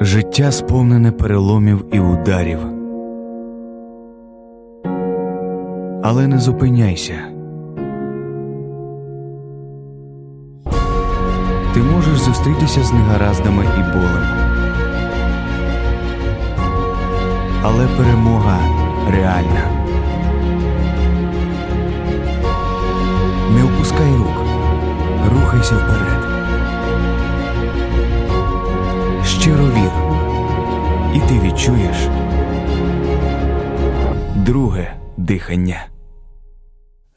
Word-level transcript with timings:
Життя 0.00 0.52
сповнене 0.52 1.12
переломів 1.12 1.84
і 1.92 2.00
ударів. 2.00 2.58
Але 6.02 6.26
не 6.26 6.38
зупиняйся. 6.38 7.14
Ти 11.74 11.80
можеш 11.80 12.18
зустрітися 12.18 12.82
з 12.82 12.92
негараздами 12.92 13.64
і 13.64 13.92
болем. 13.92 14.24
Але 17.62 17.86
перемога 17.96 18.58
реальна. 19.10 19.70
Не 23.54 23.64
опускай 23.64 24.12
рук. 24.12 24.46
Рухайся 25.34 25.74
вперед. 25.74 26.37
І 31.14 31.20
ти 31.20 31.40
відчуєш 31.40 31.96
друге 34.34 34.96
дихання. 35.16 35.86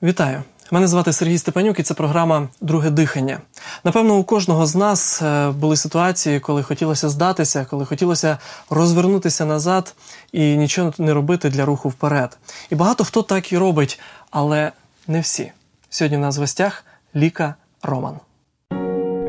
Вітаю! 0.04 0.44
Мене 0.72 0.88
звати 0.88 1.14
Сергій 1.14 1.38
Степанюк, 1.38 1.80
і 1.80 1.84
це 1.84 1.94
програма 1.94 2.48
Друге 2.62 2.90
дихання. 2.90 3.40
Напевно, 3.84 4.16
у 4.16 4.24
кожного 4.24 4.66
з 4.66 4.76
нас 4.76 5.22
е, 5.22 5.50
були 5.50 5.78
ситуації, 5.78 6.40
коли 6.40 6.64
хотілося 6.64 7.10
здатися, 7.10 7.66
коли 7.70 7.86
хотілося 7.86 8.38
розвернутися 8.70 9.46
назад 9.46 9.96
і 10.32 10.58
нічого 10.58 10.94
не 10.98 11.14
робити 11.14 11.50
для 11.50 11.66
руху 11.66 11.90
вперед. 11.90 12.38
І 12.70 12.76
багато 12.76 13.04
хто 13.04 13.22
так 13.22 13.52
і 13.52 13.58
робить, 13.58 14.00
але 14.30 14.72
не 15.08 15.20
всі. 15.20 15.52
Сьогодні 15.90 16.18
в 16.18 16.22
нас 16.22 16.38
в 16.38 16.40
гостях 16.40 16.86
Ліка 17.16 17.56
Роман. 17.84 18.20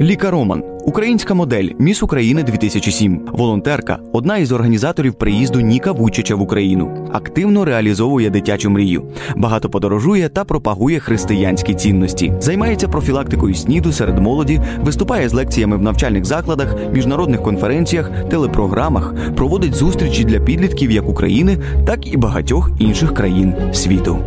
Ліка 0.00 0.30
Роман, 0.30 0.62
українська 0.84 1.34
модель 1.34 1.68
Міс 1.78 2.02
України 2.02 2.42
2007, 2.42 3.20
волонтерка, 3.32 3.98
одна 4.12 4.36
із 4.36 4.52
організаторів 4.52 5.14
приїзду 5.14 5.60
Ніка 5.60 5.92
Вучича 5.92 6.34
в 6.34 6.40
Україну. 6.40 7.08
Активно 7.12 7.64
реалізовує 7.64 8.30
дитячу 8.30 8.70
мрію, 8.70 9.04
багато 9.36 9.70
подорожує 9.70 10.28
та 10.28 10.44
пропагує 10.44 11.00
християнські 11.00 11.74
цінності. 11.74 12.32
Займається 12.40 12.88
профілактикою 12.88 13.54
сніду 13.54 13.92
серед 13.92 14.18
молоді, 14.18 14.60
виступає 14.80 15.28
з 15.28 15.32
лекціями 15.32 15.76
в 15.76 15.82
навчальних 15.82 16.24
закладах, 16.24 16.76
міжнародних 16.92 17.42
конференціях, 17.42 18.10
телепрограмах, 18.30 19.14
проводить 19.36 19.74
зустрічі 19.74 20.24
для 20.24 20.40
підлітків 20.40 20.90
як 20.90 21.08
України, 21.08 21.58
так 21.86 22.12
і 22.12 22.16
багатьох 22.16 22.70
інших 22.78 23.14
країн 23.14 23.54
світу. 23.72 24.18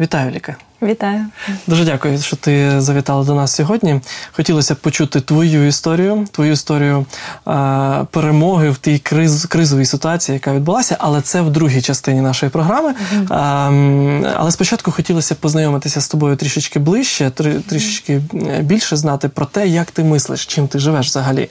Вітаю, 0.00 0.30
Ліка. 0.30 0.56
Вітаю. 0.82 1.24
Дуже 1.66 1.84
дякую, 1.84 2.18
що 2.18 2.36
ти 2.36 2.80
завітала 2.80 3.24
до 3.24 3.34
нас 3.34 3.54
сьогодні. 3.54 4.00
Хотілося 4.32 4.74
б 4.74 4.76
почути 4.76 5.20
твою 5.20 5.66
історію, 5.66 6.26
твою 6.32 6.52
історію 6.52 7.06
е, 7.48 8.06
перемоги 8.10 8.70
в 8.70 8.78
тій 8.78 8.98
криз, 8.98 9.46
кризовій 9.46 9.84
ситуації, 9.86 10.34
яка 10.34 10.52
відбулася, 10.52 10.96
але 10.98 11.20
це 11.20 11.40
в 11.40 11.50
другій 11.50 11.82
частині 11.82 12.20
нашої 12.20 12.50
програми. 12.50 12.94
Mm-hmm. 13.14 14.24
Е, 14.24 14.34
але 14.36 14.50
спочатку 14.50 14.90
хотілося 14.90 15.34
б 15.34 15.38
познайомитися 15.38 16.00
з 16.00 16.08
тобою 16.08 16.36
трішечки 16.36 16.78
ближче, 16.78 17.30
трі, 17.30 17.52
трішечки 17.52 18.22
більше 18.60 18.96
знати 18.96 19.28
про 19.28 19.46
те, 19.46 19.68
як 19.68 19.90
ти 19.90 20.04
мислиш, 20.04 20.46
чим 20.46 20.68
ти 20.68 20.78
живеш 20.78 21.06
взагалі. 21.06 21.48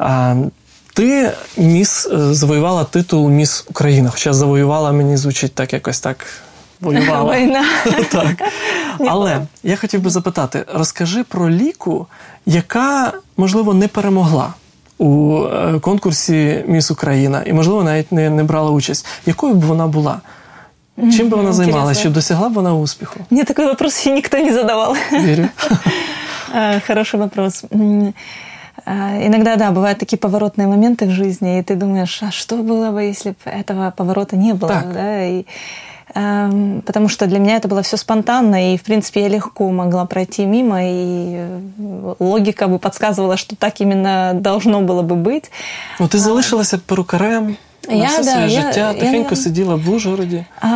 Е, 0.00 0.36
ти 0.94 1.32
міс 1.56 2.08
завоювала 2.12 2.84
титул 2.84 3.30
Міс 3.30 3.64
Україна, 3.68 4.10
хоча 4.10 4.32
завоювала 4.32 4.92
мені 4.92 5.16
звучить 5.16 5.54
так 5.54 5.72
якось 5.72 6.00
так 6.00 6.26
воювала. 6.81 7.37
Війна. 7.37 7.65
так. 8.11 8.51
Але 8.99 9.41
я 9.63 9.75
хотів 9.75 10.01
би 10.01 10.09
запитати: 10.09 10.65
розкажи 10.73 11.23
про 11.23 11.49
ліку, 11.49 12.07
яка, 12.45 13.13
можливо, 13.37 13.73
не 13.73 13.87
перемогла 13.87 14.53
у 14.97 15.41
конкурсі 15.81 16.63
Міс 16.67 16.91
Україна, 16.91 17.43
і, 17.45 17.53
можливо, 17.53 17.83
навіть 17.83 18.11
не, 18.11 18.29
не 18.29 18.43
брала 18.43 18.71
участь. 18.71 19.05
Якою 19.25 19.53
б 19.53 19.63
вона 19.63 19.87
була? 19.87 20.21
Чим 21.17 21.29
би 21.29 21.37
вона 21.37 21.53
займалася? 21.53 22.03
Чи 22.03 22.09
досягла 22.09 22.49
б 22.49 22.53
вона 22.53 22.75
успіху? 22.75 23.19
Мне 23.29 23.43
такой 23.43 23.65
вопрос 23.65 23.99
еще 23.99 24.11
никто 24.11 24.37
не 24.37 24.53
задавал. 24.53 24.95
Верю. 25.11 25.47
Хороший 26.87 27.19
вопрос. 27.19 27.65
Иногда, 29.25 29.55
да, 29.55 29.71
бывают 29.71 29.97
такие 29.97 30.17
поворотные 30.17 30.67
моменты 30.67 31.05
в 31.05 31.11
жизни, 31.11 31.59
и 31.59 31.63
ты 31.63 31.75
думаешь, 31.75 32.23
а 32.23 32.31
что 32.31 32.57
было 32.57 32.91
бы, 32.91 33.09
если 33.09 33.31
бы 33.31 33.51
этого 33.51 33.91
поворота 33.91 34.37
не 34.37 34.53
было? 34.53 34.69
Так. 34.69 34.93
Да? 34.93 35.25
И 35.25 35.45
потому 36.13 37.09
что 37.09 37.25
для 37.27 37.39
меня 37.39 37.57
это 37.57 37.67
было 37.67 37.81
все 37.81 37.97
спонтанно, 37.97 38.73
и, 38.73 38.77
в 38.77 38.83
принципе, 38.83 39.21
я 39.21 39.27
легко 39.29 39.69
могла 39.71 40.05
пройти 40.05 40.45
мимо, 40.45 40.79
и 40.81 41.45
логика 42.19 42.67
бы 42.67 42.79
подсказывала, 42.79 43.37
что 43.37 43.55
так 43.55 43.81
именно 43.81 44.31
должно 44.33 44.81
было 44.81 45.01
бы 45.01 45.15
быть. 45.15 45.51
Ну, 45.99 46.07
ти 46.07 46.17
залишилася 46.17 46.77
перукарем 46.77 47.57
на 47.87 47.93
Я, 47.93 48.07
все 48.07 48.23
да, 48.23 48.31
своє 48.31 48.47
я- 48.47 48.61
життя, 48.61 48.79
я, 48.79 48.93
тихенько 48.93 49.17
наверно- 49.17 49.35
сиділа 49.35 49.75
в 49.75 49.89
Ужгороді. 49.89 50.45
А, 50.61 50.67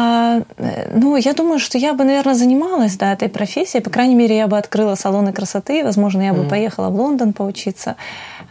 э, 0.60 0.88
ну, 0.96 1.18
я 1.18 1.34
думаю, 1.34 1.60
что 1.60 1.78
я 1.78 1.94
бы, 1.94 2.04
наверное, 2.04 2.36
занималась 2.36 2.98
да, 2.98 3.14
этой 3.14 3.28
профессией. 3.30 3.82
По 3.84 3.90
крайней 3.90 4.16
мере, 4.16 4.36
я 4.36 4.48
бы 4.48 4.58
открыла 4.58 4.96
салоны 4.96 5.32
красоты. 5.32 5.84
Возможно, 5.84 6.22
я 6.24 6.34
бы 6.34 6.44
поехала 6.44 6.90
в 6.90 6.96
Лондон 6.96 7.34
поучиться. 7.34 7.96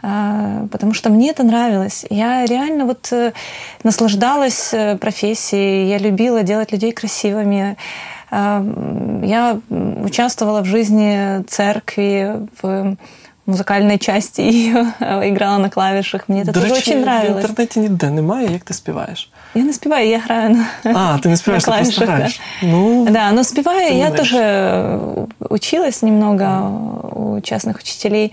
А, 0.03 0.65
потому 0.71 0.93
что 0.93 1.09
мне 1.09 1.31
это 1.31 1.43
нравилось. 1.43 2.05
Я 2.09 2.45
реально 2.45 2.85
вот 2.85 3.09
э, 3.11 3.31
наслаждалась 3.83 4.73
э, 4.73 4.95
профессией. 4.97 5.89
Я 5.89 5.97
любила 5.97 6.43
делать 6.43 6.71
людей 6.71 6.91
красивыми. 6.91 7.75
А, 8.31 8.57
м, 8.59 9.23
Я 9.23 9.57
м, 9.71 10.05
участвовала 10.05 10.61
в 10.61 10.65
жизни 10.65 11.43
церкви, 11.47 12.47
в 12.61 12.95
музыкальной 13.47 13.97
части 13.97 14.41
ее, 14.41 14.93
играла 15.01 15.57
на 15.57 15.69
клавишах. 15.69 16.29
Мне 16.29 16.41
это 16.43 16.45
До 16.51 16.51
тоже 16.61 16.73
речі, 16.73 16.91
очень 16.91 16.99
в 16.99 17.01
нравилось. 17.01 17.41
інтернеті 17.45 17.79
ніде 17.79 18.09
немає, 18.09 18.47
як 18.51 18.63
ти 18.63 18.73
співаєш. 18.73 19.29
Я 19.55 19.63
не 19.63 19.73
спеваю, 19.73 20.09
я 20.09 20.17
играю 20.17 20.49
на 20.49 20.65
А, 20.95 21.17
ти 21.17 21.29
не 21.29 21.37
співаєш, 21.37 21.63
ти 21.63 21.71
на 21.71 21.77
просто 21.77 21.95
клавишах, 21.95 22.07
да. 22.07 22.15
граєш. 22.15 22.39
Ну, 22.63 23.07
Да, 23.11 23.31
но 23.31 23.43
спевая, 23.43 23.89
Ты 23.91 23.97
я 23.97 24.07
умеешь. 24.09 24.17
тоже 24.29 24.99
училась 25.49 26.03
немного 26.03 26.69
у 27.15 27.41
частных 27.41 27.79
учителей. 27.79 28.31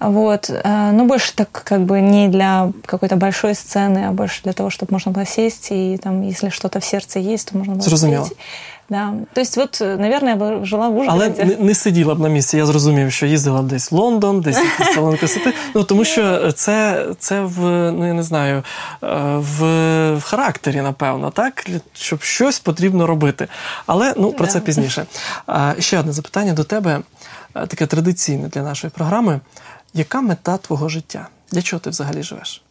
Вот. 0.00 0.50
э, 0.50 0.92
Но 0.92 1.04
больше 1.04 1.34
так 1.34 1.50
как 1.52 1.80
бы 1.80 2.00
не 2.00 2.28
для 2.28 2.70
какой-то 2.86 3.16
большой 3.16 3.52
сцены, 3.54 4.08
а 4.08 4.12
больше 4.12 4.42
для 4.42 4.52
того, 4.52 4.68
чтобы 4.70 4.92
можно 4.92 5.12
было 5.12 5.26
сесть 5.26 5.68
и 5.72 5.98
там, 6.02 6.22
если 6.28 6.48
что-то 6.50 6.78
в 6.80 6.84
сердце 6.84 7.18
есть, 7.20 7.50
то 7.52 7.58
можно 7.58 7.74
было 7.74 7.82
Зрозуміло. 7.82 8.24
спеть. 8.24 8.38
Да. 8.88 9.14
То 9.32 9.40
есть 9.40 9.56
вот, 9.56 9.80
э, 9.80 9.96
наверное, 9.96 10.30
я 10.34 10.36
бы 10.36 10.64
жила 10.64 10.88
в 10.88 10.92
Але 10.92 11.28
Ужгороде. 11.28 11.44
не, 11.44 11.56
не 11.56 11.74
сиділа 11.74 12.14
б 12.14 12.20
на 12.20 12.28
місці. 12.28 12.56
Я 12.56 12.66
зрозумів, 12.66 13.12
що 13.12 13.26
їздила 13.26 13.62
б 13.62 13.66
десь 13.66 13.90
в 13.92 13.94
Лондон, 13.94 14.40
десь 14.40 14.56
в 14.58 14.64
якийсь 14.64 14.94
салон 14.94 15.16
красоти. 15.16 15.52
Ну 15.74 15.84
тому 15.84 16.04
що 16.04 16.52
це, 16.52 17.06
це 17.18 17.40
в 17.40 17.58
ну 17.92 18.06
я 18.06 18.12
не 18.12 18.22
знаю, 18.22 18.62
е, 19.02 19.06
в, 19.36 19.62
в 20.16 20.22
характері, 20.22 20.80
напевно, 20.80 21.30
так 21.30 21.64
Для- 21.66 21.80
щоб 21.94 22.22
щось 22.22 22.58
потрібно 22.58 23.06
робити. 23.06 23.48
Але 23.86 24.14
ну 24.16 24.32
про 24.32 24.46
це 24.46 24.58
Да. 24.58 24.64
пізніше. 24.66 25.06
А, 25.46 25.74
ще 25.78 25.98
одне 25.98 26.12
запитання 26.12 26.52
до 26.52 26.64
тебе, 26.64 27.00
е, 27.56 27.66
таке 27.66 27.86
традиційне 27.86 28.48
для 28.48 28.62
нашої 28.62 28.90
програми. 28.90 29.40
Яка 29.97 30.21
мета 30.21 30.57
твого 30.57 30.89
життя? 30.89 31.27
Для 31.51 31.61
чого 31.61 31.79
ти 31.79 31.89
взагалі 31.89 32.23
живеш? 32.23 32.63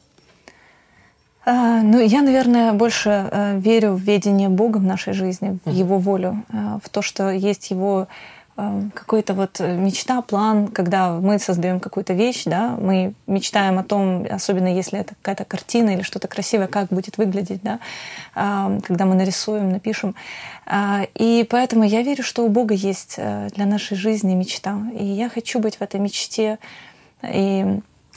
А, 1.45 1.83
Ну, 1.83 2.01
я, 2.01 2.23
наверное, 2.23 2.73
больше 2.73 3.11
э, 3.11 3.61
верю 3.61 3.95
в 3.95 4.01
ведение 4.01 4.49
Бога 4.49 4.79
в 4.79 4.83
нашей 4.83 5.15
жизни, 5.15 5.59
в 5.65 5.73
Его 5.73 5.99
волю, 5.99 6.39
э, 6.49 6.79
в 6.85 6.89
то, 6.89 7.03
что 7.03 7.31
есть 7.31 7.71
Его 7.71 8.07
какой-то 8.95 9.35
вот 9.35 9.61
э, 9.61 9.77
мечта, 9.77 10.23
план, 10.23 10.69
когда 10.69 11.13
мы 11.13 11.39
создаем 11.39 11.79
какую-то 11.79 12.15
вещь, 12.15 12.45
да, 12.47 12.77
мы 12.81 13.13
мечтаем 13.27 13.79
о 13.79 13.83
том, 13.83 14.27
особенно 14.31 14.79
если 14.79 14.99
это 14.99 15.15
какая-то 15.15 15.45
картина 15.45 15.91
или 15.91 16.03
что-то 16.03 16.29
красивое, 16.29 16.67
как 16.67 16.89
будет 16.89 17.19
выглядеть, 17.19 17.61
да, 17.63 17.79
а, 18.35 18.79
когда 18.87 19.05
мы 19.05 19.15
нарисуем, 19.15 19.73
напишем. 19.73 20.15
А, 20.67 21.07
И 21.15 21.47
поэтому 21.51 21.85
я 21.85 22.03
верю, 22.03 22.23
что 22.23 22.45
у 22.45 22.49
Бога 22.49 22.75
есть 22.75 23.17
э, 23.19 23.49
для 23.55 23.67
нашей 23.67 23.97
жизни 23.97 24.35
мечта, 24.35 24.79
и 24.99 25.05
я 25.05 25.29
хочу 25.29 25.59
быть 25.61 25.77
в 25.77 25.83
этой 25.83 26.01
мечте. 26.01 26.59
И 27.25 27.65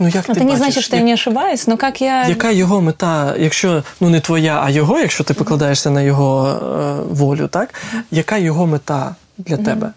Ну 0.02 0.08
як 0.08 0.26
ти 0.26 0.32
это 0.32 0.40
не 0.40 0.46
бачиш, 0.46 0.58
значит, 0.58 0.84
что 0.84 0.96
я 0.96 1.00
як- 1.02 1.08
не 1.08 1.14
ошибаюсь, 1.14 1.68
но 1.68 1.78
как 1.78 2.02
я 2.02 2.24
Яка 2.28 2.52
його 2.52 2.82
мета, 2.82 3.36
якщо 3.40 3.84
ну 4.00 4.10
не 4.10 4.20
твоя, 4.20 4.62
а 4.64 4.70
його, 4.70 5.00
якщо 5.00 5.24
ти 5.24 5.34
покладаєшся 5.34 5.90
на 5.90 6.02
його 6.02 6.48
е, 6.50 7.14
волю, 7.14 7.48
так? 7.48 7.74
Яка 8.12 8.38
його 8.38 8.68
мета 8.68 9.16
для 9.38 9.58
тебе? 9.58 9.92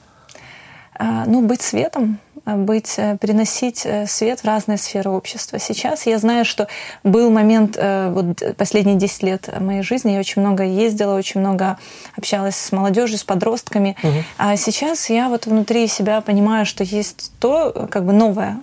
А, 0.95 1.25
Ну, 1.27 1.43
быть 1.43 1.63
светом, 1.63 2.19
а, 2.45 2.51
быть, 2.57 3.17
приносить 3.19 3.87
свет 4.07 4.45
в 4.45 4.49
разные 4.49 4.77
сферы 4.77 5.11
общества. 5.11 5.59
Сейчас 5.59 6.07
я 6.07 6.19
знаю, 6.19 6.45
что 6.45 6.67
был 7.05 7.31
момент, 7.31 7.77
э, 7.79 8.11
вот 8.13 8.57
последние 8.57 8.97
10 8.97 9.23
лет 9.25 9.49
моей 9.61 9.83
жизни, 9.83 10.13
я 10.13 10.21
очень 10.21 10.43
много 10.43 10.63
ездила, 10.65 11.15
очень 11.17 11.41
много 11.41 11.77
общалась 12.19 12.57
с 12.57 12.73
молодежью, 12.73 13.19
с 13.19 13.25
подростками. 13.25 13.97
А 14.37 14.57
сейчас 14.57 15.11
я 15.11 15.29
вот 15.29 15.47
внутри 15.47 15.89
себя 15.89 16.21
понимаю, 16.21 16.67
что 16.67 16.85
есть 16.85 17.33
то, 17.39 17.73
как 17.91 18.05
бы 18.05 18.13
новое, 18.13 18.57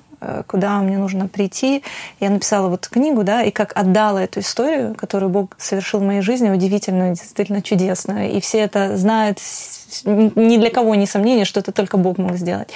куда 0.47 0.79
мне 0.79 0.97
нужно 0.97 1.27
прийти. 1.27 1.83
Я 2.19 2.29
написала 2.29 2.67
вот 2.67 2.87
книгу, 2.87 3.23
да, 3.23 3.43
и 3.43 3.51
как 3.51 3.71
отдала 3.75 4.23
эту 4.23 4.41
историю, 4.41 4.95
которую 4.95 5.29
Бог 5.29 5.55
совершил 5.57 5.99
в 5.99 6.03
моей 6.03 6.21
жизни, 6.21 6.49
удивительную, 6.49 7.15
действительно 7.15 7.61
чудесную. 7.61 8.31
И 8.31 8.39
все 8.41 8.59
это 8.59 8.97
знают, 8.97 9.39
ни 10.05 10.57
для 10.57 10.69
кого 10.69 10.95
не 10.95 11.05
сомнение, 11.05 11.45
что 11.45 11.59
это 11.59 11.71
только 11.71 11.97
Бог 11.97 12.17
мог 12.17 12.35
сделать. 12.35 12.69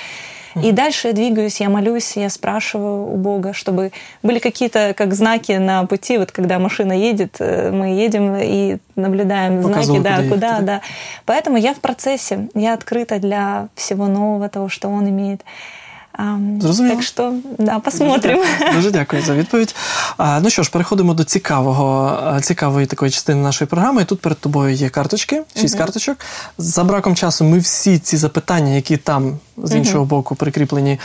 И 0.62 0.72
дальше 0.72 1.08
я 1.08 1.14
двигаюсь, 1.14 1.60
я 1.60 1.70
молюсь, 1.70 2.16
я 2.16 2.30
спрашиваю 2.30 3.12
у 3.12 3.18
Бога, 3.18 3.54
чтобы 3.54 3.92
были 4.22 4.40
какие-то 4.40 4.94
как 4.96 5.14
знаки 5.14 5.54
на 5.54 5.86
пути, 5.86 6.18
вот 6.18 6.32
когда 6.32 6.60
машина 6.60 6.94
едет, 6.94 7.38
э, 7.40 7.72
мы 7.72 7.96
едем 7.96 8.36
и 8.36 8.78
наблюдаем 8.96 9.64
Показывал, 9.64 10.02
знаки, 10.02 10.04
да, 10.04 10.16
куда 10.18 10.30
куда, 10.30 10.48
ехать, 10.48 10.66
да. 10.66 10.82
Поэтому 11.26 11.58
я 11.58 11.74
в 11.74 11.80
процессе, 11.80 12.50
я 12.54 12.74
открыта 12.74 13.18
для 13.20 13.70
всего 13.76 14.08
нового, 14.08 14.48
того, 14.50 14.70
что 14.70 14.90
Он 14.90 15.10
имеет. 15.10 15.42
Зрозуміло. 16.60 16.96
Так 16.96 17.04
що, 17.04 17.34
да, 17.58 17.80
посмотрим. 17.80 18.38
Дуже 18.38 18.52
дякую, 18.52 18.76
дуже 18.76 18.92
дякую 18.92 19.22
за 19.22 19.34
відповідь. 19.34 19.76
А, 20.18 20.40
ну 20.40 20.50
що 20.50 20.64
ж, 20.64 20.72
переходимо 20.72 21.14
до 21.14 21.24
цікавого, 21.24 22.18
цікавої 22.42 22.86
такої 22.86 23.12
частини 23.12 23.42
нашої 23.42 23.68
програми. 23.68 24.02
І 24.02 24.06
тут 24.06 24.22
перед 24.22 24.40
тобою 24.40 24.74
є 24.74 24.90
карточки, 24.90 25.42
шість 25.56 25.78
карточок. 25.78 26.18
За 26.58 26.84
браком 26.84 27.16
часу 27.16 27.46
ми 27.46 27.60
всі 27.60 28.00
ці 28.00 28.18
запитання, 28.18 28.74
які 28.74 28.98
там 28.98 29.38
з 29.58 29.76
іншого 29.76 30.06
боку 30.06 30.36
прикріплені, 30.36 31.00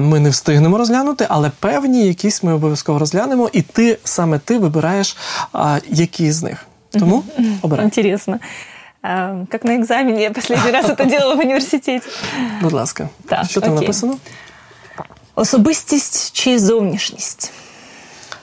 ми 0.00 0.20
не 0.20 0.30
встигнемо 0.30 0.78
розглянути, 0.78 1.26
але 1.28 1.50
певні 1.60 2.06
якісь 2.06 2.42
ми 2.42 2.52
обов'язково 2.52 2.98
розглянемо, 2.98 3.50
і 3.52 3.62
ти 3.62 3.98
саме 4.04 4.38
ти 4.38 4.58
вибираєш, 4.58 5.16
які 5.88 6.32
з 6.32 6.42
них. 6.42 6.66
Тому 6.92 7.24
обирай. 7.62 7.84
Интересно. 7.84 8.38
А, 9.01 9.35
Как 9.51 9.63
на 9.63 9.71
экзамене, 9.77 10.21
я 10.21 10.31
последний 10.31 10.71
раз 10.71 10.85
это 10.85 11.05
делала 11.05 11.35
в 11.35 11.39
университете. 11.39 12.07
Будь 12.61 12.73
ласка, 12.73 13.09
Так, 13.29 13.45
що 13.49 13.61
там 13.61 13.73
окей. 13.73 13.81
написано? 13.81 14.17
Особистість 15.35 16.31
чи 16.35 16.59
зовнішність? 16.59 17.51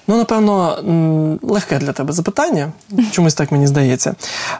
Ну, 0.06 0.16
напевно, 0.16 0.76
м, 0.78 1.38
легке 1.42 1.78
для 1.78 1.92
тебе 1.92 2.12
запитання. 2.12 2.72
Чомусь 3.10 3.34
так 3.34 3.52
мені 3.52 3.66
здається. 3.66 4.14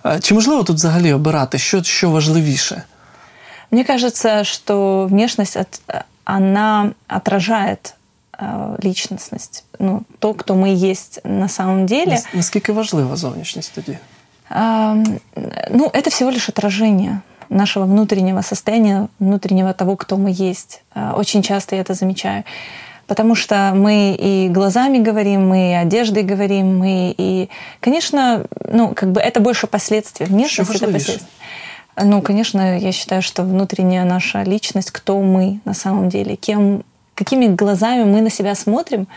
Е, 0.06 0.20
Чи 0.20 0.34
можливо 0.34 0.62
тут 0.62 0.76
взагалі 0.76 1.12
обирати, 1.12 1.58
що, 1.58 1.82
що 1.82 2.10
важливіше? 2.10 2.82
Мне 3.70 3.84
кажется, 3.84 4.44
что 4.44 5.06
внешность, 5.06 5.56
от- 5.56 5.80
она 6.24 6.90
отражает 7.16 7.94
э, 8.38 8.84
личностность. 8.86 9.64
Ну, 9.78 10.02
то, 10.18 10.34
кто 10.34 10.54
мы 10.54 10.90
есть 10.90 11.20
на 11.24 11.48
самом 11.48 11.86
деле. 11.86 12.06
Нас- 12.12 12.26
Наскільки 12.34 12.72
важлива 12.72 13.16
зовнішність 13.16 13.72
тоді? 13.74 13.98
Ну, 14.49 15.89
это 15.93 16.09
всего 16.09 16.29
лишь 16.29 16.49
отражение 16.49 17.21
нашего 17.49 17.85
внутреннего 17.85 18.41
состояния, 18.41 19.07
внутреннего 19.19 19.73
того, 19.73 19.95
кто 19.95 20.17
мы 20.17 20.31
есть. 20.33 20.83
А, 20.93 21.13
Очень 21.15 21.41
часто 21.41 21.75
я 21.75 21.81
это 21.81 21.93
замечаю. 21.93 22.43
Потому 23.07 23.35
что 23.35 23.71
мы 23.73 24.17
и 24.19 24.49
глазами 24.49 24.97
говорим, 24.97 25.47
мы 25.47 25.71
и 25.71 25.73
одеждой 25.73 26.23
говорим, 26.23 26.77
мы 26.77 27.15
и... 27.17 27.49
Конечно, 27.79 28.45
ну, 28.69 28.93
как 28.93 29.13
бы 29.13 29.21
это 29.21 29.39
больше 29.39 29.65
последствия. 29.65 30.25
Внешность— 30.25 30.71
это 30.75 30.91
последствия. 30.91 31.27
Ну, 31.95 32.21
конечно, 32.21 32.77
я 32.77 32.91
считаю, 32.91 33.21
что 33.21 33.43
внутренняя 33.43 34.03
наша 34.03 34.43
личность, 34.43 34.91
кто 34.91 35.19
мы 35.21 35.61
на 35.63 35.73
самом 35.73 36.09
деле, 36.09 36.35
кем, 36.35 36.83
какими 37.15 37.47
глазами 37.47 38.03
мы 38.03 38.21
на 38.21 38.29
себя 38.29 38.55
смотрим, 38.55 39.07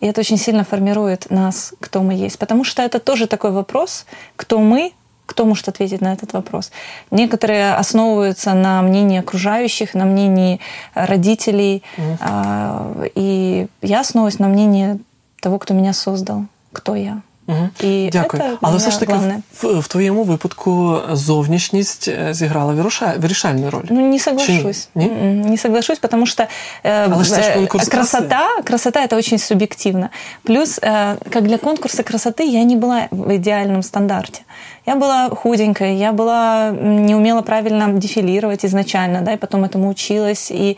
и 0.00 0.06
это 0.06 0.20
очень 0.20 0.38
сильно 0.38 0.64
формирует 0.64 1.30
нас, 1.30 1.74
кто 1.80 2.02
мы 2.02 2.14
есть. 2.14 2.38
Потому 2.38 2.64
что 2.64 2.82
это 2.82 2.98
тоже 2.98 3.26
такой 3.26 3.50
вопрос, 3.50 4.06
кто 4.36 4.58
мы, 4.58 4.92
кто 5.26 5.44
может 5.44 5.68
ответить 5.68 6.00
на 6.00 6.12
этот 6.12 6.32
вопрос. 6.32 6.72
Некоторые 7.10 7.74
основываются 7.74 8.54
на 8.54 8.80
мнении 8.82 9.18
окружающих, 9.18 9.94
на 9.94 10.06
мнении 10.06 10.60
родителей, 10.94 11.82
а, 12.20 12.94
и 13.14 13.66
я 13.82 14.00
основываюсь 14.00 14.38
на 14.38 14.48
мнении 14.48 14.98
того, 15.40 15.58
кто 15.58 15.74
меня 15.74 15.92
создал, 15.92 16.46
кто 16.72 16.94
я. 16.94 17.20
Угу. 17.47 17.69
І 17.81 18.09
Дякую. 18.11 18.43
це 18.43 18.57
Але 18.61 18.71
для 18.71 18.77
все 18.77 18.91
ж 18.91 18.99
таки 18.99 19.13
головне. 19.13 19.39
в, 19.61 19.79
в 19.79 19.87
твоєму 19.87 20.23
випадку 20.23 20.97
зовнішність 21.11 22.07
е, 22.07 22.33
зіграла 22.33 22.73
вируша- 22.73 23.19
вирішальну 23.19 23.69
роль. 23.69 23.83
Ну, 23.89 24.01
не 24.09 24.17
Чи 24.17 24.23
соглашусь. 24.23 24.89
ні? 24.95 25.05
М-м, 25.05 25.41
Не 25.41 25.57
соглашусь, 25.57 25.99
потому 25.99 26.25
что 26.25 26.43
э, 26.43 27.07
Але 27.13 27.23
ж 27.23 27.29
це 27.29 27.43
ж 27.43 27.49
э, 27.49 27.55
конкурс 27.55 27.87
красота, 27.87 28.47
красота 28.63 29.05
это 29.05 29.15
очень 29.17 29.37
субъективно. 29.37 30.09
Плюс, 30.43 30.79
э, 30.79 31.15
как 31.29 31.43
для 31.43 31.57
конкурса 31.57 32.03
красоты, 32.03 32.43
я 32.43 32.63
не 32.63 32.75
была 32.77 33.07
в 33.11 33.35
идеальном 33.35 33.83
стандарте. 33.83 34.39
Я 34.85 34.95
была 34.95 35.29
худенькая, 35.35 35.93
я 35.93 36.11
была 36.11 36.69
м, 36.69 37.05
не 37.05 37.15
умела 37.15 37.41
правильно 37.41 37.87
дефилировать 37.87 38.65
изначально, 38.65 39.21
да, 39.21 39.33
и 39.33 39.37
потом 39.37 39.63
этому 39.65 39.89
училась, 39.89 40.51
и 40.51 40.77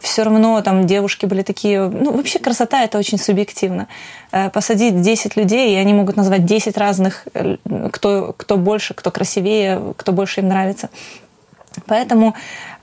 все 0.00 0.22
равно 0.24 0.60
там 0.62 0.86
девушки 0.86 1.26
были 1.26 1.42
такие, 1.42 1.88
ну 2.02 2.12
вообще 2.12 2.38
красота 2.38 2.84
это 2.84 2.98
очень 2.98 3.18
субъективно. 3.18 3.86
Э, 4.35 4.49
посадить 4.49 4.99
10 4.99 5.35
людей, 5.35 5.75
и 5.75 5.77
они 5.77 5.93
могут 5.93 6.15
назвать 6.15 6.43
10 6.43 6.75
разных, 6.75 7.27
э, 7.35 7.57
кто, 7.91 8.33
кто 8.35 8.57
больше, 8.57 8.95
кто 8.95 9.11
красивее, 9.11 9.93
кто 9.95 10.11
больше 10.11 10.39
им 10.39 10.47
нравится. 10.47 10.89
Поэтому 11.85 12.33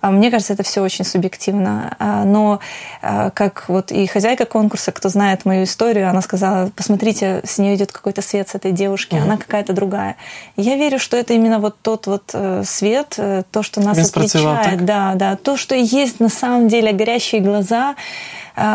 а, 0.00 0.12
мне 0.12 0.30
кажется, 0.30 0.52
это 0.52 0.62
все 0.62 0.80
очень 0.80 1.04
субъективно. 1.04 1.96
Но 2.24 2.58
как 3.00 3.64
вот 3.68 3.92
и 3.92 4.06
хозяйка 4.06 4.44
конкурса, 4.46 4.90
кто 4.90 5.08
знает 5.08 5.44
мою 5.44 5.64
историю, 5.64 6.08
она 6.08 6.22
сказала, 6.22 6.70
посмотрите, 6.74 7.40
с 7.44 7.58
нее 7.58 7.76
идет 7.76 7.92
какой-то 7.92 8.20
свет 8.20 8.48
с 8.48 8.54
этой 8.56 8.72
девушки, 8.72 9.14
она 9.14 9.36
какая-то 9.36 9.72
другая. 9.72 10.16
Я 10.56 10.76
верю, 10.76 10.98
что 10.98 11.16
это 11.16 11.34
именно 11.34 11.58
вот 11.58 11.76
тот 11.82 12.06
вот 12.06 12.30
э, 12.32 12.62
свет, 12.64 13.14
э, 13.18 13.42
то, 13.50 13.62
что 13.62 13.80
нас 13.80 14.08
спрацював, 14.08 14.58
отличает. 14.58 14.84
Да, 14.84 15.12
да, 15.14 15.36
то, 15.36 15.56
что 15.56 15.74
есть 15.76 16.18
на 16.18 16.30
самом 16.30 16.66
деле 16.66 16.92
горящие 16.92 17.40
глаза, 17.40 17.94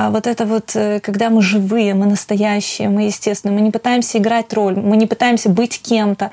вот 0.09 0.25
это 0.25 0.45
вот, 0.45 0.75
э, 0.75 0.99
когда 0.99 1.29
мы 1.29 1.41
живые, 1.41 1.93
мы 1.93 2.05
настоящие, 2.07 2.89
мы 2.89 3.03
естественные, 3.03 3.55
мы 3.55 3.61
не 3.61 3.71
пытаемся 3.71 4.17
играть 4.17 4.51
роль, 4.53 4.75
мы 4.75 4.97
не 4.97 5.05
пытаемся 5.05 5.49
быть 5.49 5.79
кем-то. 5.81 6.31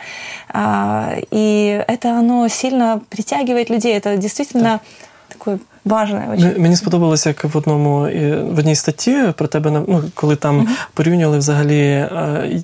А, 0.48 1.14
И 1.30 1.84
это 1.86 2.18
оно 2.18 2.48
сильно 2.48 3.00
притягивает 3.10 3.70
людей. 3.70 3.94
Это 3.94 4.16
действительно 4.16 4.80
такое 5.42 5.58
важное 5.84 6.28
очень. 6.28 6.60
Мені 6.60 6.76
сподобалося, 6.76 7.28
як 7.28 7.44
в 7.44 7.56
одному 7.56 8.00
в 8.54 8.58
одній 8.58 8.76
статті 8.76 9.32
про 9.36 9.48
тебе 9.48 9.70
ну, 9.70 10.04
коли 10.14 10.36
там 10.36 10.68
порівнювали 10.94 11.38
взагалі, 11.38 11.82
е, 11.82 12.62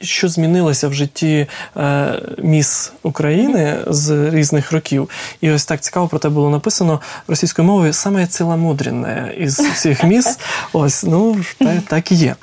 що 0.00 0.28
змінилося 0.28 0.88
в 0.88 0.94
житті 0.94 1.46
е, 1.76 2.22
міс 2.38 2.92
України 3.02 3.78
з 3.86 4.30
різних 4.30 4.72
років. 4.72 5.10
І 5.40 5.50
ось 5.50 5.66
так 5.66 5.80
цікаво 5.80 6.08
про 6.08 6.18
тебе 6.18 6.34
було 6.34 6.50
написано 6.50 7.00
російською 7.28 7.66
мовою 7.66 7.92
саме 7.92 8.26
ціломудренне 8.26 9.34
із 9.38 9.60
всіх 9.60 10.04
міс. 10.04 10.38
Ось, 10.72 11.04
ну 11.04 11.36
так, 11.58 11.82
так 11.88 12.12
і 12.12 12.14
є. 12.14 12.36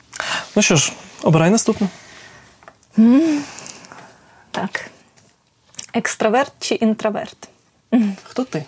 Ну 0.56 0.62
що 0.62 0.76
ж, 0.76 0.94
обирай 1.24 1.50
наступну. 1.50 1.88
Так. 4.52 4.92
Экстраверт 5.94 6.52
чи 6.60 6.78
интроверт? 6.82 7.50
Хто 8.24 8.44
ти? 8.44 8.66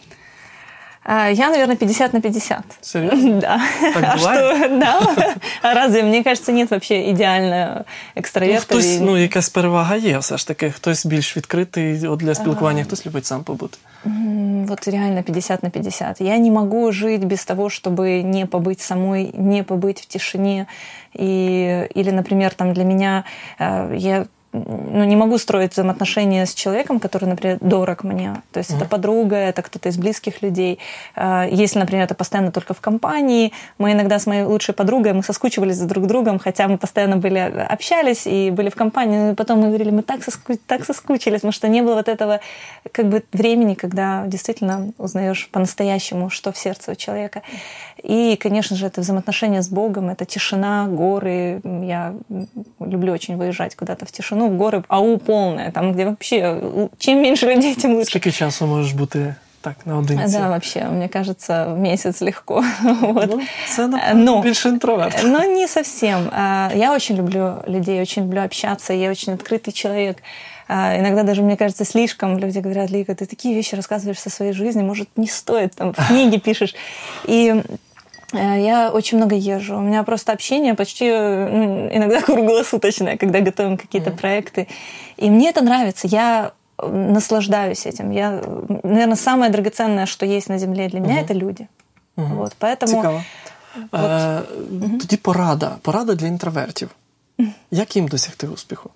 А, 1.07 1.29
Я, 1.31 1.51
наверное, 1.51 1.77
50 1.77 2.13
на 2.15 2.21
50. 2.21 2.63
Серйозно? 2.81 3.41
Да. 3.41 3.61
Так 3.95 4.05
а 4.05 4.17
бывает? 4.17 4.57
что? 4.57 4.69
Да. 4.79 5.35
А 5.63 5.75
разве, 5.75 6.03
мне 6.03 6.23
кажется, 6.25 6.53
нет 6.53 6.71
вообще 6.71 7.11
идеального 7.11 7.75
Ну, 7.79 8.21
экстраверта? 8.23 8.65
хтось, 8.65 8.87
и- 8.87 9.01
ну, 9.01 9.17
якась 9.17 9.49
перевага 9.49 9.97
є, 9.97 10.19
все 10.19 10.37
ж 10.37 10.47
таки. 10.47 10.71
Хтось 10.71 11.07
більш 11.07 11.37
відкритий 11.37 12.07
от 12.07 12.19
для 12.21 12.35
спілкування, 12.35 12.85
хтось 12.85 13.07
любить 13.07 13.27
сам 13.27 13.43
побути. 13.45 13.79
М, 14.07 14.67
Вот 14.67 14.89
реально 14.89 15.23
50 15.23 15.63
на 15.63 15.71
50. 15.71 16.21
Я 16.21 16.39
не 16.39 16.51
могу 16.51 16.93
жить 16.93 17.25
без 17.25 17.45
того, 17.45 17.65
чтобы 17.69 18.23
не 18.23 18.47
побыть 18.47 18.81
самой, 18.81 19.31
не 19.35 19.63
побыть 19.65 20.01
в 20.03 20.07
тишине. 20.07 20.67
И, 21.19 21.27
или, 21.97 22.11
например, 22.13 22.55
там 22.55 22.73
для 22.73 22.85
меня 22.85 23.25
э, 23.61 23.97
я 23.97 24.27
ну, 24.66 25.04
не 25.04 25.16
могу 25.16 25.38
строить 25.38 25.74
взаимоотношения 25.74 26.46
с 26.46 26.54
человеком, 26.54 27.00
который, 27.00 27.26
например, 27.26 27.58
дорог 27.62 28.04
мне. 28.04 28.36
То 28.52 28.60
есть 28.60 28.72
это 28.72 28.86
подруга, 28.86 29.36
это 29.36 29.62
кто-то 29.62 29.90
из 29.90 29.98
близких 29.98 30.42
людей. 30.42 30.80
Э, 31.16 31.48
Если, 31.52 31.80
например, 31.80 32.06
это 32.06 32.16
постоянно 32.16 32.52
только 32.52 32.74
в 32.74 32.82
компании, 32.82 33.52
мы 33.78 33.92
иногда 33.92 34.20
с 34.20 34.26
моей 34.26 34.44
лучшей 34.44 34.74
подругой, 34.74 35.14
мы 35.14 35.24
соскучивались 35.24 35.78
за 35.78 35.88
друг 35.88 36.08
другом, 36.08 36.40
хотя 36.40 36.68
мы 36.68 36.78
постоянно 36.78 37.18
были, 37.18 37.40
общались 37.40 38.28
и 38.28 38.52
были 38.52 38.70
в 38.70 38.76
компании, 38.76 39.30
но 39.30 39.36
потом 39.36 39.60
мы 39.60 39.68
говорили, 39.68 39.92
мы 39.92 40.02
так, 40.02 40.22
соску- 40.22 40.60
так 40.68 40.86
соскучились, 40.86 41.42
потому 41.42 41.52
что 41.52 41.68
не 41.68 41.82
было 41.82 41.96
вот 41.96 42.08
этого 42.08 42.40
как 42.92 43.08
бы 43.08 43.24
времени, 43.34 43.74
когда 43.74 44.24
действительно 44.28 44.92
узнаешь 44.98 45.50
по-настоящему, 45.52 46.30
что 46.30 46.52
в 46.52 46.58
сердце 46.58 46.92
у 46.92 46.96
человека. 46.96 47.42
И, 48.04 48.38
конечно 48.40 48.76
же, 48.76 48.86
это 48.86 49.02
взаимоотношения 49.02 49.62
с 49.62 49.70
Богом, 49.70 50.10
это 50.10 50.26
тишина, 50.26 50.88
горы. 50.88 51.62
Я 51.64 52.14
люблю 52.80 53.14
очень 53.14 53.38
выезжать 53.38 53.76
куда-то 53.76 54.06
в 54.06 54.12
тишину, 54.12 54.47
в 54.47 54.57
горы, 54.57 54.83
ау 54.89 55.19
полная, 55.19 55.71
там, 55.71 55.93
где 55.93 56.05
вообще 56.05 56.61
чем 56.99 57.23
меньше 57.23 57.47
людей, 57.55 57.75
тем 57.75 57.93
лучше. 57.95 58.07
Скільки 58.11 58.33
часу 58.33 58.67
можеш 58.67 58.93
бути 58.93 59.35
так 59.61 59.77
наодинці? 59.87 60.39
Да, 60.39 60.49
вообще, 60.49 60.85
мне 60.85 61.09
кажется, 61.09 61.67
в 61.67 61.79
месяц 61.79 62.23
легко. 62.23 62.65
Вот. 63.01 63.31
Ну, 63.31 63.41
це 63.69 63.87
напевно, 63.89 64.25
Но- 64.25 64.43
більше 64.43 64.69
інтроверт. 64.69 65.25
Но 65.25 65.39
не 65.45 65.69
совсем. 65.69 66.29
А, 66.33 66.71
Я 66.75 66.93
очень 66.95 67.17
люблю 67.17 67.55
людей, 67.69 68.01
очень 68.03 68.23
люблю 68.25 68.41
общаться, 68.41 68.93
я 68.95 69.11
очень 69.11 69.35
открытый 69.35 69.73
человек. 69.73 70.17
А, 70.69 70.97
Иногда 70.99 71.23
даже, 71.23 71.43
мне 71.43 71.57
кажется, 71.57 71.85
слишком 71.85 72.39
люди 72.39 72.59
говорят, 72.61 72.91
Лика, 72.91 73.13
ты 73.15 73.27
такие 73.27 73.55
вещи 73.55 73.77
рассказываешь 73.77 74.19
со 74.21 74.31
своей 74.31 74.53
жизни, 74.53 74.83
может, 74.83 75.09
не 75.17 75.27
стоит, 75.27 75.75
там, 75.75 75.93
в 75.93 76.09
книге 76.09 76.39
пишешь. 76.39 76.75
И 77.29 77.53
э, 77.57 77.63
я 78.33 78.91
очень 78.91 79.19
много 79.19 79.35
езжу. 79.35 79.77
У 79.77 79.81
меня 79.81 80.03
просто 80.03 80.33
общение 80.33 80.75
почти 80.75 81.05
э, 81.05 81.49
ну, 81.49 81.89
иногда 81.93 82.23
круглосуточное, 82.23 83.17
когда 83.17 83.41
готовим 83.41 83.77
какие-то 83.77 84.11
проекты. 84.11 84.69
И 85.19 85.31
мне 85.31 85.51
это 85.51 85.63
нравится. 85.63 86.09
Я 86.09 86.53
э, 86.79 86.89
наслаждаюсь 86.89 87.87
этим. 87.87 88.11
Я, 88.11 88.43
наверное, 88.83 89.17
самое 89.17 89.51
драгоценное, 89.51 90.07
что 90.07 90.27
есть 90.27 90.49
на 90.49 90.59
Земле 90.59 90.89
для 90.89 91.01
меня, 91.01 91.21
это 91.21 91.35
люди. 91.35 91.69
Угу. 92.17 92.43
От, 92.43 92.57
поэтому... 92.61 92.87
Цікаво. 92.87 93.25
От. 93.93 94.01
Е, 94.01 94.41
Тоді 95.01 95.17
порада. 95.17 95.77
Порада 95.83 96.15
для 96.15 96.27
інтровертів. 96.27 96.91
Як 97.71 97.97
їм 97.97 98.09
досягти 98.09 98.47
успіху? 98.47 98.91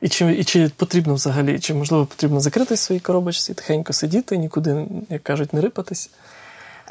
І 0.00 0.08
чи 0.08 0.32
і 0.32 0.44
чи 0.44 0.70
потрібно 0.76 1.14
взагалі, 1.14 1.58
чи 1.58 1.74
можливо 1.74 2.06
потрібно 2.06 2.40
закритись 2.40 2.80
в 2.80 2.82
своїй 2.82 3.00
коробочці, 3.00 3.54
тихенько 3.54 3.92
сидіти, 3.92 4.36
нікуди, 4.36 4.86
як 5.08 5.22
кажуть, 5.22 5.52
не 5.52 5.60
рипатись? 5.60 6.10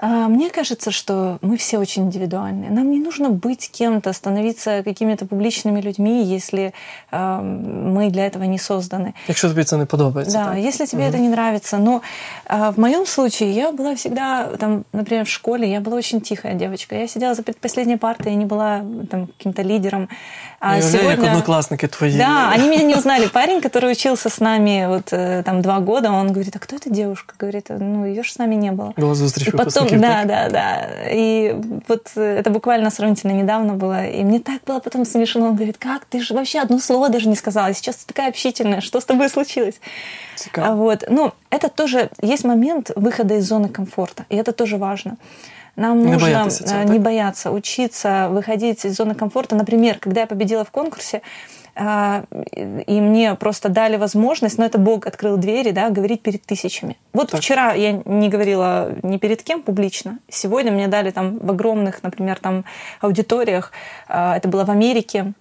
Мне 0.01 0.51
кажется, 0.51 0.91
что 0.91 1.39
мы 1.43 1.57
все 1.57 1.79
очень 1.79 2.05
индивидуальны. 2.05 2.71
Нам 2.71 2.91
не 2.91 2.99
нужно 2.99 3.29
быть 3.31 3.71
кем-то, 3.71 4.13
становиться 4.13 4.83
какими-то 4.83 5.27
публичными 5.27 5.81
людьми, 5.81 6.25
если 6.25 6.73
э, 7.11 7.41
мы 7.43 8.11
для 8.11 8.27
этого 8.27 8.45
не 8.45 8.59
созданы. 8.59 9.13
Якщо 9.29 9.49
тобі 9.49 9.65
це 9.65 9.77
не 9.77 9.85
подобається. 9.85 10.39
Да, 10.39 10.45
так? 10.45 10.65
если 10.65 10.87
тебе 10.87 11.03
угу. 11.03 11.17
это 11.17 11.21
не 11.21 11.29
нравится. 11.29 11.79
Но 11.79 12.01
э, 12.47 12.71
в 12.71 12.81
моем 12.81 13.07
случае 13.07 13.53
я 13.53 13.71
была 13.73 13.95
всегда, 13.95 14.45
там, 14.59 14.85
например, 14.93 15.25
в 15.25 15.29
школе, 15.29 15.71
я 15.71 15.81
была 15.81 15.97
очень 15.97 16.21
тихая 16.21 16.55
девочка. 16.55 16.97
Я 16.97 17.09
сидела 17.09 17.35
за 17.35 17.43
предпоследней 17.43 17.97
партой, 17.97 18.33
я 18.33 18.39
не 18.39 18.47
была 18.47 18.83
там, 19.11 19.27
каким-то 19.27 19.63
лидером. 19.63 20.09
А 20.65 20.77
я 20.77 20.83
сегодня... 20.83 21.17
как 21.17 21.27
одноклассники 21.27 21.89
твои. 21.89 22.17
Да, 22.17 22.51
они 22.51 22.69
меня 22.69 22.85
не 22.85 22.95
узнали. 22.95 23.27
Парень, 23.27 23.61
который 23.61 23.91
учился 23.91 24.29
с 24.29 24.39
нами 24.39 24.87
вот 24.87 25.09
э, 25.11 25.43
там 25.45 25.61
два 25.61 25.81
года, 25.81 26.13
он 26.13 26.33
говорит, 26.33 26.55
а 26.55 26.61
кто 26.61 26.77
эта 26.77 26.89
девушка? 26.89 27.35
Говорит, 27.37 27.67
ну 27.69 28.07
ее 28.07 28.23
же 28.23 28.31
с 28.31 28.39
нами 28.39 28.55
не 28.55 28.71
было. 28.71 28.95
Встреча 29.27 29.51
и 29.51 29.57
потом, 29.57 29.89
да, 30.01 30.23
да, 30.25 30.49
да. 30.49 30.87
И 31.11 31.57
вот 31.89 32.13
э, 32.15 32.39
это 32.39 32.51
буквально 32.51 32.91
сравнительно 32.91 33.33
недавно 33.33 33.75
было. 33.75 34.07
И 34.07 34.23
мне 34.23 34.39
так 34.39 34.63
было 34.65 34.79
потом 34.79 35.05
смешно. 35.05 35.47
Он 35.47 35.57
говорит, 35.57 35.79
как, 35.79 36.05
ты 36.05 36.21
же 36.21 36.33
вообще 36.33 36.61
одно 36.61 36.79
слово 36.79 37.09
даже 37.09 37.29
не 37.29 37.35
сказала. 37.35 37.75
Сейчас 37.75 37.97
ты 37.97 38.07
такая 38.07 38.29
общительная. 38.29 38.81
Что 38.81 39.01
с 39.01 39.05
тобой 39.05 39.31
случилось? 39.31 39.81
А 40.55 40.77
вот. 40.77 41.03
Ну, 41.09 41.33
это 41.51 41.71
тоже... 41.71 42.09
Есть 42.23 42.45
момент 42.45 42.93
выхода 42.95 43.35
из 43.35 43.49
зоны 43.49 43.69
комфорта. 43.69 44.27
И 44.29 44.37
это 44.37 44.53
тоже 44.53 44.77
важно. 44.77 45.17
Нам 45.77 46.01
не 46.01 46.13
нужно 46.13 46.27
бояться, 46.27 46.65
э, 46.65 46.85
не 46.85 46.99
бояться, 46.99 47.51
учиться 47.51 48.29
выходить 48.31 48.85
из 48.85 48.97
зоны 48.97 49.15
комфорта. 49.15 49.57
Например, 49.57 49.99
когда 49.99 50.23
я 50.23 50.27
победила 50.27 50.65
в 50.65 50.71
конкурсе, 50.71 51.23
а, 51.75 52.25
и 52.87 53.01
мне 53.01 53.35
просто 53.35 53.71
дали 53.71 53.97
возможность, 53.97 54.59
но 54.59 54.67
это 54.67 54.77
Бог 54.77 55.07
открыл 55.07 55.39
двери, 55.39 55.71
да, 55.71 55.89
говорить 55.89 56.21
перед 56.21 56.43
тысячами. 56.45 56.99
Вот 57.15 57.31
так. 57.31 57.41
вчера 57.41 57.73
я 57.73 57.93
не 58.05 58.29
говорила 58.29 58.93
ни 59.03 59.17
перед 59.17 59.43
кем 59.43 59.63
публично, 59.63 60.19
сегодня 60.29 60.71
мне 60.71 60.89
дали 60.89 61.11
там 61.11 61.39
в 61.39 61.51
огромных, 61.51 62.03
например, 62.03 62.39
там 62.39 62.67
аудиториях, 63.01 63.73
а, 64.07 64.37
это 64.37 64.49
было 64.49 64.67
в 64.67 64.71
Америке, 64.71 65.33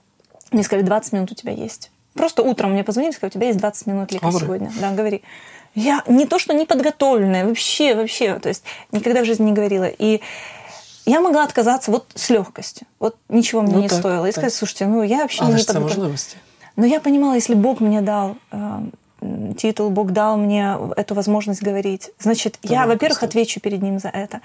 мне 0.52 0.64
сказали, 0.64 0.86
20 0.86 1.14
минут 1.14 1.32
у 1.34 1.36
тебя 1.36 1.52
есть. 1.52 1.92
Просто 2.14 2.44
утром 2.44 2.74
мне 2.74 2.84
позвонили, 2.84 3.12
сказали, 3.12 3.32
у 3.32 3.34
тебя 3.34 3.48
есть 3.48 3.60
20 3.60 3.88
минут, 3.88 4.12
Лика, 4.12 4.32
сегодня. 4.32 4.72
Да, 4.80 4.92
говори. 4.92 5.24
Я 5.74 6.04
не 6.08 6.25
то, 6.25 6.40
что 6.40 6.54
не 6.54 6.66
подготовленная, 6.66 7.46
вообще, 7.46 7.96
вообще, 7.96 8.40
то 8.40 8.50
есть 8.50 8.63
никогда 8.92 9.22
в 9.22 9.25
жизни 9.25 9.46
не 9.46 9.54
говорила. 9.54 9.86
И 9.86 10.22
я 11.06 11.22
могла 11.22 11.44
отказаться 11.44 11.92
вот 11.92 12.12
с 12.13 12.30
легкостью. 12.30 12.88
Вот 13.00 13.16
ничего 13.30 13.62
мне 13.62 13.74
ну, 13.74 13.82
не 13.82 13.90
так, 13.90 14.00
стоило. 14.00 14.25
И 14.25 14.32
так. 14.32 14.34
сказать, 14.34 14.54
слушайте, 14.54 14.86
ну 14.86 15.01
я 15.04 15.20
вообще 15.20 15.44
Але 15.44 15.56
не 15.56 15.63
подготовлена. 15.63 16.16
Но 16.75 16.86
я 16.86 17.00
понимала, 17.00 17.34
если 17.34 17.54
Бог 17.54 17.80
мне 17.80 18.01
дал 18.01 18.38
э, 18.51 18.82
титул, 19.58 19.90
Бог 19.90 20.12
дал 20.12 20.38
мне 20.38 20.78
эту 20.98 21.16
возможность 21.16 21.63
говорить. 21.63 22.12
Значит, 22.20 22.60
да, 22.63 22.74
я, 22.74 22.88
во-первых, 22.88 23.24
отвечу 23.24 23.60
перед 23.60 23.82
Ним 23.82 24.00
за 24.00 24.10
это. 24.10 24.42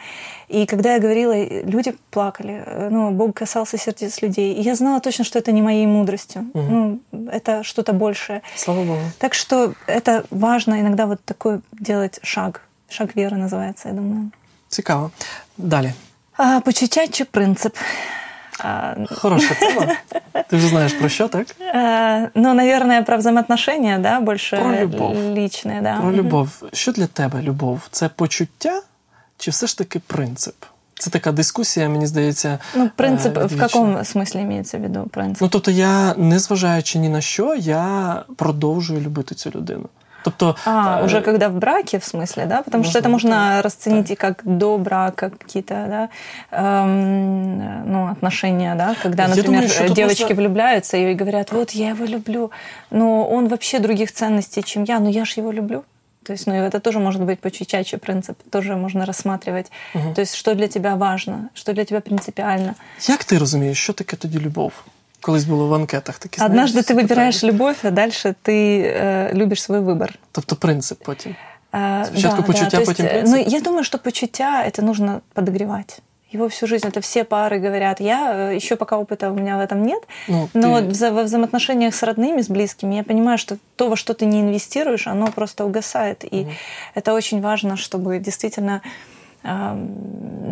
И 0.49 0.67
когда 0.67 0.95
я 0.95 0.99
говорила, 0.99 1.35
люди 1.65 1.95
плакали. 2.11 2.89
Ну, 2.91 3.11
Бог 3.11 3.35
касался 3.35 3.79
сердец 3.79 4.23
людей. 4.23 4.55
И 4.55 4.63
я 4.63 4.75
знала 4.75 5.01
точно, 5.01 5.25
что 5.25 5.39
это 5.39 5.53
не 5.53 5.63
моей 5.63 5.87
мудростью. 5.87 6.47
Угу. 6.55 6.63
Ну, 6.63 7.01
это 7.33 7.63
что-то 7.63 7.93
большее. 7.93 8.43
Слава 8.57 8.85
Богу. 8.85 9.01
Так 9.19 9.35
что 9.35 9.75
это 9.87 10.25
важно 10.31 10.81
иногда 10.81 11.07
вот 11.07 11.21
такой 11.25 11.61
делать 11.73 12.21
шаг. 12.23 12.63
Шаг 12.89 13.17
веры 13.17 13.37
называется, 13.37 13.89
я 13.89 13.93
думаю. 13.95 14.31
Цікаво. 14.69 15.11
Далі. 15.59 15.93
А, 16.37 16.61
почуття 16.61 17.09
чи 17.09 17.25
принцип? 17.25 17.77
Хорошая 18.59 19.59
тема. 19.61 19.87
Ты 20.51 20.59
же 20.59 20.69
знаешь 20.69 20.95
про 20.99 21.09
что, 21.09 21.29
так? 21.29 21.47
Ну, 22.35 22.55
наверное, 22.55 23.03
про 23.03 23.17
взаимоотношения, 23.17 23.99
да, 23.99 24.21
больше 24.21 24.57
про 24.57 24.81
любов. 24.83 25.17
личне, 25.17 25.81
да. 25.83 26.01
Про 26.01 26.13
любов. 26.13 26.63
Що 26.73 26.93
для 26.93 27.07
тебе 27.07 27.43
любов? 27.43 27.81
Це 27.91 28.09
почуття 28.09 28.83
чи 29.39 29.51
все 29.51 29.67
ж 29.67 29.79
таки 29.79 29.99
принцип? 29.99 30.55
Це 30.99 31.11
така 31.11 31.33
дискусія, 31.33 31.89
мені 31.89 32.07
здається. 32.07 32.59
Ну, 32.75 32.91
принцип 32.97 33.39
в 33.53 33.61
якому 33.61 34.05
смислі 34.05 34.41
мається 34.45 34.79
в 34.79 34.81
виду 34.81 35.09
принцип? 35.13 35.43
Ну, 35.43 35.49
тобто, 35.49 35.71
я, 35.71 36.15
незважаючи 36.15 36.99
ні 36.99 37.09
на 37.09 37.21
що, 37.21 37.55
я 37.55 38.23
продовжую 38.37 39.01
любити 39.01 39.35
цю 39.35 39.51
людину. 39.51 39.89
Тобто, 40.26 40.56
а, 40.66 41.02
уже 41.04 41.22
когда 41.22 41.50
в 41.50 41.54
браке, 41.54 41.98
в 42.00 42.06
смысле, 42.06 42.46
да? 42.46 42.62
Потому 42.62 42.84
можно, 42.84 42.90
что 42.92 43.00
это 43.00 43.10
можно 43.10 43.30
да, 43.30 43.62
расценить 43.62 44.08
да. 44.08 44.14
и 44.14 44.16
как 44.16 44.42
до 44.44 44.78
брака 44.78 45.30
какие-то, 45.30 45.74
да, 45.90 46.10
эм, 46.52 47.92
ну, 47.92 48.08
отношения, 48.08 48.76
да, 48.76 48.96
когда, 49.02 49.28
например, 49.28 49.68
думаю, 49.68 49.94
девочки 49.96 50.24
можно... 50.24 50.36
влюбляются 50.36 50.98
и 50.98 51.14
говорят, 51.14 51.52
вот 51.52 51.72
я 51.72 51.90
его 51.90 52.06
люблю, 52.06 52.52
но 52.92 53.28
он 53.28 53.48
вообще 53.48 53.80
других 53.80 54.12
ценностей, 54.12 54.64
чем 54.64 54.84
я, 54.84 55.00
но 55.00 55.10
я 55.10 55.26
же 55.26 55.42
его 55.42 55.52
люблю. 55.52 55.84
То 56.24 56.34
есть, 56.34 56.48
ну, 56.48 56.54
это 56.54 56.80
тоже 56.80 57.00
может 57.00 57.22
быть 57.22 57.40
почечачий 57.40 57.98
принцип, 57.98 58.38
тоже 58.52 58.76
можно 58.76 59.06
рассматривать. 59.06 59.72
Угу. 59.96 60.14
То 60.14 60.22
есть, 60.22 60.36
что 60.36 60.54
для 60.54 60.68
тебя 60.68 60.96
важно, 60.96 61.50
что 61.56 61.74
для 61.74 61.84
тебя 61.84 62.00
принципиально. 62.00 62.76
Як 63.10 63.24
ти 63.24 63.38
розумієш, 63.38 63.78
що 63.78 63.94
таке 63.94 64.16
тоді 64.18 64.40
любов? 64.40 64.72
Колись 65.26 65.46
було 65.46 65.68
в 65.68 65.74
анкетах 65.74 66.20
такі 66.20 66.42
Однажды 66.42 66.68
знаєш, 66.68 66.86
ти 66.86 66.94
вибираєш 66.94 67.44
любов, 67.44 67.76
а 67.84 67.92
далі 67.92 68.12
ти 68.42 68.80
е, 68.80 69.32
любиш 69.34 69.64
свій 69.64 69.80
вибір. 69.80 70.20
Тобто 70.32 70.56
принцип 70.56 71.04
потім. 71.04 71.36
Спочатку 72.06 72.42
да, 72.42 72.48
почуття, 72.48 72.78
да. 72.80 72.86
потім 72.86 73.06
есть, 73.06 73.16
принцип? 73.16 73.36
Ну, 73.36 73.56
я 73.58 73.62
думаю, 73.62 73.84
что 73.84 73.98
почуття 73.98 74.64
это 74.68 74.82
нужно 74.82 75.22
подогревать. 75.34 76.02
Его 76.34 76.48
всю 76.48 76.68
жизнь, 76.68 76.88
это 76.88 77.02
все 77.02 77.24
пары 77.24 77.60
говорят. 77.60 78.00
Я 78.00 78.52
еще 78.52 78.76
пока 78.76 78.98
опыта 78.98 79.30
у 79.32 79.34
меня 79.34 79.58
в 79.58 79.60
этом 79.60 79.86
нет, 79.86 80.02
ну, 80.28 80.50
но 80.54 80.82
ты... 80.82 81.12
во 81.12 81.24
взаимоотношениях 81.24 81.94
с 81.94 82.04
родными, 82.04 82.42
с 82.42 82.48
близкими, 82.48 82.96
я 82.96 83.04
понимаю, 83.04 83.38
что 83.38 83.58
то, 83.76 83.90
во 83.90 83.96
что 83.96 84.14
ты 84.14 84.26
не 84.26 84.40
инвестируешь, 84.40 85.08
оно 85.08 85.28
просто 85.28 85.66
угасает. 85.66 86.24
И 86.24 86.42
угу. 86.42 86.52
это 86.96 87.14
очень 87.14 87.42
важно, 87.42 87.76
чтобы 87.76 88.20
действительно 88.20 88.82
э, 89.44 89.74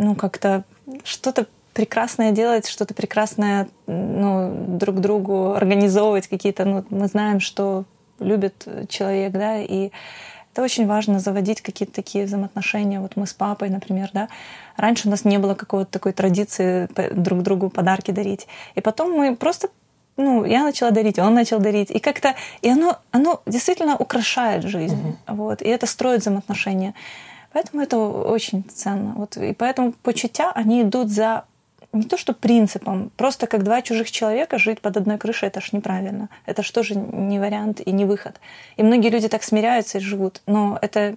ну, 0.01 0.15
как-то 0.15 0.63
что-то 1.03 1.45
прекрасное 1.74 2.32
делать, 2.32 2.66
что-то 2.68 2.94
прекрасное 2.94 3.68
ну, 3.86 4.54
друг 4.68 5.00
другу 5.00 5.54
организовывать 5.54 6.28
какие-то, 6.28 6.64
ну, 6.64 6.84
мы 6.88 7.06
знаем, 7.08 7.40
что 7.40 7.84
любит 8.20 8.66
человек, 8.88 9.32
да, 9.32 9.58
и 9.58 9.90
это 10.52 10.62
очень 10.62 10.86
важно 10.86 11.18
заводить 11.18 11.60
какие-то 11.60 11.92
такие 11.92 12.26
взаимоотношения. 12.26 13.00
Вот 13.00 13.16
мы 13.16 13.26
с 13.26 13.34
папой, 13.34 13.70
например, 13.70 14.10
да, 14.12 14.28
раньше 14.76 15.08
у 15.08 15.10
нас 15.10 15.24
не 15.24 15.38
было 15.38 15.54
какой-то 15.54 15.90
такой 15.90 16.12
традиции 16.12 16.88
друг 17.12 17.42
другу 17.42 17.70
подарки 17.70 18.12
дарить. 18.12 18.46
И 18.76 18.80
потом 18.80 19.10
мы 19.10 19.34
просто 19.34 19.68
ну, 20.16 20.44
я 20.44 20.62
начала 20.62 20.92
дарить, 20.92 21.18
он 21.18 21.34
начал 21.34 21.58
дарить. 21.58 21.90
И 21.90 21.98
как-то, 21.98 22.36
и 22.62 22.68
оно, 22.68 22.98
оно 23.10 23.42
действительно 23.46 23.96
украшает 23.96 24.62
жизнь. 24.62 25.16
Uh-huh. 25.26 25.34
Вот, 25.34 25.60
и 25.60 25.64
это 25.64 25.86
строит 25.86 26.20
взаимоотношения. 26.20 26.94
Поэтому 27.52 27.82
это 27.82 27.98
очень 27.98 28.62
ценно. 28.62 29.14
Вот, 29.16 29.36
и 29.36 29.52
поэтому 29.54 29.92
почуття, 29.92 30.52
они 30.54 30.82
идут 30.82 31.08
за 31.08 31.46
не 31.94 32.02
то 32.02 32.16
что 32.16 32.32
принципом, 32.34 33.10
просто 33.16 33.46
как 33.46 33.62
два 33.62 33.82
чужих 33.82 34.10
человека 34.10 34.58
жить 34.58 34.80
под 34.80 34.96
одной 34.96 35.18
крышей, 35.18 35.48
это 35.48 35.60
ж 35.60 35.72
неправильно. 35.72 36.28
Это 36.46 36.62
ж 36.62 36.70
тоже 36.70 36.94
не 36.96 37.38
вариант 37.38 37.80
и 37.84 37.92
не 37.92 38.04
выход. 38.04 38.40
И 38.76 38.82
многие 38.82 39.10
люди 39.10 39.28
так 39.28 39.42
смиряются 39.42 39.98
и 39.98 40.00
живут, 40.00 40.42
но 40.46 40.78
это, 40.82 41.16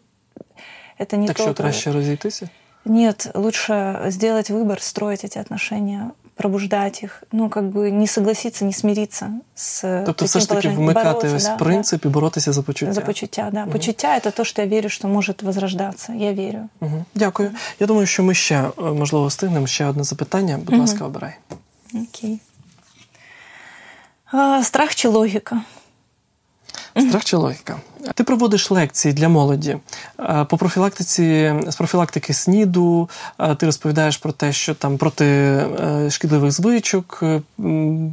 это 0.97 1.17
не 1.17 1.27
так 1.27 1.37
то. 1.37 1.43
Так 1.43 1.53
что, 1.53 1.63
краще 1.63 1.91
разойтися? 1.91 2.49
Нет, 2.85 3.31
лучше 3.33 4.03
сделать 4.05 4.49
выбор, 4.49 4.81
строить 4.81 5.23
эти 5.23 5.37
отношения, 5.37 6.11
пробуждать 6.36 7.02
их, 7.02 7.24
ну 7.32 7.48
как 7.48 7.64
бы 7.64 7.90
не 7.90 8.06
согласиться, 8.06 8.64
не 8.64 8.72
смириться 8.72 9.30
з 9.54 10.04
тобто 10.06 10.24
все 10.24 10.40
ж 10.40 10.48
таки 10.48 10.68
вмикати 10.68 11.28
весь 11.28 11.44
да, 11.44 11.56
принцип 11.56 12.02
да. 12.02 12.08
і 12.08 12.12
боротися 12.12 12.52
за 12.52 12.62
почуття. 12.62 12.92
За 12.92 13.00
почуття, 13.00 13.50
да. 13.52 13.62
Угу. 13.62 13.72
Почуття 13.72 14.20
це 14.20 14.30
те, 14.30 14.44
що 14.44 14.62
я 14.62 14.68
вірю, 14.68 14.88
що 14.88 15.08
може 15.08 15.34
возрождатися. 15.42 16.12
Я 16.12 16.32
вірю. 16.32 16.58
Угу. 16.80 17.04
Дякую. 17.14 17.50
Я 17.80 17.86
думаю, 17.86 18.06
що 18.06 18.22
ми 18.22 18.34
ще 18.34 18.64
можливо 18.78 19.26
встигнемо 19.26 19.66
ще 19.66 19.86
одне 19.86 20.04
запитання. 20.04 20.58
Будь 20.58 20.74
угу. 20.74 20.80
ласка, 20.80 21.04
обирай. 21.04 21.34
Окей. 21.94 22.40
А, 24.32 24.62
страх 24.62 24.94
чи 24.94 25.08
логіка? 25.08 25.62
Страх 27.01 27.25
чи 27.25 27.37
логіка. 27.37 27.77
Ти 28.15 28.23
проводиш 28.23 28.71
лекції 28.71 29.13
для 29.13 29.29
молоді 29.29 29.77
по 30.49 30.57
профілактиці 30.57 31.53
з 31.67 31.75
профілактики 31.75 32.33
СНІДу. 32.33 33.09
Ти 33.57 33.65
розповідаєш 33.65 34.17
про 34.17 34.31
те, 34.31 34.53
що 34.53 34.75
там 34.75 34.97
проти 34.97 35.25
е, 35.25 36.09
шкідливих 36.09 36.51
звичок, 36.51 37.23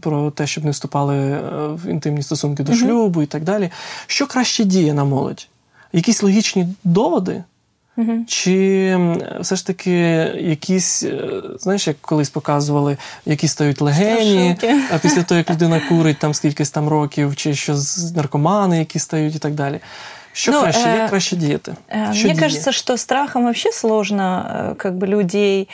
про 0.00 0.30
те, 0.30 0.46
щоб 0.46 0.64
не 0.64 0.70
вступали 0.70 1.16
е, 1.16 1.40
в 1.68 1.86
інтимні 1.86 2.22
стосунки 2.22 2.62
до 2.62 2.74
шлюбу 2.74 3.22
і 3.22 3.26
так 3.26 3.44
далі. 3.44 3.70
Що 4.06 4.26
краще 4.26 4.64
діє 4.64 4.94
на 4.94 5.04
молодь? 5.04 5.48
Якісь 5.92 6.22
логічні 6.22 6.68
доводи? 6.84 7.44
Угу. 7.96 8.24
Чи 8.26 8.98
все 9.40 9.56
ж 9.56 9.66
таки 9.66 9.92
якісь, 10.40 11.02
е, 11.02 11.42
знаєш, 11.58 11.86
як 11.86 11.96
колись 12.00 12.30
показували, 12.30 12.96
які 13.26 13.48
стають 13.48 13.80
легені, 13.80 14.56
а 14.92 14.98
після 14.98 15.22
того, 15.22 15.38
як 15.38 15.50
людина 15.50 15.80
курить 15.88 16.18
там 16.18 16.34
скількись 16.34 16.70
там 16.70 16.88
років, 16.88 17.36
чи 17.36 17.54
що 17.54 17.76
наркомани, 18.14 18.78
які 18.78 18.98
стають 18.98 19.36
і 19.36 19.38
так 19.38 19.54
далі. 19.54 19.80
Що 20.32 20.52
ну, 20.52 20.60
краще, 20.60 20.88
як 20.88 21.10
краще 21.10 21.36
діяти? 21.36 21.74
Що 21.88 21.98
Мне 21.98 22.12
діє? 22.22 22.34
кажется, 22.34 22.72
что 22.72 22.96
страхом 22.96 23.42
вообще 23.42 23.72
сложно 23.72 24.74
как 24.78 24.94
бы 24.94 25.06
людей 25.06 25.68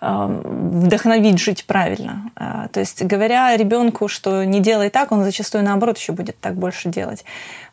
вдохновить 0.00 1.38
жить 1.38 1.66
правильно. 1.66 2.30
То 2.72 2.80
есть, 2.80 3.02
говоря 3.04 3.56
ребенку, 3.56 4.08
что 4.08 4.44
не 4.44 4.60
делай 4.60 4.90
так, 4.90 5.12
он 5.12 5.24
зачастую 5.24 5.64
наоборот 5.64 5.98
еще 5.98 6.12
будет 6.12 6.40
так 6.40 6.54
больше 6.54 6.88
делать. 6.88 7.24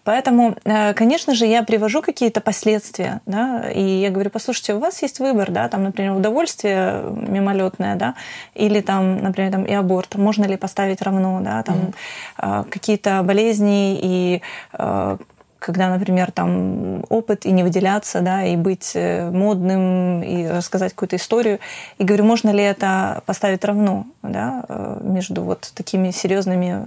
Поэтому, 0.08 0.56
э, 0.64 0.94
конечно 0.94 1.36
же, 1.36 1.46
я 1.46 1.64
привожу 1.64 2.02
какие-то 2.02 2.40
последствия, 2.40 3.20
да, 3.26 3.70
и 3.70 3.82
я 3.82 4.10
говорю, 4.10 4.30
послушайте, 4.30 4.74
у 4.74 4.80
вас 4.80 5.02
есть 5.02 5.20
выбор, 5.20 5.52
да, 5.52 5.68
там, 5.68 5.84
например, 5.84 6.14
удовольствие 6.14 7.04
мимолетное, 7.12 7.96
да, 7.96 8.16
или 8.56 8.80
там, 8.80 9.22
например, 9.22 9.52
там 9.52 9.66
и 9.66 9.74
аборт, 9.74 10.16
можно 10.16 10.46
ли 10.46 10.56
поставить 10.56 11.02
равно, 11.02 11.42
да, 11.42 11.62
там 11.62 11.92
mm-hmm. 12.38 12.70
какие-то 12.70 13.22
болезни 13.24 14.00
и 14.02 14.42
э, 14.80 15.18
когда, 15.60 15.90
например, 15.90 16.32
там 16.32 17.04
опыт 17.10 17.46
и 17.46 17.52
не 17.52 17.64
выделяться, 17.64 18.22
да, 18.22 18.44
и 18.44 18.56
быть 18.56 18.92
э, 18.96 19.30
модным, 19.32 20.24
и 20.24 20.48
рассказать 20.48 20.94
какую-то 20.94 21.16
историю. 21.16 21.60
И 21.98 22.04
говорю, 22.04 22.26
можно 22.26 22.52
ли 22.52 22.64
это 22.64 23.22
поставить 23.26 23.66
равно, 23.66 24.06
да, 24.24 24.64
э, 24.70 25.00
между 25.04 25.42
вот 25.44 25.72
такими 25.74 26.12
серьезными 26.12 26.84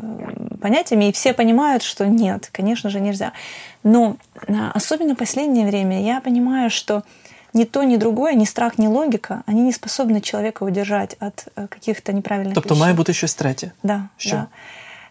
понятиями. 0.60 1.08
И 1.08 1.12
все 1.12 1.32
понимают, 1.32 1.82
что 1.82 2.06
нет, 2.06 2.48
конечно 2.52 2.90
же, 2.90 3.00
нельзя. 3.00 3.32
Но 3.82 4.16
особенно 4.74 5.14
в 5.14 5.18
последнее 5.18 5.66
время 5.66 6.02
я 6.02 6.20
понимаю, 6.20 6.70
что 6.70 7.02
ни 7.52 7.64
то, 7.64 7.82
ни 7.82 7.96
другое, 7.96 8.34
ни 8.34 8.44
страх, 8.44 8.78
ни 8.78 8.86
логика, 8.86 9.42
они 9.46 9.62
не 9.62 9.72
способны 9.72 10.20
человека 10.20 10.62
удержать 10.64 11.16
от 11.20 11.48
э, 11.56 11.66
каких-то 11.66 12.12
неправильных 12.12 12.54
тобто 12.54 12.74
вещей. 12.74 12.80
має 12.80 12.94
бути 12.94 13.12
щось 13.12 13.34
третє? 13.34 13.70
Да, 13.82 14.02
Що? 14.16 14.30
да. 14.36 14.46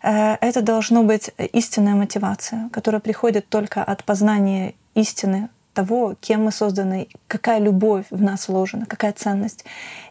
Э, 0.01 0.35
это 0.41 0.61
должно 0.61 1.03
быть 1.03 1.31
истинная 1.53 1.95
мотивация, 1.95 2.69
которая 2.71 3.01
приходит 3.01 3.49
только 3.49 3.83
от 3.83 4.03
познания 4.03 4.73
истины 4.95 5.49
того, 5.73 6.15
кем 6.19 6.43
мы 6.43 6.51
созданы, 6.51 7.07
какая 7.27 7.59
любовь 7.59 8.05
в 8.09 8.21
нас 8.21 8.47
вложена, 8.47 8.85
какая 8.85 9.13
ценность. 9.13 9.65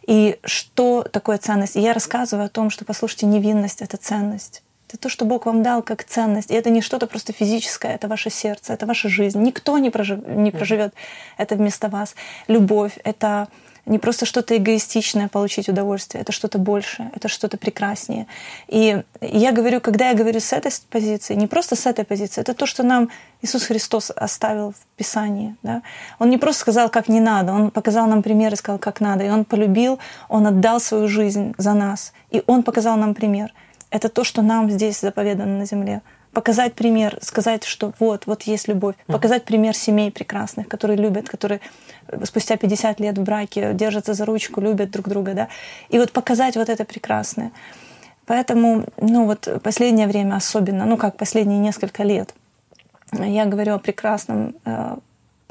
И 0.07 0.39
что 0.43 1.03
такое 1.03 1.37
ценность? 1.37 1.75
И 1.75 1.81
я 1.81 1.93
рассказываю 1.93 2.45
о 2.45 2.49
том, 2.49 2.69
что, 2.69 2.85
послушайте, 2.85 3.25
невинность— 3.25 3.81
это 3.83 3.97
ценность. 3.97 4.63
Это 4.87 4.97
то, 4.97 5.09
что 5.09 5.25
Бог 5.25 5.45
вам 5.45 5.61
дал 5.61 5.83
как 5.83 6.03
ценность. 6.03 6.49
И 6.49 6.55
это 6.55 6.71
не 6.71 6.81
что-то 6.81 7.05
просто 7.05 7.33
физическое, 7.33 7.93
это 7.93 8.07
ваше 8.07 8.31
сердце, 8.31 8.73
это 8.73 8.87
ваша 8.87 9.09
жизнь. 9.09 9.39
Никто 9.39 9.77
не, 9.77 9.91
прожив, 9.91 10.27
не 10.27 10.49
проживет 10.49 10.93
это 11.37 11.55
вместо 11.55 11.89
вас. 11.89 12.15
Любовь— 12.47 12.97
это 13.03 13.49
не 13.85 13.99
просто 13.99 14.25
что-то 14.25 14.55
эгоистичное 14.55 15.27
получить 15.27 15.69
удовольствие, 15.69 16.21
это 16.21 16.31
что-то 16.31 16.57
большее, 16.57 17.11
это 17.15 17.27
что-то 17.27 17.57
прекраснее. 17.57 18.27
И 18.67 19.01
я 19.21 19.51
говорю, 19.51 19.81
когда 19.81 20.09
я 20.09 20.15
говорю 20.15 20.39
с 20.39 20.53
этой 20.53 20.71
позиции, 20.89 21.35
не 21.35 21.47
просто 21.47 21.75
с 21.75 21.85
этой 21.85 22.05
позиции, 22.05 22.41
это 22.41 22.53
то, 22.53 22.65
что 22.65 22.83
нам 22.83 23.09
Иисус 23.41 23.63
Христос 23.63 24.11
оставил 24.15 24.71
в 24.71 24.97
Писании. 24.97 25.55
Да? 25.63 25.81
Он 26.19 26.29
не 26.29 26.37
просто 26.37 26.61
сказал, 26.61 26.89
как 26.89 27.07
не 27.07 27.19
надо, 27.19 27.53
Он 27.53 27.71
показал 27.71 28.07
нам 28.07 28.21
пример 28.21 28.53
и 28.53 28.55
сказал, 28.55 28.79
как 28.79 29.01
надо. 29.01 29.23
И 29.23 29.29
Он 29.29 29.45
полюбил, 29.45 29.99
Он 30.27 30.47
отдал 30.47 30.79
свою 30.79 31.07
жизнь 31.07 31.53
за 31.57 31.73
нас. 31.73 32.13
И 32.31 32.43
Он 32.47 32.63
показал 32.63 32.97
нам 32.97 33.13
пример. 33.13 33.53
Это 33.91 34.09
то, 34.09 34.23
что 34.23 34.41
нам 34.41 34.69
здесь 34.69 34.99
заповедано 34.99 35.57
на 35.57 35.65
земле 35.65 36.01
показать 36.33 36.73
пример, 36.75 37.17
сказать, 37.21 37.63
что 37.63 37.93
вот, 37.99 38.25
вот 38.25 38.43
есть 38.43 38.67
любовь, 38.67 38.95
показать 39.07 39.45
пример 39.45 39.75
семей 39.75 40.11
прекрасных, 40.11 40.67
которые 40.67 40.97
любят, 40.97 41.27
которые 41.27 41.59
спустя 42.23 42.57
50 42.57 42.99
лет 42.99 43.17
в 43.17 43.23
браке 43.23 43.73
держатся 43.73 44.13
за 44.13 44.25
ручку, 44.25 44.61
любят 44.61 44.91
друг 44.91 45.07
друга, 45.07 45.33
да, 45.33 45.47
и 45.89 45.97
вот 45.97 46.11
показать 46.11 46.55
вот 46.55 46.69
это 46.69 46.85
прекрасное. 46.85 47.51
Поэтому, 48.25 48.85
ну 48.97 49.25
вот 49.25 49.47
последнее 49.63 50.07
время 50.07 50.35
особенно, 50.35 50.85
ну 50.85 50.97
как 50.97 51.17
последние 51.17 51.59
несколько 51.59 52.03
лет, 52.03 52.33
я 53.11 53.45
говорю 53.45 53.73
о 53.73 53.79
прекрасном. 53.79 54.55
Э, 54.65 54.97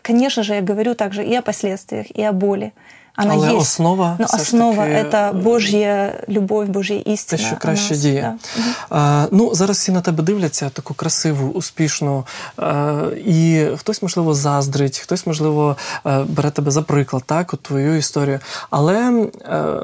конечно 0.02 0.42
же, 0.42 0.54
я 0.54 0.62
говорю 0.62 0.94
также 0.94 1.24
и 1.24 1.34
о 1.34 1.42
последствиях, 1.42 2.10
и 2.10 2.22
о 2.22 2.32
боли. 2.32 2.72
Она 3.18 3.34
Але 3.34 3.48
есть. 3.48 3.62
основа 3.62 4.16
Но 4.18 4.26
основа 4.30 4.84
таки... 4.84 4.92
это 4.92 5.32
Божья 5.32 6.24
любов, 6.28 6.68
Божья 6.68 6.96
істина. 6.96 7.42
Те, 7.42 7.48
що 7.48 7.56
краще 7.56 7.90
нас, 7.94 8.02
діє. 8.02 8.34
Да. 8.56 8.62
А, 8.90 9.26
ну, 9.30 9.54
Зараз 9.54 9.76
всі 9.76 9.92
на 9.92 10.00
тебе 10.00 10.22
дивляться 10.22 10.70
таку 10.70 10.94
красиву, 10.94 11.48
успішну. 11.48 12.24
А, 12.56 13.02
і 13.26 13.66
хтось, 13.76 14.02
можливо, 14.02 14.34
заздрить, 14.34 14.98
хтось, 14.98 15.26
можливо, 15.26 15.76
бере 16.04 16.50
тебе 16.50 16.70
за 16.70 16.82
приклад, 16.82 17.22
так, 17.26 17.54
от 17.54 17.60
твою 17.60 17.96
історію. 17.96 18.40
Але 18.70 19.28
а, 19.44 19.78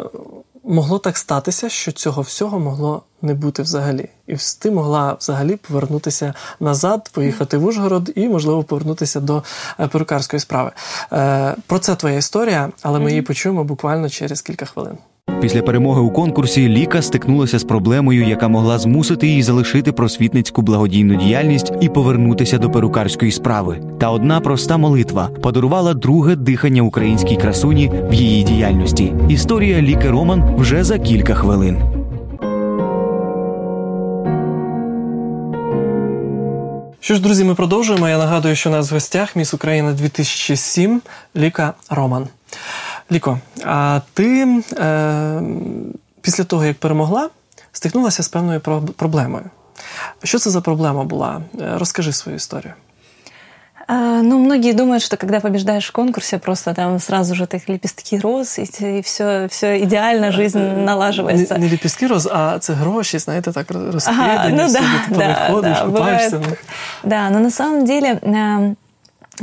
могло 0.64 0.98
так 0.98 1.16
статися, 1.16 1.68
що 1.68 1.92
цього 1.92 2.22
всього 2.22 2.61
могло 2.61 3.03
не 3.22 3.35
бути 3.35 3.62
взагалі. 3.62 4.09
І 4.27 4.37
ти 4.61 4.70
могла 4.70 5.16
взагалі 5.20 5.57
повернутися 5.57 6.35
назад, 6.61 7.11
поїхати 7.12 7.57
в 7.57 7.64
Ужгород 7.64 8.12
і, 8.14 8.29
можливо, 8.29 8.62
повернутися 8.62 9.20
до 9.20 9.42
е, 9.81 9.88
перукарської 9.88 10.40
справи. 10.40 10.70
Е, 11.12 11.55
про 11.66 11.79
це 11.79 11.94
твоя 11.94 12.16
історія, 12.16 12.70
але 12.83 12.98
ми 12.98 13.11
її 13.11 13.22
почуємо 13.22 13.64
буквально 13.64 14.09
через 14.09 14.42
кілька 14.42 14.66
хвилин. 14.66 14.98
Після 15.44 15.62
перемоги 15.62 16.00
у 16.00 16.10
конкурсі 16.10 16.68
Ліка 16.68 17.02
стикнулася 17.02 17.58
з 17.58 17.64
проблемою, 17.64 18.28
яка 18.28 18.48
могла 18.48 18.78
змусити 18.78 19.26
її 19.26 19.42
залишити 19.42 19.92
просвітницьку 19.92 20.62
благодійну 20.62 21.14
діяльність 21.14 21.72
і 21.80 21.88
повернутися 21.88 22.58
до 22.58 22.70
перукарської 22.70 23.32
справи. 23.32 23.80
Та 24.00 24.10
одна 24.10 24.40
проста 24.40 24.76
молитва 24.76 25.28
подарувала 25.42 25.94
друге 25.94 26.37
дихання 26.37 26.82
українській 26.82 27.37
красуні 27.37 27.92
в 28.10 28.14
її 28.14 28.42
діяльності. 28.42 29.12
Історія 29.28 29.82
Ліки 29.82 30.10
Роман 30.10 30.56
вже 30.56 30.84
за 30.84 30.98
кілька 30.98 31.34
хвилин. 31.34 31.78
Що 37.00 37.14
ж, 37.14 37.20
друзі, 37.20 37.44
ми 37.44 37.54
продовжуємо. 37.54 38.08
Я 38.08 38.18
нагадую, 38.18 38.56
що 38.56 38.70
у 38.70 38.72
нас 38.72 38.90
в 38.90 38.94
гостях 38.94 39.37
Міс 39.37 39.54
Україна 39.54 39.92
2007 39.92 41.00
Ліка 41.37 41.74
Роман. 41.90 42.28
Ліко, 43.12 43.39
а 43.65 44.01
ти 44.13 44.62
е, 44.77 45.41
після 46.21 46.43
того, 46.43 46.65
як 46.65 46.77
перемогла, 46.77 47.29
стикнулася 47.71 48.23
з 48.23 48.27
певною 48.27 48.62
проблемою. 48.95 49.45
Що 50.23 50.39
це 50.39 50.49
за 50.49 50.62
проблема 50.62 51.03
була? 51.03 51.41
Е, 51.62 51.77
розкажи 51.77 52.13
свою 52.13 52.36
історію. 52.36 52.73
А, 53.91 54.21
ну, 54.21 54.38
многие 54.38 54.73
думают, 54.73 55.01
что 55.01 55.17
когда 55.17 55.39
побеждаешь 55.39 55.88
в 55.88 55.91
конкурсе, 55.91 56.38
просто 56.38 56.75
там 56.75 56.99
сразу 56.99 57.34
же 57.34 57.47
так 57.47 57.67
лепестки 57.67 58.19
роз, 58.19 58.60
и, 58.60 58.63
и 58.99 59.01
все, 59.01 59.47
все 59.47 59.84
идеально, 59.84 60.32
жизнь 60.32 60.60
налаживается. 60.60 61.55
Не, 61.55 61.65
не 61.65 61.71
лепестки 61.71 62.08
роз, 62.08 62.29
а 62.32 62.60
це 62.60 62.73
гроші, 62.73 63.19
знаете, 63.19 63.51
так 63.51 63.71
розкидані, 63.71 64.29
ага, 64.29 64.49
ну, 64.49 64.58
да, 64.58 64.79
ты 65.10 65.17
да, 65.17 65.49
ходишь, 65.51 65.77
да, 65.77 65.86
купаешься. 65.86 66.41
Да, 67.03 67.29
но 67.29 67.39
на 67.39 67.51
самом 67.51 67.86
деле 67.86 68.19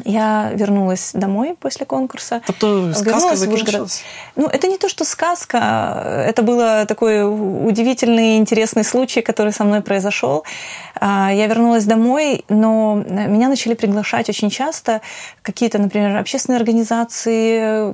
я 0.05 0.51
вернулась 0.53 1.11
домой 1.13 1.55
после 1.59 1.85
конкурса. 1.85 2.41
Тобто 2.45 2.93
сказка 2.93 3.35
закончилась? 3.35 4.03
Ну, 4.35 4.47
это 4.47 4.67
не 4.67 4.77
то, 4.77 4.89
что 4.89 5.03
сказка. 5.03 6.23
Это 6.27 6.41
был 6.43 6.85
такой 6.85 7.23
удивительный, 7.23 8.37
интересный 8.37 8.83
случай, 8.83 9.21
который 9.21 9.53
со 9.53 9.63
мной 9.63 9.81
произошел. 9.81 10.43
А, 10.99 11.31
я 11.33 11.47
вернулась 11.47 11.85
домой, 11.85 12.45
но 12.47 12.95
меня 13.07 13.49
начали 13.49 13.73
приглашать 13.73 14.29
очень 14.29 14.49
часто 14.49 15.01
какие-то, 15.41 15.77
например, 15.77 16.15
общественные 16.17 16.57
организации, 16.57 17.93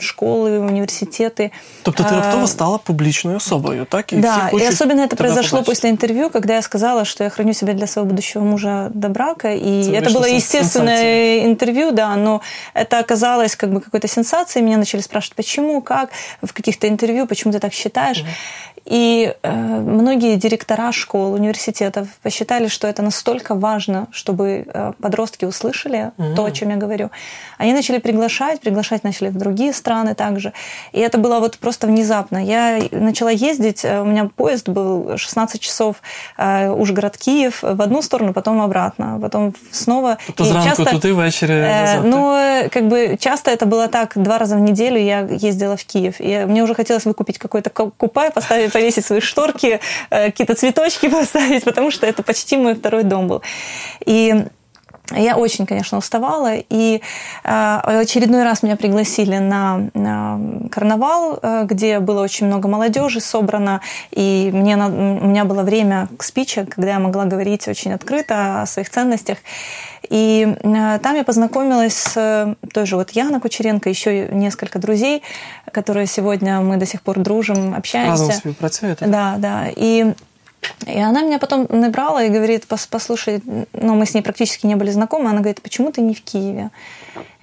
школы, 0.00 0.60
университеты. 0.60 1.52
Тобто 1.84 2.04
ты 2.04 2.14
раптово 2.14 2.46
стала 2.46 2.78
публичной 2.78 3.36
особой, 3.36 3.84
так? 3.84 4.12
И 4.12 4.16
да, 4.16 4.50
и 4.52 4.64
особенно 4.64 5.02
это 5.02 5.16
произошло 5.16 5.58
побачить. 5.58 5.66
после 5.66 5.90
интервью, 5.90 6.30
когда 6.30 6.56
я 6.56 6.62
сказала, 6.62 7.04
что 7.04 7.24
я 7.24 7.30
храню 7.30 7.52
себя 7.52 7.74
для 7.74 7.86
своего 7.86 8.10
будущего 8.10 8.42
мужа 8.42 8.90
до 8.94 9.08
брака, 9.08 9.52
и 9.52 9.90
это, 9.90 10.06
это 10.06 10.10
было 10.10 10.24
естественное 10.24 11.27
интервью, 11.44 11.90
да, 11.92 12.16
но 12.16 12.40
это 12.74 12.98
оказалось 12.98 13.56
как 13.56 13.72
бы 13.72 13.80
какой-то 13.80 14.08
сенсацией, 14.08 14.64
меня 14.64 14.76
начали 14.76 15.00
спрашивать, 15.00 15.36
почему, 15.36 15.82
как, 15.82 16.10
в 16.42 16.52
каких-то 16.52 16.88
интервью, 16.88 17.26
почему 17.26 17.52
ты 17.52 17.58
так 17.58 17.72
считаешь. 17.72 18.20
Угу. 18.20 18.28
И 18.84 19.34
э, 19.42 19.52
многие 19.52 20.36
директора 20.36 20.92
школ, 20.92 21.32
университетов 21.34 22.08
посчитали, 22.22 22.68
что 22.68 22.86
это 22.86 23.02
настолько 23.02 23.54
важно, 23.54 24.06
чтобы 24.10 24.66
э, 24.66 24.92
подростки 25.00 25.44
услышали 25.44 26.12
mm-hmm. 26.16 26.34
то, 26.34 26.44
о 26.44 26.50
чем 26.50 26.70
я 26.70 26.76
говорю. 26.76 27.10
Они 27.58 27.72
начали 27.72 27.98
приглашать, 27.98 28.60
приглашать 28.60 29.04
начали 29.04 29.28
в 29.28 29.36
другие 29.36 29.72
страны 29.72 30.14
также. 30.14 30.52
И 30.92 31.00
это 31.00 31.18
было 31.18 31.40
вот 31.40 31.58
просто 31.58 31.86
внезапно. 31.86 32.38
Я 32.44 32.80
начала 32.90 33.30
ездить, 33.30 33.84
э, 33.84 34.00
у 34.00 34.04
меня 34.04 34.30
поезд 34.34 34.68
был 34.68 35.16
16 35.16 35.60
часов 35.60 35.96
э, 36.36 36.70
Ужгород-Киев 36.70 37.62
в 37.62 37.82
одну 37.82 38.02
сторону, 38.02 38.32
потом 38.32 38.60
обратно, 38.60 39.18
потом 39.20 39.54
снова. 39.70 40.18
То 40.34 40.44
и 40.44 40.52
часто, 40.52 40.84
туди, 40.84 41.12
ввечері 41.12 41.52
э, 41.52 41.80
назад. 41.80 42.04
Ну, 42.04 42.34
э, 42.34 42.68
как 42.68 42.88
бы 42.88 43.16
часто 43.20 43.50
это 43.50 43.66
было 43.66 43.88
так, 43.88 44.12
два 44.14 44.38
раза 44.38 44.56
в 44.56 44.60
неделю 44.60 44.98
я 44.98 45.20
ездила 45.20 45.76
в 45.76 45.84
Киев. 45.84 46.16
И 46.20 46.44
мне 46.46 46.62
уже 46.62 46.74
хотелось 46.74 47.04
выкупить 47.04 47.38
какой-то 47.38 47.70
купе, 47.70 48.30
поставить 48.30 48.67
повесить 48.68 49.04
свои 49.04 49.20
шторки, 49.20 49.80
э, 50.10 50.26
какие-то 50.26 50.54
цветочки 50.54 51.08
поставить, 51.10 51.64
потому 51.64 51.90
что 51.90 52.06
это 52.06 52.22
почти 52.22 52.56
мой 52.56 52.74
второй 52.74 53.02
дом 53.04 53.28
был. 53.28 53.42
И 54.06 54.44
я 55.16 55.36
очень, 55.36 55.66
конечно, 55.66 55.98
уставала, 55.98 56.54
и 56.54 57.00
э, 57.44 57.80
очередной 57.84 58.44
раз 58.44 58.62
меня 58.62 58.76
пригласили 58.76 59.38
на, 59.38 59.88
на 59.94 60.38
карнавал, 60.70 61.38
э, 61.40 61.64
где 61.64 62.00
было 62.00 62.22
очень 62.22 62.46
много 62.46 62.68
молодежи 62.68 63.20
собрано, 63.20 63.80
и 64.10 64.50
мне, 64.52 64.76
у 64.76 65.26
меня 65.26 65.44
было 65.44 65.62
время 65.62 66.08
к 66.16 66.22
спиче, 66.22 66.66
когда 66.66 66.92
я 66.92 66.98
могла 66.98 67.24
говорить 67.24 67.68
очень 67.68 67.92
открыто 67.92 68.62
о 68.62 68.66
своих 68.66 68.90
ценностях. 68.90 69.38
И 70.10 70.46
э, 70.62 70.98
там 71.02 71.16
я 71.16 71.24
познакомилась 71.24 71.94
с 71.94 72.16
э, 72.16 72.54
той 72.72 72.86
же 72.86 72.96
вот 72.96 73.10
Яна 73.10 73.40
Кучеренко, 73.40 73.88
еще 73.88 74.28
несколько 74.28 74.78
друзей, 74.78 75.22
которые 75.72 76.06
сегодня 76.06 76.60
мы 76.60 76.76
до 76.76 76.86
сих 76.86 77.02
пор 77.02 77.18
дружим, 77.18 77.74
общаемся. 77.74 78.10
Разом 78.10 78.32
співпрацюєте? 78.32 79.06
Да, 79.06 79.34
да. 79.38 79.66
И 79.76 80.06
и 80.86 80.98
она 80.98 81.22
меня 81.22 81.38
потом 81.38 81.66
набрала 81.70 82.22
и 82.24 82.30
говорит, 82.30 82.66
послушай, 82.66 83.42
ну 83.72 83.94
мы 83.94 84.06
с 84.06 84.14
ней 84.14 84.22
практически 84.22 84.66
не 84.66 84.76
были 84.76 84.90
знакомы, 84.90 85.30
она 85.30 85.38
говорит, 85.38 85.62
почему 85.62 85.92
ты 85.92 86.00
не 86.00 86.14
в 86.14 86.22
Киеве? 86.22 86.70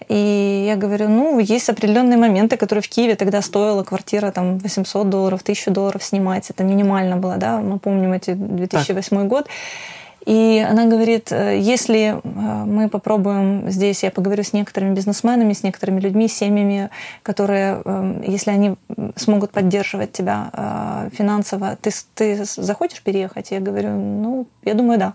И 0.07 0.65
я 0.67 0.75
говорю, 0.75 1.09
ну, 1.09 1.39
есть 1.39 1.69
определенные 1.69 2.17
моменты, 2.17 2.57
которые 2.57 2.83
в 2.83 2.89
Киеве 2.89 3.15
тогда 3.15 3.41
стоила 3.41 3.83
квартира 3.83 4.31
там 4.31 4.59
800 4.59 5.09
долларов, 5.09 5.41
1000 5.41 5.71
долларов 5.71 6.03
снимать. 6.03 6.49
Это 6.51 6.63
минимально 6.63 7.17
было, 7.17 7.37
да, 7.37 7.59
мы 7.59 7.79
помним 7.79 8.13
эти 8.13 8.33
2008 8.33 9.17
так. 9.17 9.27
год. 9.27 9.47
И 10.25 10.65
она 10.69 10.85
говорит, 10.85 11.31
э, 11.31 11.59
если 11.59 12.15
э, 12.15 12.65
мы 12.65 12.89
попробуем 12.89 13.69
здесь, 13.69 14.03
я 14.03 14.09
поговорю 14.09 14.43
с 14.43 14.53
некоторыми 14.53 14.95
бизнесменами, 14.95 15.53
с 15.53 15.63
некоторыми 15.63 15.99
людьми, 15.99 16.27
семьями, 16.27 16.89
которые, 17.21 17.81
э, 17.85 18.23
если 18.27 18.49
они 18.49 18.75
смогут 19.15 19.51
поддерживать 19.51 20.11
тебя 20.11 21.09
финансово, 21.13 21.77
ты, 21.81 21.91
ты 22.15 22.45
захочешь 22.45 23.01
переехать? 23.01 23.51
Я 23.51 23.59
говорю, 23.59 23.89
ну, 23.89 24.47
я 24.63 24.73
думаю, 24.73 24.99
да. 24.99 25.13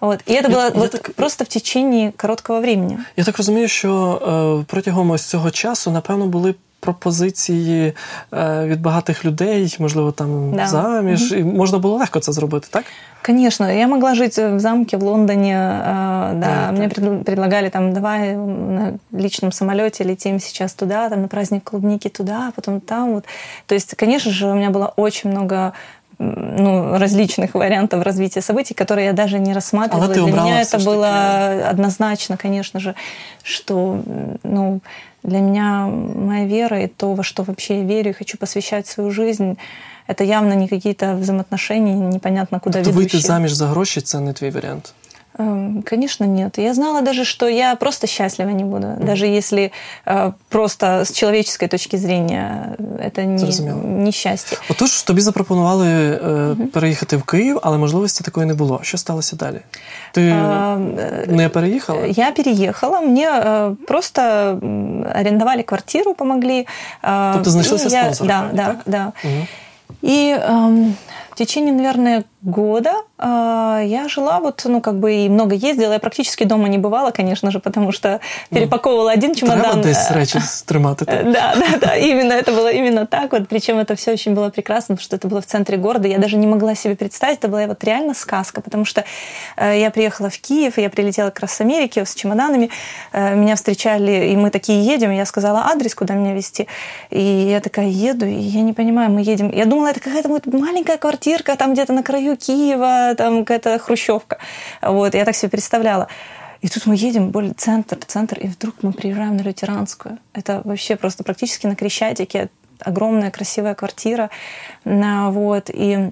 Вот. 0.00 0.20
І 0.26 0.34
це 0.34 0.48
було 0.48 0.62
я, 0.62 0.68
вот, 0.68 0.90
так, 0.90 1.10
просто 1.12 1.44
в 1.44 1.48
течение 1.48 2.12
короткого 2.16 2.60
времени. 2.60 2.98
Я 3.16 3.24
так 3.24 3.36
розумію, 3.36 3.68
що 3.68 4.64
протягом 4.66 5.10
ось 5.10 5.24
цього 5.24 5.50
часу, 5.50 5.90
напевно, 5.90 6.26
були 6.26 6.54
пропозиції 6.79 7.93
е, 8.33 8.65
від 8.65 8.81
багатих 8.81 9.25
людей, 9.25 9.75
можливо, 9.79 10.11
там 10.11 10.53
да. 10.55 10.67
заміж, 10.67 11.31
угу. 11.31 11.41
і 11.41 11.43
можна 11.43 11.77
було 11.77 11.97
легко 11.97 12.19
це 12.19 12.31
зробити, 12.31 12.67
так? 12.71 12.85
Конечно, 13.25 13.71
я 13.71 13.87
могла 13.87 14.15
жить 14.15 14.37
в 14.37 14.59
замке 14.59 14.97
в 14.97 15.03
Лондоне, 15.03 15.53
э, 15.53 16.39
да, 16.39 16.65
да 16.65 16.71
мне 16.71 16.89
так. 16.89 17.23
предлагали 17.23 17.69
там, 17.69 17.93
давай 17.93 18.35
на 18.35 18.93
личном 19.11 19.51
самолете 19.51 20.03
летим 20.03 20.39
сейчас 20.39 20.73
туда, 20.73 21.09
там 21.09 21.21
на 21.21 21.27
праздник 21.27 21.63
клубники 21.63 22.09
туда, 22.09 22.51
потом 22.55 22.81
там 22.81 23.13
вот. 23.13 23.25
То 23.65 23.75
есть, 23.75 23.95
конечно 23.95 24.31
же, 24.31 24.47
у 24.47 24.53
меня 24.53 24.69
было 24.69 24.93
очень 24.95 25.31
много 25.31 25.73
ну, 26.19 26.97
различных 26.97 27.55
вариантов 27.55 28.03
развития 28.03 28.41
событий, 28.41 28.73
которые 28.73 29.07
я 29.07 29.13
даже 29.13 29.39
не 29.39 29.53
рассматривала. 29.53 30.07
Для 30.07 30.21
меня 30.21 30.61
это 30.61 30.79
было 30.79 31.69
однозначно, 31.69 32.37
конечно 32.37 32.79
же, 32.79 32.95
что 33.43 34.01
ну, 34.43 34.79
для 35.23 35.39
меня 35.39 35.87
моя 35.87 36.45
вера 36.45 36.81
и 36.81 36.87
то, 36.87 37.13
во 37.13 37.23
что 37.23 37.43
вообще 37.43 37.79
я 37.79 37.83
верю 37.83 38.11
и 38.11 38.13
хочу 38.13 38.37
посвящать 38.37 38.87
свою 38.87 39.11
жизнь, 39.11 39.57
это 40.07 40.23
явно 40.23 40.53
не 40.53 40.67
какие-то 40.67 41.15
взаимоотношения, 41.15 41.95
непонятно 41.95 42.59
куда 42.59 42.79
тобто 42.79 42.91
ведущие. 42.91 43.19
выйти 43.19 43.27
заміж 43.27 43.53
за 43.53 43.67
гроші – 43.67 44.01
це 44.01 44.19
не 44.19 44.33
твій 44.33 44.49
вариант? 44.49 44.93
Эм, 45.37 45.83
конечно, 45.83 46.25
нет. 46.25 46.57
Я 46.57 46.73
знала 46.73 47.01
даже, 47.01 47.25
что 47.25 47.47
я 47.47 47.75
просто 47.75 48.07
счастлива 48.07 48.49
не 48.49 48.63
буду. 48.63 48.87
Mm. 48.87 49.05
Даже 49.05 49.27
если 49.27 49.71
э, 50.05 50.31
просто 50.49 50.85
с 51.03 51.11
человеческой 51.11 51.67
точки 51.67 51.97
зрения 51.97 52.75
это 52.99 53.25
не, 53.25 54.03
не 54.03 54.11
щастя. 54.11 54.57
Отож, 54.69 55.03
тобі 55.03 55.21
запропонували 55.21 55.87
е, 55.87 56.19
mm-hmm. 56.19 56.67
переїхати 56.67 57.17
в 57.17 57.23
Київ, 57.23 57.59
але 57.63 57.77
можливості 57.77 58.23
такої 58.23 58.47
не 58.47 58.53
було. 58.53 58.79
Що 58.81 58.97
сталося 58.97 59.35
далі? 59.35 59.59
Ти 60.11 60.29
а, 60.29 60.77
не 61.27 61.49
переїхала? 61.49 62.05
Я 62.05 62.31
переехала. 62.31 63.01
Мне 63.01 63.29
э, 63.29 63.75
просто 63.75 64.21
арендовали 65.13 65.63
квартиру, 65.63 66.13
помогли. 66.13 66.65
Э, 67.03 67.33
тобто 67.33 67.49
знайшлися 67.49 67.89
я, 67.89 68.03
спонсори? 68.03 68.27
Да, 68.27 68.39
правильно, 68.39 68.55
да, 68.55 68.65
так? 68.65 68.81
да. 68.85 69.11
Угу. 69.23 69.47
И 70.01 70.37
э, 70.37 70.93
в 71.31 71.35
течение, 71.35 71.73
наверное, 71.73 72.23
года 72.42 72.92
э, 73.18 73.82
я 73.86 74.08
жила 74.08 74.40
вот, 74.40 74.62
ну, 74.64 74.80
как 74.80 74.98
бы 74.98 75.12
и 75.12 75.28
много 75.28 75.54
ездила. 75.54 75.92
Я 75.92 75.98
практически 75.98 76.44
дома 76.44 76.68
не 76.68 76.78
бывала, 76.78 77.10
конечно 77.10 77.50
же, 77.50 77.60
потому 77.60 77.92
что 77.92 78.20
перепаковывала 78.50 79.12
один 79.12 79.34
чемодан. 79.34 79.80
Десь 79.80 80.10
речі 80.10 80.40
стримати. 80.40 81.04
Да, 81.04 81.54
да, 81.56 81.78
да, 81.80 81.96
именно 81.96 82.32
это 82.32 82.52
было 82.52 82.72
именно 82.72 83.06
так 83.06 83.32
вот. 83.32 83.48
Причем 83.48 83.78
это 83.78 83.94
все 83.94 84.12
очень 84.12 84.34
было 84.34 84.50
прекрасно, 84.50 84.96
потому 84.96 85.04
что 85.04 85.16
это 85.16 85.28
было 85.28 85.40
в 85.40 85.46
центре 85.46 85.76
города. 85.76 86.08
Я 86.08 86.18
даже 86.18 86.36
не 86.36 86.46
могла 86.46 86.74
себе 86.74 86.94
представить, 86.96 87.38
это 87.38 87.48
была 87.48 87.66
вот 87.66 87.84
реально 87.84 88.14
сказка, 88.14 88.60
потому 88.60 88.84
что 88.84 89.04
э, 89.56 89.78
я 89.78 89.90
приехала 89.90 90.30
в 90.30 90.38
Киев, 90.38 90.78
я 90.78 90.88
прилетела 90.88 91.30
как 91.30 91.40
раз 91.40 91.52
с 91.52 91.60
Америки 91.60 92.04
с 92.04 92.14
чемоданами, 92.14 92.70
э, 93.12 93.34
меня 93.34 93.54
встречали, 93.54 94.30
и 94.32 94.36
мы 94.36 94.50
такие 94.50 94.92
едем, 94.92 95.10
я 95.10 95.26
сказала 95.26 95.66
адрес, 95.72 95.94
куда 95.94 96.14
меня 96.14 96.34
везти, 96.34 96.66
и 97.10 97.20
я 97.20 97.60
такая 97.60 97.88
еду, 97.88 98.26
и 98.26 98.32
я 98.32 98.62
не 98.62 98.72
понимаю, 98.72 99.10
мы 99.10 99.20
едем. 99.20 99.50
Я 99.52 99.66
думала, 99.66 99.88
это 99.88 100.00
какая-то 100.00 100.28
вот 100.28 100.46
маленькая 100.46 100.96
квартирка 100.96 101.56
там 101.56 101.72
где-то 101.72 101.92
на 101.92 102.02
краю 102.02 102.29
Киева, 102.36 103.14
там 103.16 103.44
какая-то 103.44 103.78
хрущевка. 103.78 104.38
Вот, 104.82 105.14
я 105.14 105.24
так 105.24 105.34
себе 105.36 105.50
представляла. 105.50 106.08
И 106.60 106.68
тут 106.68 106.86
мы 106.86 106.94
едем, 106.94 107.30
более 107.30 107.54
центр, 107.54 107.98
центр, 108.06 108.38
и 108.38 108.46
вдруг 108.46 108.82
мы 108.82 108.92
приезжаем 108.92 109.36
на 109.36 109.40
Лютеранскую. 109.42 110.18
Это 110.34 110.60
вообще 110.64 110.96
просто 110.96 111.24
практически 111.24 111.66
на 111.66 111.74
Крещатике. 111.74 112.50
Огромная 112.80 113.30
красивая 113.30 113.74
квартира. 113.74 114.30
Вот, 114.84 115.70
и 115.70 116.10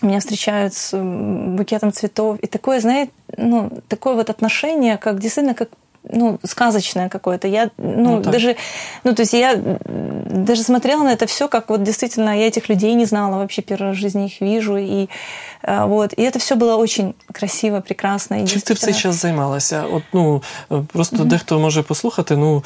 меня 0.00 0.20
встречают 0.20 0.74
с 0.74 0.96
букетом 0.98 1.92
цветов. 1.92 2.38
И 2.40 2.46
такое, 2.46 2.80
знаете, 2.80 3.12
ну, 3.36 3.70
такое 3.88 4.14
вот 4.14 4.30
отношение, 4.30 4.96
как 4.96 5.18
действительно 5.18 5.54
как 5.54 5.68
ну, 6.11 6.39
сказочное 6.43 7.09
какое-то. 7.09 7.47
Я, 7.47 7.69
ну, 7.77 8.17
ну 8.17 8.19
даже, 8.19 8.55
ну, 9.03 9.13
то 9.13 9.21
есть 9.21 9.33
я 9.33 9.55
даже 9.85 10.63
смотрела 10.63 11.03
на 11.03 11.13
это 11.13 11.25
все, 11.27 11.47
как 11.47 11.69
вот 11.69 11.83
действительно 11.83 12.37
я 12.37 12.47
этих 12.47 12.69
людей 12.69 12.93
не 12.93 13.05
знала, 13.05 13.37
вообще 13.37 13.61
первый 13.61 13.89
раз 13.89 13.97
в 13.97 13.99
жизни 13.99 14.25
их 14.25 14.41
вижу, 14.41 14.77
и 14.77 15.07
вот. 15.63 16.13
И 16.13 16.21
это 16.21 16.39
все 16.39 16.55
было 16.55 16.75
очень 16.75 17.13
красиво, 17.31 17.81
прекрасно. 17.81 18.47
Чим 18.47 18.61
ти 18.61 18.73
в 18.73 18.79
цей 18.79 18.93
час 18.93 19.15
займалася? 19.15 19.83
От, 19.91 20.03
ну, 20.13 20.43
просто 20.93 21.15
mm-hmm. 21.15 21.25
дехто 21.25 21.59
може 21.59 21.83
послухати, 21.83 22.37
ну, 22.37 22.63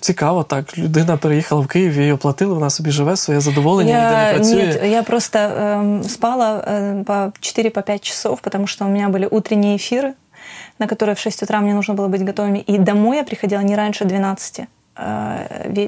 цікаво 0.00 0.42
так, 0.42 0.78
людина 0.78 1.16
переїхала 1.16 1.60
в 1.60 1.66
Київ, 1.66 1.96
її 1.96 2.12
оплатили, 2.12 2.54
вона 2.54 2.70
собі 2.70 2.90
живе, 2.90 3.16
своє 3.16 3.40
задоволення, 3.40 3.90
я, 3.90 4.04
ніде 4.04 4.26
не 4.26 4.34
працює. 4.34 4.66
Нет, 4.66 4.90
я 4.92 5.02
просто 5.02 5.38
э, 5.38 6.08
спала 6.08 6.64
э, 6.66 7.04
по 7.04 7.12
4-5 7.12 7.98
часов, 8.00 8.40
потому 8.40 8.66
что 8.66 8.84
у 8.84 8.88
меня 8.88 9.08
были 9.08 9.28
утренние 9.30 9.76
эфиры, 9.76 10.12
на 10.79 10.87
которые 10.87 11.15
в 11.15 11.19
6 11.19 11.43
утра 11.43 11.59
мне 11.61 11.73
нужно 11.73 11.93
было 11.93 12.07
быть 12.07 12.23
готовыми. 12.23 12.59
И 12.59 12.77
домой 12.77 13.17
я 13.17 13.23
приходила 13.23 13.61
не 13.61 13.75
раньше 13.75 14.05
12 14.05 14.67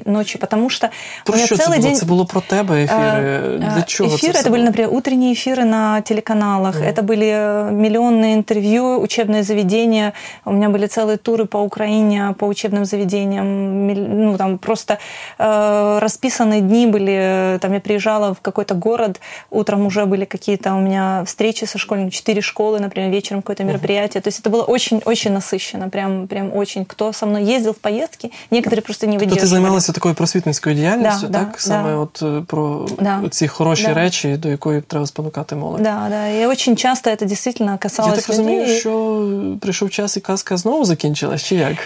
ночи, 0.04 0.38
потому 0.38 0.70
что 0.70 0.90
про 1.24 1.34
у 1.34 1.36
меня 1.36 1.46
целый 1.46 1.76
це 1.76 1.78
день... 1.78 1.94
Це 1.94 2.06
було 2.06 2.26
про 2.26 2.40
тебе 2.40 2.84
ефіри? 2.84 3.58
Для 3.58 3.82
чого 3.82 4.10
Эфиры, 4.10 4.32
це 4.32 4.42
это 4.42 4.50
были, 4.50 4.62
например, 4.62 4.90
утренние 4.94 5.32
эфиры 5.32 5.64
на 5.64 6.00
телеканалах, 6.00 6.76
mm. 6.80 6.92
это 6.92 7.02
были 7.02 7.70
миллионные 7.72 8.34
интервью, 8.34 9.00
учебные 9.00 9.42
заведения, 9.42 10.12
у 10.44 10.52
меня 10.52 10.68
были 10.68 10.86
целые 10.86 11.16
туры 11.16 11.46
по 11.46 11.58
Украине, 11.58 12.34
по 12.38 12.46
учебным 12.46 12.84
заведениям, 12.84 13.86
ну, 14.24 14.36
там 14.36 14.58
просто 14.58 14.98
э, 15.38 15.98
расписанные 16.00 16.60
дни 16.60 16.86
были, 16.86 17.58
там 17.60 17.72
я 17.72 17.80
приезжала 17.80 18.34
в 18.34 18.40
какой-то 18.40 18.74
город, 18.74 19.20
утром 19.50 19.86
уже 19.86 20.04
были 20.04 20.24
какие-то 20.24 20.74
у 20.74 20.80
меня 20.80 21.22
встречи 21.24 21.64
со 21.64 21.78
школьниками, 21.78 22.10
четыре 22.10 22.40
школы, 22.40 22.78
например, 22.80 23.10
вечером 23.10 23.42
какое-то 23.42 23.64
мероприятие, 23.64 24.20
mm. 24.20 24.24
то 24.24 24.28
есть 24.28 24.40
это 24.40 24.50
было 24.50 24.64
очень-очень 24.64 25.32
насыщенно, 25.32 25.88
прям, 25.88 26.26
прям 26.26 26.54
очень. 26.54 26.84
Кто 26.84 27.12
со 27.12 27.26
мной 27.26 27.44
ездил 27.44 27.72
в 27.72 27.78
поездки, 27.78 28.30
некоторые 28.50 28.82
просто 28.82 28.97
не 28.97 29.17
тобто 29.19 29.35
ти 29.35 29.47
займалася 29.47 29.91
такою 29.91 30.15
просвітницькою 30.15 30.75
діяльністю, 30.75 31.27
да, 31.27 31.39
так? 31.39 31.51
Да, 31.51 31.59
Саме 31.59 31.89
да. 31.89 31.95
от 31.95 32.47
про 32.47 32.87
да. 32.99 33.21
ці 33.29 33.47
хороші 33.47 33.87
да. 33.87 33.93
речі, 33.93 34.37
до 34.37 34.49
якої 34.49 34.81
треба 34.81 35.07
спонукати 35.07 35.55
молодь. 35.55 35.83
Да, 35.83 36.07
да. 36.09 36.27
І 36.27 36.45
дуже 36.45 36.75
часто 36.75 37.15
це 37.15 37.25
дійсно 37.25 37.77
касалось 37.79 38.11
Я 38.11 38.17
так 38.17 38.27
розумію, 38.27 38.61
людей. 38.61 38.79
що 38.79 39.25
прийшов 39.61 39.89
час 39.89 40.17
і 40.17 40.19
казка 40.19 40.57
знову 40.57 40.85
закінчилась, 40.85 41.43
чи 41.43 41.55
як? 41.55 41.77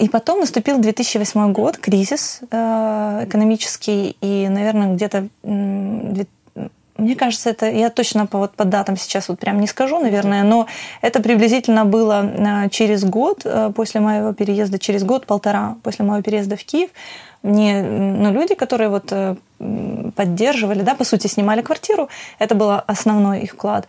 И 0.00 0.08
потом 0.12 0.40
наступил 0.40 0.80
2008 0.80 1.54
год, 1.54 1.76
кризис 1.76 2.42
экономический, 2.50 4.16
и, 4.24 4.48
наверное, 4.48 4.94
где-то 4.94 5.22
мне 6.99 7.15
кажется, 7.15 7.49
это 7.49 7.69
я 7.69 7.89
точно 7.89 8.27
по, 8.27 8.37
вот, 8.37 8.51
по 8.55 8.65
датам 8.65 8.97
сейчас 8.97 9.29
вот 9.29 9.39
прям 9.39 9.59
не 9.59 9.67
скажу, 9.67 9.99
наверное, 9.99 10.43
но 10.43 10.67
это 11.01 11.21
приблизительно 11.21 11.85
было 11.85 12.23
э, 12.23 12.69
через 12.69 13.03
год 13.03 13.41
э, 13.45 13.71
после 13.75 14.01
моего 14.01 14.33
переезда, 14.33 14.79
через 14.79 15.03
год-полтора 15.03 15.77
после 15.83 16.05
моего 16.05 16.21
переезда 16.21 16.55
в 16.55 16.63
Киев. 16.63 16.89
Мне, 17.41 17.81
ну, 17.81 18.33
люди, 18.33 18.53
которые 18.53 18.89
вот 18.89 19.11
э, 19.11 19.35
поддерживали, 20.15 20.81
да, 20.81 20.95
по 20.95 21.03
сути, 21.05 21.27
снимали 21.27 21.61
квартиру, 21.61 22.09
это 22.37 22.53
был 22.55 22.71
основной 22.85 23.41
их 23.41 23.53
вклад. 23.53 23.87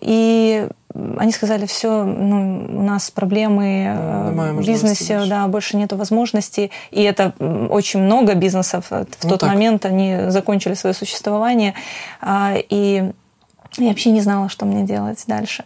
И 0.00 0.68
они 1.17 1.31
сказали, 1.31 1.65
все, 1.65 2.03
ну, 2.03 2.67
у 2.69 2.83
нас 2.83 3.09
проблемы 3.09 3.85
э, 3.87 4.61
в 4.61 4.65
бизнесе, 4.65 5.25
да, 5.27 5.47
больше 5.47 5.77
нету 5.77 5.97
возможностей. 5.97 6.71
И 6.91 7.01
это 7.01 7.33
очень 7.69 8.01
много 8.01 8.35
бизнесов 8.35 8.91
в 8.91 9.05
ну, 9.23 9.29
тот 9.29 9.39
так. 9.39 9.49
момент, 9.49 9.85
они 9.85 10.29
закончили 10.29 10.75
свое 10.75 10.93
существование. 10.93 11.73
А, 12.21 12.55
и 12.69 13.11
Я 13.77 13.87
вообще 13.87 14.11
не 14.11 14.21
знала, 14.21 14.49
что 14.49 14.65
мне 14.65 14.83
делать 14.83 15.23
дальше. 15.27 15.63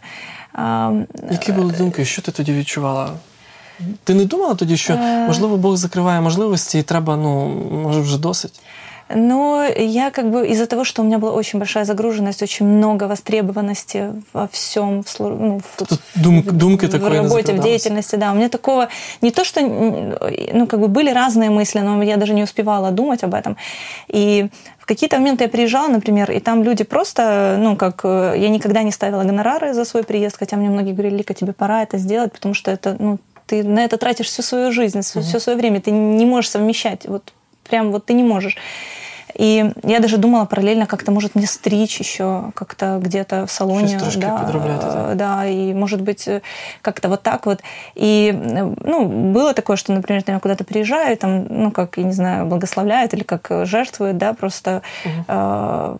Які 1.30 1.52
були 1.52 1.72
думки? 1.72 2.04
Що 2.04 2.22
ти 2.22 2.32
тоді 2.32 2.52
відчувала? 2.52 3.10
Ти 4.04 4.14
не 4.14 4.24
думала 4.24 4.54
тоді, 4.54 4.76
що 4.76 4.96
можливо 5.26 5.56
Бог 5.56 5.76
закриває 5.76 6.20
можливості, 6.20 6.78
і 6.78 6.82
треба, 6.82 7.16
ну 7.16 7.48
може 7.84 8.00
вже 8.00 8.18
досить? 8.18 8.60
Но 9.09 9.63
я 9.65 10.11
как 10.11 10.31
бы 10.31 10.47
из-за 10.47 10.65
того, 10.65 10.83
что 10.83 11.01
у 11.01 11.05
меня 11.05 11.19
была 11.19 11.33
очень 11.33 11.59
большая 11.59 11.85
загруженность, 11.85 12.41
очень 12.41 12.65
много 12.65 13.03
востребованности 13.03 14.11
во 14.31 14.47
всем, 14.47 15.03
в, 15.03 15.19
ну, 15.19 15.59
в, 15.59 16.21
Дум, 16.21 16.43
думки 16.43 16.85
в 16.85 17.07
работе, 17.07 17.53
в 17.53 17.59
деятельности, 17.59 18.15
да. 18.15 18.31
У 18.31 18.35
меня 18.35 18.49
такого 18.49 18.89
не 19.21 19.31
то, 19.31 19.43
что, 19.43 19.61
ну, 19.61 20.67
как 20.67 20.79
бы 20.79 20.87
были 20.87 21.09
разные 21.11 21.49
мысли, 21.49 21.79
но 21.79 22.01
я 22.01 22.17
даже 22.17 22.33
не 22.33 22.43
успевала 22.43 22.91
думать 22.91 23.23
об 23.23 23.33
этом. 23.33 23.57
И 24.07 24.47
в 24.79 24.85
какие-то 24.85 25.17
моменты 25.17 25.43
я 25.43 25.49
приезжала, 25.49 25.87
например, 25.87 26.31
и 26.31 26.39
там 26.39 26.63
люди 26.63 26.83
просто, 26.83 27.57
ну, 27.59 27.75
как 27.75 28.01
я 28.03 28.49
никогда 28.49 28.83
не 28.83 28.91
ставила 28.91 29.23
гонорары 29.23 29.73
за 29.73 29.85
свой 29.85 30.03
приезд, 30.03 30.37
хотя 30.39 30.57
мне 30.57 30.69
многие 30.69 30.93
говорили, 30.93 31.17
Лика, 31.17 31.33
тебе 31.33 31.53
пора 31.53 31.83
это 31.83 31.97
сделать, 31.97 32.31
потому 32.31 32.53
что 32.53 32.71
это, 32.71 32.95
ну, 32.99 33.19
ты 33.45 33.63
на 33.63 33.83
это 33.83 33.97
тратишь 33.97 34.27
всю 34.27 34.41
свою 34.41 34.71
жизнь, 34.71 35.01
все, 35.01 35.21
все 35.21 35.39
свое 35.39 35.57
время, 35.57 35.81
ты 35.81 35.91
не 35.91 36.25
можешь 36.25 36.49
совмещать. 36.49 37.05
Вот 37.07 37.33
прям 37.69 37.91
вот 37.91 38.05
ты 38.05 38.13
не 38.13 38.23
можешь. 38.23 38.57
И 39.35 39.71
я 39.83 39.99
даже 39.99 40.17
думала 40.17 40.45
параллельно 40.45 40.85
как-то, 40.85 41.11
может, 41.11 41.35
мне 41.35 41.47
стричь 41.47 41.99
еще 41.99 42.51
как-то 42.53 42.99
где-то 43.01 43.47
в 43.47 43.51
салоне. 43.51 43.87
Да, 44.81 45.15
да, 45.15 45.15
да, 45.15 45.47
и, 45.47 45.73
может 45.73 46.01
быть, 46.01 46.29
как-то 46.81 47.09
вот 47.09 47.23
так 47.23 47.45
вот. 47.45 47.61
И, 47.95 48.31
ну, 48.31 49.05
было 49.05 49.53
такое, 49.53 49.75
что, 49.75 49.91
например, 49.91 50.23
я 50.27 50.39
куда-то 50.39 50.63
приезжаю, 50.63 51.17
там, 51.17 51.45
ну, 51.49 51.71
как, 51.71 51.97
я 51.97 52.03
не 52.03 52.13
знаю, 52.13 52.45
благословляют 52.45 53.13
или 53.13 53.23
как 53.23 53.65
жертвуют, 53.65 54.17
да, 54.17 54.33
просто 54.33 54.81
угу. 55.03 55.25
э, 55.27 55.97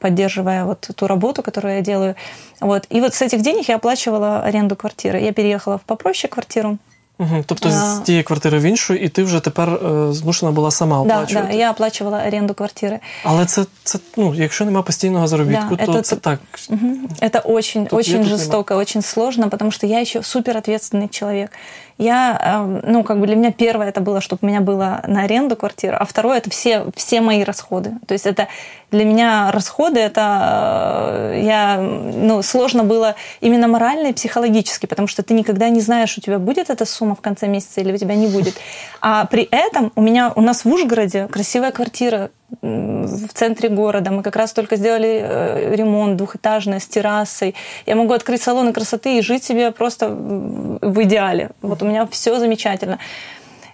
поддерживая 0.00 0.64
вот 0.64 0.90
ту 0.94 1.06
работу, 1.06 1.42
которую 1.42 1.76
я 1.76 1.80
делаю. 1.80 2.16
Вот. 2.60 2.86
И 2.90 3.00
вот 3.00 3.14
с 3.14 3.22
этих 3.22 3.42
денег 3.42 3.68
я 3.68 3.76
оплачивала 3.76 4.42
аренду 4.42 4.74
квартиры. 4.74 5.20
Я 5.20 5.32
переехала 5.32 5.78
в 5.78 5.82
попроще 5.82 6.30
квартиру. 6.30 6.78
Угу. 7.21 7.43
Тобто 7.45 7.71
з 7.71 7.99
тієї 8.05 8.23
квартири 8.23 8.59
в 8.59 8.61
іншу, 8.61 8.93
і 8.93 9.09
ти 9.09 9.23
вже 9.23 9.39
тепер 9.39 9.69
е, 9.69 10.13
змушена 10.13 10.51
була 10.51 10.71
сама 10.71 11.01
оплачувати? 11.01 11.33
Так, 11.33 11.47
да, 11.47 11.57
я 11.57 11.71
оплачувала 11.71 12.23
оренду 12.27 12.53
квартири. 12.53 12.99
Але 13.23 13.45
це, 13.45 13.65
це 13.83 13.99
ну, 14.17 14.35
якщо 14.35 14.65
немає 14.65 14.83
постійного 14.83 15.27
заробітку, 15.27 15.75
да, 15.75 15.85
то 15.85 15.91
это, 15.91 16.01
це 16.01 16.15
так. 16.15 16.39
Угу. 16.69 16.95
Это 17.21 17.41
очень, 17.45 17.85
тут 17.85 17.99
очень 17.99 18.23
жестоко, 18.23 18.75
очень 18.75 19.01
сложно, 19.01 19.49
потому 19.49 19.71
что 19.71 19.87
я 19.87 20.01
еще 20.01 20.23
супер 20.23 20.57
ответственный 20.57 21.09
человек. 21.09 21.51
Я, 21.98 22.38
эм, 22.40 22.80
ну, 22.84 23.04
как 23.04 23.20
бы 23.20 23.26
для 23.26 23.36
меня 23.36 23.52
первое 23.52 23.88
это 23.88 24.00
было, 24.00 24.20
чтобы 24.20 24.40
у 24.42 24.46
меня 24.46 24.60
было 24.60 25.02
на 25.06 25.22
аренду 25.22 25.56
квартира, 25.56 25.96
а 25.96 26.04
второе 26.04 26.38
это 26.38 26.50
все, 26.50 26.86
все 26.96 27.20
мои 27.20 27.44
расходы. 27.44 27.92
То 28.06 28.12
есть 28.12 28.26
это 28.26 28.48
для 28.90 29.04
меня 29.04 29.50
расходы, 29.50 30.00
это 30.00 31.30
э, 31.32 31.42
я, 31.44 31.78
ну, 31.78 32.42
сложно 32.42 32.84
было 32.84 33.14
именно 33.40 33.68
морально 33.68 34.08
и 34.08 34.12
психологически, 34.12 34.86
потому 34.86 35.08
что 35.08 35.22
ты 35.22 35.34
никогда 35.34 35.68
не 35.68 35.80
знаешь, 35.80 36.16
у 36.18 36.20
тебя 36.20 36.38
будет 36.38 36.70
эта 36.70 36.84
сумма 36.84 37.14
в 37.14 37.20
конце 37.20 37.46
месяца 37.46 37.80
или 37.80 37.92
у 37.92 37.96
тебя 37.96 38.14
не 38.14 38.26
будет. 38.26 38.54
А 39.00 39.24
при 39.26 39.48
этом 39.50 39.92
у 39.96 40.02
меня, 40.02 40.32
у 40.34 40.40
нас 40.40 40.64
в 40.64 40.68
Ужгороде 40.68 41.26
красивая 41.28 41.72
квартира, 41.72 42.30
в 42.60 43.28
центре 43.32 43.68
города. 43.68 44.10
Мы 44.10 44.22
как 44.22 44.36
раз 44.36 44.52
только 44.52 44.76
сделали 44.76 45.20
э, 45.22 45.74
ремонт 45.74 46.16
двухэтажный 46.16 46.80
с 46.80 46.86
террасой. 46.86 47.54
Я 47.86 47.96
могу 47.96 48.12
открыть 48.12 48.42
салоны 48.42 48.72
красоты 48.72 49.18
и 49.18 49.22
жить 49.22 49.44
себе 49.44 49.70
просто 49.70 50.08
в 50.08 51.02
идеале. 51.02 51.50
Вот 51.62 51.82
у 51.82 51.86
меня 51.86 52.06
все 52.06 52.38
замечательно. 52.38 52.98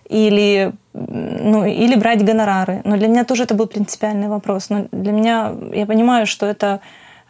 Или, 0.09 0.73
ну, 0.95 1.67
или 1.67 1.97
брать 1.97 2.25
гонорары. 2.25 2.81
Но 2.85 2.97
для 2.97 3.09
меня 3.09 3.25
тоже 3.25 3.43
это 3.43 3.55
был 3.55 3.67
принципиальный 3.67 4.29
вопрос. 4.29 4.71
Но 4.71 4.87
для 4.93 5.13
меня, 5.13 5.53
я 5.75 5.85
понимаю, 5.85 6.27
что 6.27 6.47
это 6.47 6.81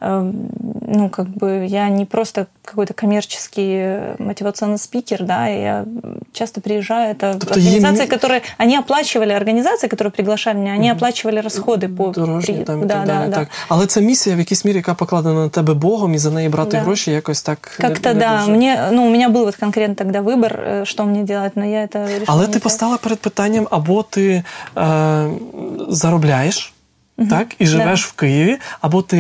ну, 0.04 1.10
как 1.10 1.28
бы 1.30 1.66
я 1.66 1.90
не 1.90 2.06
просто 2.06 2.48
какой-то 2.66 2.94
коммерческий 2.94 4.16
мотивационный 4.20 4.78
спикер, 4.78 5.24
да, 5.24 5.48
я 5.48 5.86
часто 6.34 6.62
приезжаю, 6.62 7.16
это 7.16 7.38
тобто 7.40 7.54
организации, 7.54 8.04
є... 8.04 8.08
которые, 8.08 8.42
они 8.58 8.78
оплачивали, 8.78 9.32
организации, 9.32 9.88
которые 9.88 10.12
приглашали 10.12 10.58
меня, 10.58 10.74
они 10.74 10.92
оплачивали 10.92 11.40
расходы 11.40 11.88
по... 11.88 12.10
Дорожні, 12.10 12.64
там, 12.64 12.82
і 12.82 12.86
да, 12.86 12.94
так 12.94 13.08
далі, 13.08 13.30
да, 13.30 13.36
так. 13.36 13.48
Але 13.70 13.86
це 13.86 14.02
місія 14.02 14.36
в 14.36 14.40
якійсь 14.40 14.66
мірі, 14.66 14.76
яка 14.78 14.94
покладена 14.94 15.36
на 15.36 15.50
тебе 15.50 15.74
Богом, 15.74 16.14
і 16.14 16.18
за 16.18 16.32
неї 16.32 16.50
брати 16.50 16.72
да. 16.72 16.80
гроші 16.80 17.12
якось 17.12 17.42
так 17.42 17.60
Как-то, 17.78 18.10
не, 18.10 18.16
не 18.16 18.20
да, 18.20 18.40
дуже. 18.40 18.52
мне, 18.52 18.90
ну, 18.92 19.08
у 19.08 19.10
меня 19.10 19.30
был 19.30 19.46
вот 19.46 19.56
конкретно 19.56 19.96
тогда 19.96 20.22
выбор, 20.22 20.86
что 20.86 21.06
мне 21.06 21.24
делать, 21.24 21.56
но 21.56 21.66
я 21.66 21.84
это 21.84 22.04
решила 22.06 22.26
Але 22.28 22.48
не 22.48 22.54
ти 22.54 22.60
постала 22.60 22.98
перед 22.98 23.20
питанням, 23.20 23.68
або 23.72 24.04
ти 24.04 24.44
е, 24.78 25.28
заробляєш, 25.90 26.74
так, 27.30 27.56
і 27.60 27.66
живеш 27.66 28.02
да. 28.02 28.08
в 28.08 28.12
Києві, 28.12 28.58
або 28.82 29.02
ти 29.02 29.18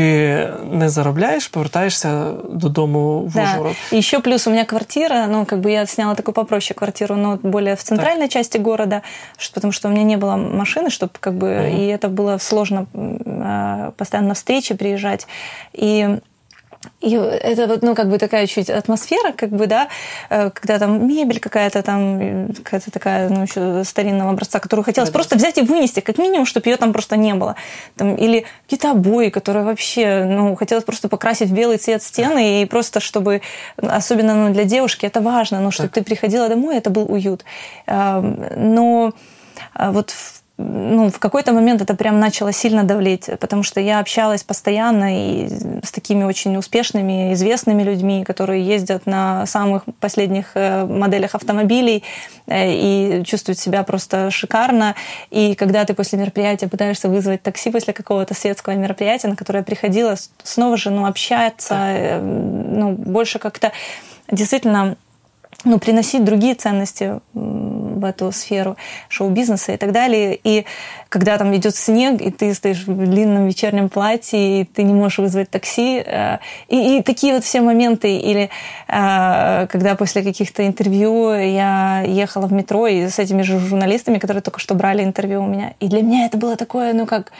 не 0.71 0.89
заробляєш, 0.89 1.47
повертаєшься 1.47 2.31
додому 2.49 3.19
в 3.19 3.33
да. 3.33 3.43
Ужгород. 3.43 3.75
И 3.93 3.97
еще 3.97 4.19
плюс 4.19 4.47
у 4.47 4.51
меня 4.51 4.65
квартира, 4.65 5.27
ну, 5.27 5.45
как 5.45 5.59
бы 5.59 5.69
я 5.69 5.85
сняла 5.85 6.15
такую 6.15 6.33
попроще 6.33 6.77
квартиру, 6.77 7.15
но 7.15 7.39
более 7.43 7.75
в 7.75 7.83
центральной 7.83 8.27
так. 8.27 8.31
части 8.31 8.57
города, 8.57 9.01
потому 9.53 9.71
что 9.71 9.89
у 9.89 9.91
меня 9.91 10.03
не 10.03 10.17
было 10.17 10.35
машины, 10.35 10.89
чтобы 10.89 11.11
как 11.19 11.33
бы, 11.33 11.47
угу. 11.47 11.81
и 11.81 11.85
это 11.87 12.09
было 12.09 12.39
сложно 12.39 12.85
постоянно 13.97 14.29
на 14.29 14.33
встречи 14.33 14.73
приезжать. 14.73 15.27
И 15.73 16.19
и 17.00 17.14
это 17.14 17.66
вот, 17.66 17.82
ну, 17.82 17.94
как 17.94 18.08
бы 18.08 18.18
такая 18.18 18.46
чуть 18.46 18.70
атмосфера, 18.70 19.32
как 19.32 19.50
бы, 19.50 19.66
да, 19.66 19.88
э, 20.30 20.50
когда 20.50 20.78
там 20.78 21.08
мебель 21.08 21.40
какая-то 21.40 21.82
там, 21.82 22.48
какая-то 22.52 22.90
такая, 22.90 23.28
ну, 23.28 23.42
еще 23.42 23.84
старинного 23.84 24.30
образца, 24.30 24.60
которую 24.60 24.84
хотелось 24.84 25.10
просто 25.10 25.36
взять 25.36 25.58
и 25.58 25.62
вынести, 25.62 26.00
как 26.00 26.18
минимум, 26.18 26.46
чтобы 26.46 26.68
ее 26.68 26.76
там 26.76 26.92
просто 26.92 27.16
не 27.16 27.34
было. 27.34 27.56
Там, 27.96 28.14
или 28.14 28.46
какие-то 28.64 28.92
обои, 28.92 29.28
которые 29.30 29.64
вообще, 29.64 30.24
ну, 30.24 30.54
хотелось 30.56 30.84
просто 30.84 31.08
покрасить 31.08 31.50
в 31.50 31.54
белый 31.54 31.78
цвет 31.78 32.02
стены, 32.02 32.62
и 32.62 32.66
просто 32.66 33.00
чтобы, 33.00 33.42
особенно 33.76 34.34
ну, 34.34 34.52
для 34.52 34.64
девушки, 34.64 35.06
это 35.06 35.20
важно, 35.20 35.60
ну, 35.60 35.70
чтобы 35.70 35.88
так. 35.88 35.96
ты 35.96 36.02
приходила 36.04 36.48
домой, 36.48 36.76
это 36.76 36.90
был 36.90 37.10
уют. 37.12 37.44
Но 37.86 39.12
а, 39.74 39.92
вот 39.92 40.10
в 40.10 40.37
ну, 40.58 41.08
в 41.08 41.20
какой-то 41.20 41.52
момент 41.52 41.80
это 41.82 41.94
прям 41.94 42.18
начало 42.18 42.52
сильно 42.52 42.82
давлеть, 42.82 43.30
потому 43.38 43.62
что 43.62 43.78
я 43.80 44.00
общалась 44.00 44.42
постоянно 44.42 45.44
и 45.44 45.48
с 45.84 45.92
такими 45.92 46.24
очень 46.24 46.56
успешными, 46.56 47.32
известными 47.32 47.84
людьми, 47.84 48.24
которые 48.24 48.66
ездят 48.66 49.06
на 49.06 49.46
самых 49.46 49.84
последних 50.00 50.50
э, 50.54 50.84
моделях 50.84 51.36
автомобилей 51.36 52.02
э, 52.48 52.72
и 52.72 53.24
чувствуют 53.24 53.60
себя 53.60 53.84
просто 53.84 54.32
шикарно. 54.32 54.96
И 55.30 55.54
когда 55.54 55.84
ты 55.84 55.94
после 55.94 56.18
мероприятия 56.18 56.66
пытаешься 56.66 57.08
вызвать 57.08 57.40
такси 57.40 57.70
после 57.70 57.92
какого-то 57.92 58.34
светского 58.34 58.74
мероприятия, 58.74 59.28
на 59.28 59.36
которое 59.36 59.60
я 59.60 59.64
приходила, 59.64 60.16
снова 60.42 60.76
же 60.76 60.90
ну, 60.90 61.06
общаться, 61.06 61.76
э, 61.76 62.20
ну, 62.20 62.94
больше 62.94 63.38
как-то 63.38 63.70
действительно 64.28 64.96
ну, 65.64 65.78
приносить 65.78 66.24
другие 66.24 66.54
ценности 66.54 67.20
в 67.98 68.04
эту 68.04 68.32
сферу 68.32 68.76
шоу-бизнеса 69.08 69.72
и 69.72 69.76
так 69.76 69.92
далее. 69.92 70.38
И 70.42 70.64
когда 71.08 71.38
там 71.38 71.54
идет 71.56 71.74
снег, 71.76 72.20
и 72.20 72.30
ты 72.30 72.54
стоишь 72.54 72.86
в 72.86 73.06
длинном 73.06 73.46
вечернем 73.46 73.88
платье, 73.88 74.60
и 74.60 74.64
ты 74.64 74.82
не 74.82 74.92
можешь 74.92 75.18
вызвать 75.18 75.50
такси. 75.50 76.02
Э, 76.04 76.38
и, 76.68 76.98
и 76.98 77.02
такие 77.02 77.34
вот 77.34 77.44
все 77.44 77.60
моменты. 77.60 78.16
Или 78.16 78.50
э, 78.88 79.66
когда 79.68 79.94
после 79.94 80.22
каких-то 80.22 80.66
интервью 80.66 81.32
я 81.32 82.02
ехала 82.06 82.46
в 82.46 82.52
метро 82.52 82.86
и 82.86 83.08
с 83.08 83.18
этими 83.18 83.42
же 83.42 83.58
журналистами, 83.58 84.18
которые 84.18 84.42
только 84.42 84.60
что 84.60 84.74
брали 84.74 85.02
интервью 85.02 85.42
у 85.42 85.46
меня. 85.46 85.74
И 85.80 85.88
для 85.88 86.02
меня 86.02 86.26
это 86.26 86.38
было 86.38 86.56
такое, 86.56 86.92
ну 86.92 87.06
как 87.06 87.32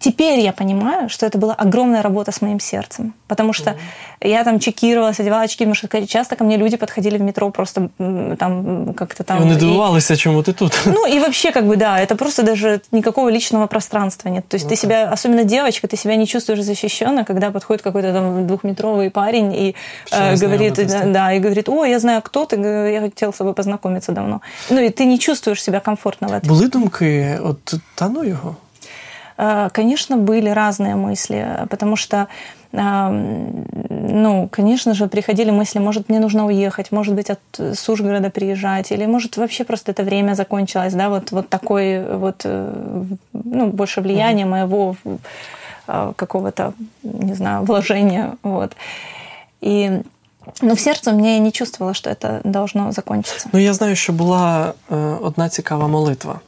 Теперь 0.00 0.40
я 0.40 0.52
понимаю, 0.52 1.08
что 1.08 1.24
это 1.24 1.38
была 1.38 1.54
огромная 1.54 2.02
работа 2.02 2.32
с 2.32 2.42
моим 2.42 2.58
сердцем, 2.58 3.14
потому 3.28 3.52
что 3.52 3.70
mm-hmm. 3.70 4.28
я 4.28 4.44
там 4.44 4.58
чекировалась, 4.58 5.20
одевала 5.20 5.42
очки, 5.44 5.64
потому 5.64 5.74
что 5.74 6.06
часто 6.06 6.34
ко 6.36 6.44
мне 6.44 6.56
люди 6.56 6.76
подходили 6.76 7.16
в 7.16 7.20
метро 7.20 7.50
просто 7.50 7.90
там 8.38 8.92
как-то 8.94 9.22
там... 9.22 9.42
И 9.42 9.46
надувалась, 9.46 10.10
чему 10.18 10.42
ты 10.42 10.52
тут. 10.52 10.72
Ну 10.84 11.06
и 11.06 11.20
вообще 11.20 11.52
как 11.52 11.66
бы 11.66 11.76
да, 11.76 12.00
это 12.00 12.16
просто 12.16 12.42
даже 12.42 12.80
никакого 12.90 13.28
личного 13.28 13.68
пространства 13.68 14.28
нет. 14.28 14.48
То 14.48 14.56
есть 14.56 14.64
ну, 14.64 14.70
ты 14.70 14.76
себя, 14.76 15.12
особенно 15.12 15.44
девочка, 15.44 15.86
ты 15.86 15.96
себя 15.96 16.16
не 16.16 16.26
чувствуешь 16.26 16.62
защищенно, 16.62 17.24
когда 17.24 17.50
подходит 17.50 17.82
какой-то 17.82 18.12
там 18.12 18.46
двухметровый 18.46 19.10
парень 19.10 19.54
и 19.54 19.74
э, 20.10 20.36
говорит, 20.36 20.74
да, 20.74 21.04
да, 21.04 21.32
и 21.32 21.38
говорит, 21.38 21.68
о, 21.68 21.84
я 21.84 21.98
знаю, 22.00 22.20
кто 22.22 22.46
ты, 22.46 22.56
я 22.56 23.00
хотел 23.00 23.32
с 23.32 23.36
тобой 23.36 23.54
познакомиться 23.54 24.12
давно. 24.12 24.40
Ну 24.70 24.80
и 24.80 24.88
ты 24.88 25.04
не 25.04 25.18
чувствуешь 25.18 25.62
себя 25.62 25.80
комфортно 25.80 26.28
в 26.28 26.32
этом. 26.32 26.48
Були 26.48 26.68
думки, 26.68 27.38
от 27.44 27.74
та 27.94 28.08
ну 28.08 28.24
його? 28.24 28.56
Э, 29.38 29.68
конечно, 29.72 30.16
были 30.16 30.48
разные 30.48 30.94
мысли, 30.94 31.66
потому 31.70 31.96
что 31.96 32.28
ну, 32.76 34.48
конечно 34.50 34.94
же, 34.94 35.06
приходили 35.06 35.50
мысли, 35.50 35.78
может, 35.78 36.08
мне 36.08 36.18
нужно 36.18 36.46
уехать, 36.46 36.90
может 36.90 37.14
быть, 37.14 37.30
от 37.30 37.78
Сужгорода 37.78 38.30
приезжать, 38.30 38.90
или 38.90 39.06
может, 39.06 39.36
вообще 39.36 39.62
просто 39.62 39.92
это 39.92 40.02
время 40.02 40.34
закончилось, 40.34 40.92
да, 40.92 41.08
вот, 41.08 41.30
вот 41.30 41.48
такое 41.48 42.16
вот, 42.16 42.42
э, 42.44 43.04
ну, 43.32 43.66
больше 43.68 44.00
влияния 44.00 44.44
моего 44.44 44.96
э, 45.86 46.12
какого-то, 46.16 46.72
не 47.02 47.34
знаю, 47.34 47.62
вложения, 47.64 48.32
вот. 48.42 48.72
И 49.60 50.02
Ну, 50.62 50.74
в 50.74 50.80
серці 50.80 51.10
у 51.10 51.12
мене 51.12 51.34
я 51.34 51.40
не 51.40 51.50
чувствовала, 51.50 51.94
що 51.94 52.14
це 52.14 52.40
должно 52.44 52.92
закончиться. 52.92 53.48
Ну, 53.52 53.60
я 53.60 53.74
знаю, 53.74 53.96
що 53.96 54.12
була 54.12 54.72
одна 55.20 55.48
цікава 55.48 55.88
молитва. 55.88 56.40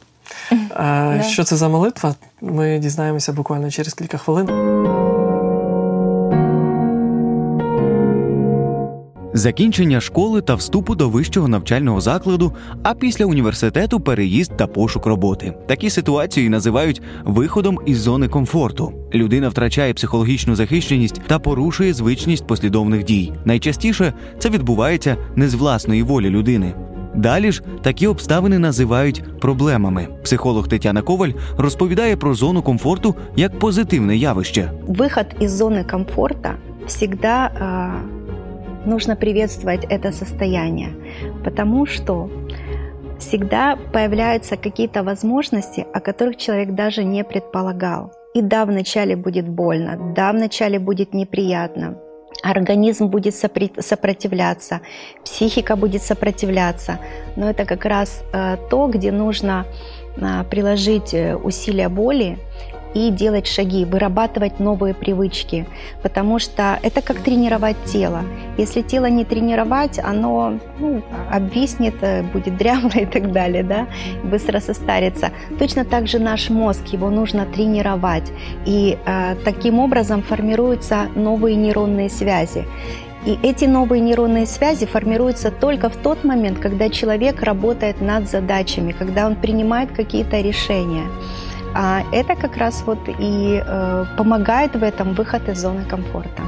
Що 1.29 1.45
це 1.45 1.57
за 1.57 1.69
молитва? 1.69 2.15
Ми 2.41 2.79
дізнаємося 2.79 3.33
буквально 3.33 3.71
через 3.71 3.95
кілька 3.95 4.19
хвилин. 4.19 4.49
Закінчення 9.37 10.01
школи 10.01 10.43
та 10.43 10.55
вступу 10.55 10.95
до 10.95 11.09
вищого 11.09 11.49
навчального 11.49 12.01
закладу, 12.01 12.53
а 12.83 12.95
після 12.95 13.27
університету 13.27 14.01
переїзд 14.01 14.57
та 14.57 14.67
пошук 14.67 15.07
роботи. 15.07 15.55
Такі 15.67 15.91
ситуації 15.91 16.49
називають 16.49 17.03
виходом 17.25 17.79
із 17.87 17.99
зони 17.99 18.29
комфорту. 18.29 18.93
Людина 19.15 19.49
втрачає 19.49 19.95
психологічну 19.95 20.55
захищеність 20.55 21.21
та 21.27 21.39
порушує 21.39 21.95
звичність 21.95 22.47
послідовних 22.47 23.05
дій. 23.05 23.33
Найчастіше 23.45 24.13
це 24.39 24.51
відбувається 24.51 25.17
не 25.37 25.49
з 25.49 25.55
власної 25.55 26.03
волі 26.03 26.31
людини. 26.31 26.75
Далі 27.16 27.52
ж 27.52 27.64
такі 27.82 28.08
обставини 28.08 28.60
називають 28.60 29.40
проблемами. 29.40 30.08
Психолог 30.24 30.68
Тетяна 30.68 31.02
Коваль 31.02 31.32
розповідає 31.58 32.18
про 32.18 32.34
зону 32.34 32.62
комфорту 32.62 33.16
як 33.36 33.60
позитивне 33.60 34.16
явище. 34.16 34.72
Выход 34.88 35.26
из 35.44 35.62
зоны 35.62 35.84
комфорта 35.84 36.56
всегда 36.88 37.52
а, 37.60 38.90
нужно 38.90 39.16
приветствовать 39.16 39.86
это 39.86 40.12
состояние, 40.12 40.90
потому 41.44 41.86
что 41.86 42.30
всегда 43.20 43.78
появляются 43.94 44.58
какие-то 44.58 45.04
возможности, 45.04 45.86
о 45.94 46.00
которых 46.00 46.38
человек 46.38 46.76
даже 46.76 47.04
не 47.04 47.24
предполагал. 47.24 48.12
И 48.36 48.42
да, 48.42 48.66
вначале 48.66 49.16
будет 49.16 49.48
больно, 49.50 50.14
да, 50.16 50.32
вначале 50.32 50.80
будет 50.80 51.14
неприятно, 51.14 51.96
организм 52.43 53.07
будет 53.07 53.35
сопротивляться, 53.35 54.81
психика 55.25 55.77
будет 55.77 56.03
сопротивляться, 56.03 56.99
но 57.37 57.51
это 57.51 57.65
как 57.65 57.85
раз 57.85 58.23
э, 58.33 58.57
то, 58.71 58.89
где 58.89 59.11
нужно 59.13 59.67
э, 60.17 60.45
приложить 60.51 61.15
э, 61.15 61.37
усилия 61.37 61.89
воли 61.89 62.39
и 62.97 63.11
делать 63.11 63.47
шаги, 63.47 63.85
вырабатывать 63.85 64.59
новые 64.59 64.95
привычки, 64.95 65.67
потому 66.03 66.39
что 66.39 66.79
это 66.83 67.03
как 67.03 67.19
тренировать 67.19 67.77
тело. 67.85 68.23
Если 68.57 68.81
тело 68.81 69.05
не 69.07 69.25
тренировать, 69.25 69.99
оно 69.99 70.59
ну, 70.79 71.03
обвиснет, 71.31 71.95
э, 72.01 72.23
будет 72.23 72.57
дрябло 72.61 72.99
и 72.99 73.05
так 73.05 73.33
далее, 73.33 73.63
да, 73.63 73.87
быстро 74.25 74.61
состарится. 74.61 75.31
Точно 75.59 75.85
так 75.85 76.07
же 76.07 76.19
наш 76.19 76.49
мозг, 76.49 76.87
его 76.87 77.11
нужно 77.11 77.45
тренировать, 77.45 78.33
и 78.65 78.97
э, 79.05 79.37
таким 79.45 79.79
образом 79.79 80.23
формируются 80.23 81.09
новые 81.15 81.57
нейронные 81.57 82.09
связи. 82.09 82.65
И 83.27 83.39
эти 83.43 83.67
новые 83.67 84.01
нейронные 84.01 84.47
связи 84.47 84.87
формируются 84.87 85.51
только 85.51 85.91
в 85.91 85.97
тот 85.97 86.25
момент, 86.25 86.61
когда 86.61 86.89
человек 86.89 87.43
работает 87.43 88.01
над 88.01 88.31
задачами, 88.31 88.93
когда 88.93 89.27
он 89.27 89.35
принимает 89.35 89.91
какие-то 89.91 90.41
решения. 90.41 91.07
А 91.76 92.02
это 92.12 92.36
как 92.42 92.58
раз 92.58 92.84
вот 92.86 93.00
и 93.08 93.64
э, 93.66 94.06
помогает 94.18 94.76
в 94.76 94.84
этом 94.84 95.14
выход 95.14 95.50
из 95.50 95.60
зоны 95.60 95.86
комфорта. 95.90 96.44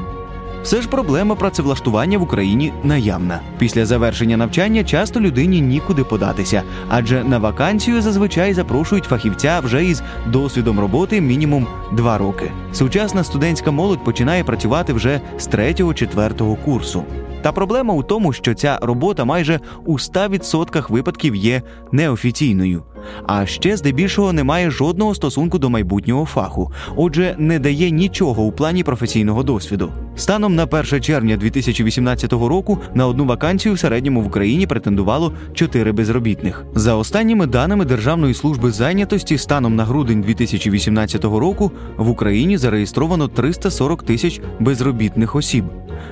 Все 0.63 0.81
ж 0.81 0.87
проблема 0.87 1.35
працевлаштування 1.35 2.17
в 2.17 2.21
Україні 2.21 2.73
наявна. 2.83 3.39
Після 3.57 3.85
завершення 3.85 4.37
навчання 4.37 4.83
часто 4.83 5.19
людині 5.19 5.61
нікуди 5.61 6.03
податися, 6.03 6.63
адже 6.89 7.23
на 7.23 7.37
вакансію 7.37 8.01
зазвичай 8.01 8.53
запрошують 8.53 9.03
фахівця 9.03 9.59
вже 9.59 9.85
із 9.85 10.03
досвідом 10.27 10.79
роботи 10.79 11.21
мінімум 11.21 11.67
два 11.91 12.17
роки. 12.17 12.51
Сучасна 12.73 13.23
студентська 13.23 13.71
молодь 13.71 14.03
починає 14.03 14.43
працювати 14.43 14.93
вже 14.93 15.21
з 15.37 15.49
3-4 15.49 16.57
курсу. 16.65 17.03
Та 17.42 17.52
проблема 17.52 17.94
у 17.94 18.02
тому, 18.02 18.32
що 18.32 18.54
ця 18.54 18.78
робота 18.82 19.24
майже 19.24 19.60
у 19.84 19.98
100% 19.98 20.92
випадків 20.92 21.36
є 21.36 21.62
неофіційною. 21.92 22.82
А 23.26 23.46
ще 23.46 23.76
здебільшого 23.76 24.32
не 24.32 24.44
має 24.44 24.70
жодного 24.70 25.14
стосунку 25.14 25.58
до 25.58 25.70
майбутнього 25.70 26.24
фаху, 26.24 26.72
отже, 26.96 27.34
не 27.38 27.58
дає 27.58 27.90
нічого 27.90 28.42
у 28.42 28.52
плані 28.52 28.84
професійного 28.84 29.42
досвіду. 29.42 29.92
Станом 30.16 30.54
на 30.54 30.64
1 30.64 31.00
червня 31.00 31.36
2018 31.36 32.32
року 32.32 32.78
на 32.94 33.06
одну 33.06 33.24
вакансію 33.24 33.74
в 33.74 33.78
середньому 33.78 34.22
в 34.22 34.26
Україні 34.26 34.66
претендувало 34.66 35.32
4 35.54 35.92
безробітних. 35.92 36.64
За 36.74 36.94
останніми 36.94 37.46
даними 37.46 37.84
Державної 37.84 38.34
служби 38.34 38.70
зайнятості, 38.70 39.38
станом 39.38 39.76
на 39.76 39.84
грудень 39.84 40.20
2018 40.20 41.24
року 41.24 41.72
в 41.96 42.08
Україні 42.08 42.58
зареєстровано 42.58 43.28
340 43.28 44.02
тисяч 44.02 44.40
безробітних 44.60 45.36
осіб. 45.36 45.64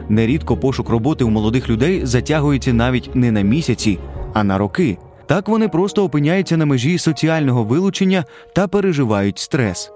Нерідко 0.08 0.56
пошук 0.56 0.88
роботи 0.88 1.15
у 1.24 1.30
молодих 1.30 1.68
людей 1.68 2.06
затягується 2.06 2.72
навіть 2.72 3.10
не 3.14 3.32
на 3.32 3.40
місяці, 3.40 3.98
а 4.34 4.44
на 4.44 4.58
роки. 4.58 4.98
Так 5.26 5.48
вони 5.48 5.68
просто 5.68 6.04
опиняються 6.04 6.56
на 6.56 6.66
межі 6.66 6.98
соціального 6.98 7.64
вилучення 7.64 8.24
та 8.52 8.68
переживають 8.68 9.38
стрес. 9.38 9.90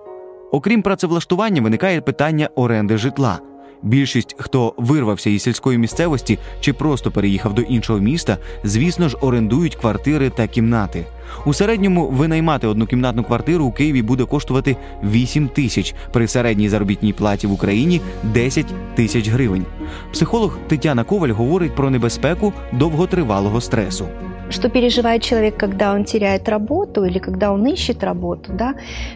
Окрім 0.53 0.83
працевлаштування, 0.83 1.63
виникає 1.63 2.01
питання 2.01 2.49
оренди 2.55 2.99
житла. 2.99 3.41
Більшість, 3.84 4.36
хто 4.38 4.74
вирвався 4.78 5.30
із 5.30 5.44
сільської 5.44 5.78
місцевості 5.78 6.40
чи 6.60 6.74
просто 6.74 7.12
переїхав 7.12 7.54
до 7.54 7.62
іншого 7.62 8.00
міста, 8.00 8.38
звісно 8.64 9.10
ж, 9.10 9.18
орендують 9.22 9.76
квартири 9.76 10.30
та 10.30 10.48
кімнати. 10.48 11.06
У 11.46 11.54
середньому 11.54 12.08
винаймати 12.08 12.68
однокімнатну 12.68 13.24
квартиру 13.24 13.66
у 13.66 13.72
Києві 13.72 14.02
буде 14.02 14.26
коштувати 14.26 14.78
8 15.04 15.48
тисяч 15.48 15.96
при 16.14 16.28
середній 16.28 16.70
заробітній 16.70 17.14
платі 17.14 17.48
в 17.48 17.52
Україні 17.52 18.02
10 18.24 18.66
тисяч 18.96 19.30
гривень. 19.30 19.66
Психолог 20.12 20.58
Тетяна 20.68 21.04
Коваль 21.04 21.30
говорить 21.30 21.76
про 21.76 21.90
небезпеку 21.90 22.54
довготривалого 22.74 23.62
стресу. 23.62 24.08
Что 24.50 24.70
переживает 24.70 25.24
человек, 25.24 25.58
когда 25.58 25.94
он 25.94 26.04
теряет 26.04 26.50
работу 26.50 27.04
или 27.04 27.20
когда 27.20 27.52
он 27.52 27.66
ищет 27.66 28.04
работу, 28.04 28.52
да? 28.54 28.76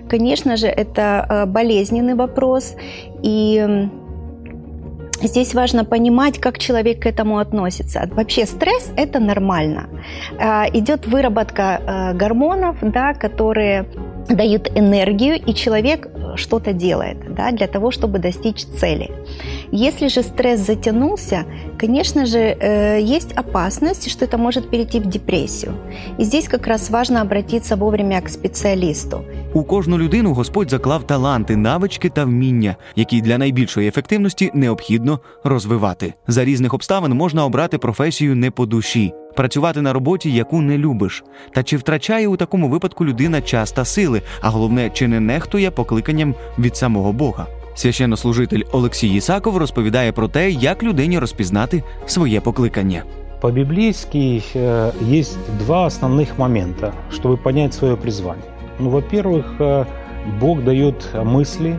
Конечно 0.09 0.57
же, 0.57 0.67
это 0.67 1.25
э, 1.29 1.45
болезненный 1.45 2.15
вопрос, 2.15 2.75
и 3.21 3.57
м, 3.57 3.91
Здесь 5.22 5.54
важно 5.54 5.84
понимать, 5.84 6.38
как 6.38 6.58
человек 6.58 7.02
к 7.02 7.06
этому 7.06 7.38
относится. 7.38 8.08
Вообще 8.12 8.46
стресс– 8.46 8.92
это 8.96 9.20
нормально. 9.20 9.88
А, 10.38 10.66
Идет 10.72 11.06
выработка 11.06 11.80
э, 11.86 12.14
гормонов, 12.14 12.76
да, 12.82 13.14
которые 13.14 13.86
дают 14.28 14.68
энергию, 14.74 15.36
и 15.36 15.54
человек 15.54 16.06
э, 16.06 16.36
что-то 16.36 16.72
делает 16.72 17.34
да, 17.34 17.50
для 17.52 17.66
того, 17.66 17.90
чтобы 17.90 18.18
достичь 18.18 18.64
цели. 18.64 19.10
Если 19.76 20.06
же 20.08 20.22
стресс 20.22 20.60
затянулся, 20.60 21.44
конечно 21.80 22.26
же, 22.26 22.38
э, 22.38 23.00
есть 23.16 23.32
опасность, 23.32 24.08
что 24.08 24.24
это 24.24 24.38
может 24.38 24.70
перейти 24.70 25.00
в 25.00 25.06
депрессию. 25.06 25.74
И 26.20 26.24
здесь 26.24 26.48
как 26.48 26.68
раз 26.68 26.90
важно 26.90 27.20
обратиться 27.20 27.76
вовремя 27.76 28.20
к 28.20 28.28
специалисту. 28.28 29.24
У 29.52 29.64
кожну 29.64 29.98
людину 29.98 30.32
Господь 30.32 30.70
заклав 30.70 31.06
таланти, 31.06 31.56
навички 31.56 32.08
та 32.08 32.24
вміння, 32.24 32.76
які 32.96 33.20
для 33.20 33.38
найбільшої 33.38 33.88
ефективності 33.88 34.50
необхідно 34.54 35.20
розвивати. 35.44 36.14
За 36.28 36.44
різних 36.44 36.74
обставин 36.74 37.12
можна 37.12 37.44
обрати 37.44 37.78
професію 37.78 38.36
не 38.36 38.50
по 38.50 38.66
душі, 38.66 39.12
працювати 39.36 39.82
на 39.82 39.92
роботі, 39.92 40.32
яку 40.32 40.60
не 40.60 40.78
любиш. 40.78 41.24
Та 41.54 41.62
чи 41.62 41.76
втрачає 41.76 42.28
у 42.28 42.36
такому 42.36 42.68
випадку 42.68 43.04
людина 43.04 43.40
час 43.42 43.72
та 43.72 43.84
сили, 43.84 44.22
а 44.40 44.50
головне, 44.50 44.90
чи 44.90 45.08
не 45.08 45.20
нехтує 45.20 45.70
покликанням 45.70 46.34
від 46.58 46.76
самого 46.76 47.12
Бога? 47.12 47.46
Священнослужитель 47.75 48.63
Олексій 48.71 49.13
Ісаков 49.13 49.57
розповідає 49.57 50.11
про 50.11 50.27
те, 50.27 50.51
як 50.51 50.83
людині 50.83 51.19
розпізнати 51.19 51.83
своє 52.05 52.41
покликання. 52.41 53.03
По-библейски 53.41 54.41
э, 54.55 54.91
есть 55.19 55.37
два 55.59 55.85
основных 55.85 56.37
момента, 56.37 56.93
чтобы 57.11 57.37
понять 57.37 57.73
свое 57.73 57.95
призвание. 57.95 58.43
Ну, 58.79 58.89
во-первых, 58.89 59.45
э, 59.59 59.85
Бог 60.39 60.63
дает 60.63 61.07
мысли, 61.13 61.75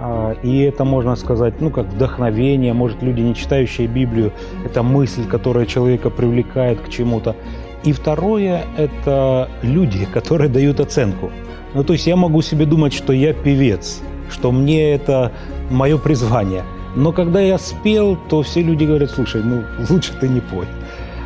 а, 0.00 0.34
и 0.42 0.62
это, 0.62 0.84
можно 0.84 1.16
сказать, 1.16 1.60
ну, 1.60 1.70
как 1.70 1.86
вдохновение. 1.86 2.72
Может, 2.72 3.02
люди, 3.02 3.20
не 3.20 3.34
читающие 3.34 3.86
Библию, 3.86 4.32
это 4.64 4.82
мысль, 4.82 5.26
которая 5.26 5.66
человека 5.66 6.10
привлекает 6.10 6.80
к 6.80 6.88
чему-то. 6.88 7.36
И 7.84 7.92
второе – 7.92 8.78
это 8.78 9.48
люди, 9.62 10.06
которые 10.06 10.48
дают 10.48 10.80
оценку. 10.80 11.30
Ну, 11.74 11.84
то 11.84 11.92
есть 11.92 12.06
я 12.06 12.16
могу 12.16 12.42
себе 12.42 12.66
думать, 12.66 12.92
что 12.92 13.12
я 13.12 13.32
певец, 13.32 14.00
что 14.29 14.51
мне 14.51 14.93
это 14.93 15.31
мое 15.69 15.97
призвание. 15.97 16.63
Но 16.95 17.11
когда 17.11 17.41
я 17.41 17.57
спел, 17.57 18.17
то 18.29 18.41
все 18.41 18.61
люди 18.61 18.85
говорят, 18.85 19.11
слушай, 19.11 19.41
ну, 19.43 19.63
лучше 19.89 20.13
ты 20.19 20.29
не 20.29 20.39
пой. 20.39 20.65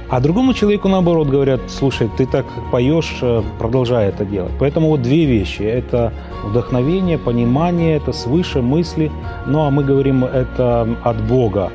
А 0.10 0.20
другому 0.20 0.54
человеку, 0.54 0.88
наоборот, 0.88 1.28
говорят, 1.28 1.62
слушай, 1.68 2.10
ты 2.18 2.26
так 2.26 2.46
поешь, 2.72 3.20
э, 3.22 3.44
продолжай 3.60 4.08
это 4.08 4.26
делать. 4.26 4.52
Поэтому 4.60 4.88
вот 4.88 5.04
две 5.04 5.26
вещи. 5.26 5.62
Это 5.62 6.12
вдохновение, 6.44 7.20
понимание, 7.20 7.98
это 7.98 8.12
свыше 8.12 8.64
мысли. 8.64 9.12
Ну, 9.46 9.60
а 9.60 9.70
мы 9.70 9.84
говорим, 9.84 10.26
это 10.26 10.88
от 11.04 11.22
Бога. 11.28 11.72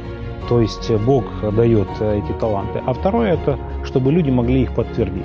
То 0.48 0.60
есть 0.60 0.90
Бог 1.06 1.24
дает 1.54 1.88
эти 2.00 2.32
таланты. 2.40 2.82
А 2.84 2.92
второе, 2.92 3.34
это 3.34 3.56
чтобы 3.84 4.10
люди 4.10 4.30
могли 4.30 4.62
их 4.62 4.74
подтвердить. 4.74 5.24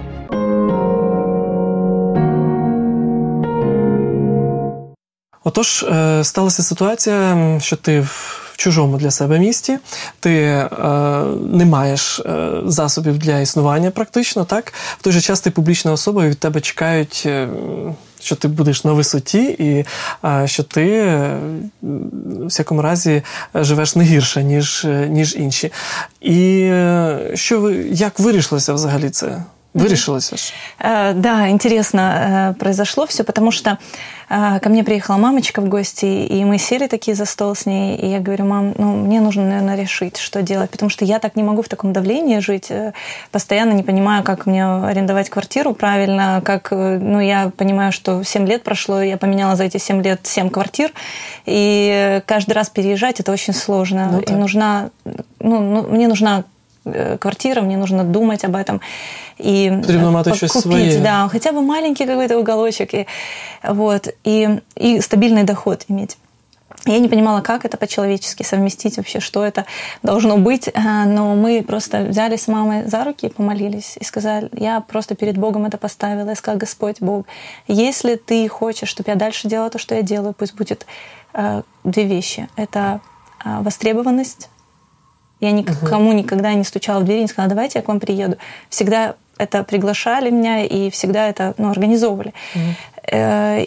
Отож, 5.50 5.84
е, 5.84 6.24
сталася 6.24 6.64
ситуація, 6.64 7.58
що 7.62 7.76
ти 7.76 8.00
в 8.00 8.54
чужому 8.56 8.98
для 8.98 9.12
себе 9.12 9.40
місті, 9.40 9.78
ти 10.20 10.34
е, 10.34 10.70
не 11.52 11.66
маєш 11.66 12.20
е, 12.20 12.50
засобів 12.66 13.18
для 13.18 13.40
існування, 13.40 13.92
практично, 13.92 14.46
так? 14.46 14.74
В 15.00 15.04
той 15.04 15.14
же 15.14 15.22
час 15.22 15.42
ти 15.42 15.52
публічна 15.52 15.92
особа, 15.92 16.26
і 16.26 16.30
від 16.30 16.40
тебе 16.40 16.62
чекають. 16.62 17.28
Що 18.22 18.36
ти 18.36 18.48
будеш 18.48 18.84
на 18.84 18.94
висоті, 18.94 19.44
і 19.60 19.86
що 20.46 20.64
ти 20.64 21.04
в 21.82 22.46
всякому 22.46 22.82
разі 22.82 23.22
живеш 23.56 23.96
не 23.96 24.04
гірше, 24.04 24.44
ніж 24.44 24.88
ніж 25.10 25.36
інші. 25.36 25.72
І 26.22 26.72
що 27.34 27.60
ви 27.60 27.76
як 27.92 28.20
вирішилося 28.20 28.74
взагалі 28.74 29.10
це? 29.10 29.44
Вырішилось 29.74 30.34
ж? 30.36 30.54
Да, 31.14 31.48
интересно 31.50 32.56
произошло 32.60 33.06
все, 33.06 33.24
потому 33.24 33.52
что 33.52 33.78
ко 34.28 34.70
мне 34.70 34.84
приехала 34.84 35.18
мамочка 35.18 35.62
в 35.62 35.70
гости, 35.70 36.06
и 36.06 36.46
мы 36.46 36.58
сели 36.58 36.88
такие 36.88 37.16
за 37.16 37.26
стол 37.26 37.56
с 37.56 37.66
ней, 37.66 37.98
и 37.98 38.08
я 38.08 38.20
говорю, 38.20 38.46
мам, 38.46 38.74
ну, 38.78 38.96
мне 38.96 39.22
нужно, 39.22 39.44
наверное, 39.44 39.76
решить, 39.76 40.18
что 40.18 40.42
делать, 40.42 40.70
потому 40.70 40.90
что 40.90 41.06
я 41.06 41.20
так 41.20 41.36
не 41.36 41.44
могу 41.44 41.62
в 41.62 41.68
таком 41.68 41.94
давлении 41.94 42.40
жить, 42.40 42.72
постоянно 43.32 43.74
не 43.74 43.84
понимаю, 43.84 44.24
как 44.24 44.46
мне 44.46 44.66
арендовать 44.66 45.30
квартиру 45.30 45.74
правильно, 45.74 46.42
как, 46.44 46.72
ну, 46.72 47.20
я 47.20 47.52
понимаю, 47.58 47.92
что 47.92 48.24
7 48.24 48.48
лет 48.48 48.64
прошло, 48.64 49.02
я 49.02 49.18
поменяла 49.18 49.56
за 49.56 49.64
эти 49.64 49.78
7 49.78 50.04
лет 50.04 50.20
7 50.24 50.50
квартир, 50.50 50.92
и 51.46 52.22
каждый 52.26 52.54
раз 52.54 52.70
переезжать 52.70 53.20
это 53.20 53.32
очень 53.32 53.54
сложно, 53.54 54.10
ну, 54.12 54.20
и 54.20 54.32
нужна, 54.32 54.90
ну, 55.40 55.60
ну, 55.60 55.88
мне 55.90 56.08
нужна 56.08 56.44
квартира, 57.20 57.62
мне 57.62 57.78
нужно 57.78 58.04
думать 58.04 58.44
об 58.46 58.56
этом 58.56 58.82
и 59.38 59.70
купить, 60.48 60.94
своє. 60.94 61.02
да, 61.02 61.30
хотя 61.30 61.52
бы 61.52 61.62
маленький 61.62 62.06
какой-то 62.06 62.38
уголочек 62.38 62.94
и 62.94 63.06
вот 63.64 64.14
и 64.24 64.60
и 64.76 65.02
стабильный 65.02 65.44
доход 65.44 65.86
иметь. 65.90 66.18
Я 66.86 67.00
не 67.00 67.10
понимала, 67.10 67.42
как 67.42 67.66
это 67.66 67.78
по-человечески 67.78 68.44
совместить 68.44 68.98
вообще, 68.98 69.20
что 69.20 69.44
это 69.44 69.66
должно 70.02 70.38
быть, 70.38 70.70
но 70.76 71.36
мы 71.36 71.62
просто 71.62 72.04
взяли 72.04 72.38
с 72.38 72.48
мамой 72.48 72.86
за 72.86 73.04
руки, 73.04 73.28
помолились 73.28 73.98
и 74.00 74.04
сказали, 74.06 74.50
я 74.54 74.80
просто 74.80 75.16
перед 75.16 75.38
Богом 75.38 75.66
это 75.66 75.78
поставила, 75.78 76.30
и 76.32 76.36
сказала, 76.36 76.60
Господь 76.60 77.02
Бог, 77.02 77.26
если 77.68 78.16
ты 78.16 78.48
хочешь, 78.48 78.88
чтобы 78.88 79.10
я 79.10 79.16
дальше 79.16 79.50
делала 79.50 79.70
то, 79.70 79.78
что 79.78 79.96
я 79.96 80.04
делаю, 80.04 80.34
пусть 80.34 80.56
будет 80.56 80.86
две 81.84 82.04
вещи. 82.06 82.48
Это 82.56 83.02
востребованность 83.44 84.50
я 85.40 85.52
никому 85.52 86.14
никогда 86.14 86.54
не 86.54 86.64
стучала 86.64 87.00
в 87.00 87.06
дверь 87.06 87.20
и 87.20 87.22
не 87.22 87.28
сказала, 87.28 87.50
давайте 87.50 87.80
я 87.80 87.84
к 87.84 87.88
вам 87.88 88.00
приеду. 88.00 88.38
Всегда 88.70 89.16
это 89.38 89.64
приглашали 89.64 90.30
меня 90.30 90.66
и 90.66 90.90
всегда 90.90 91.30
это 91.30 91.54
ну, 91.58 91.72
организовывали. 91.72 92.34
Угу. 92.56 92.64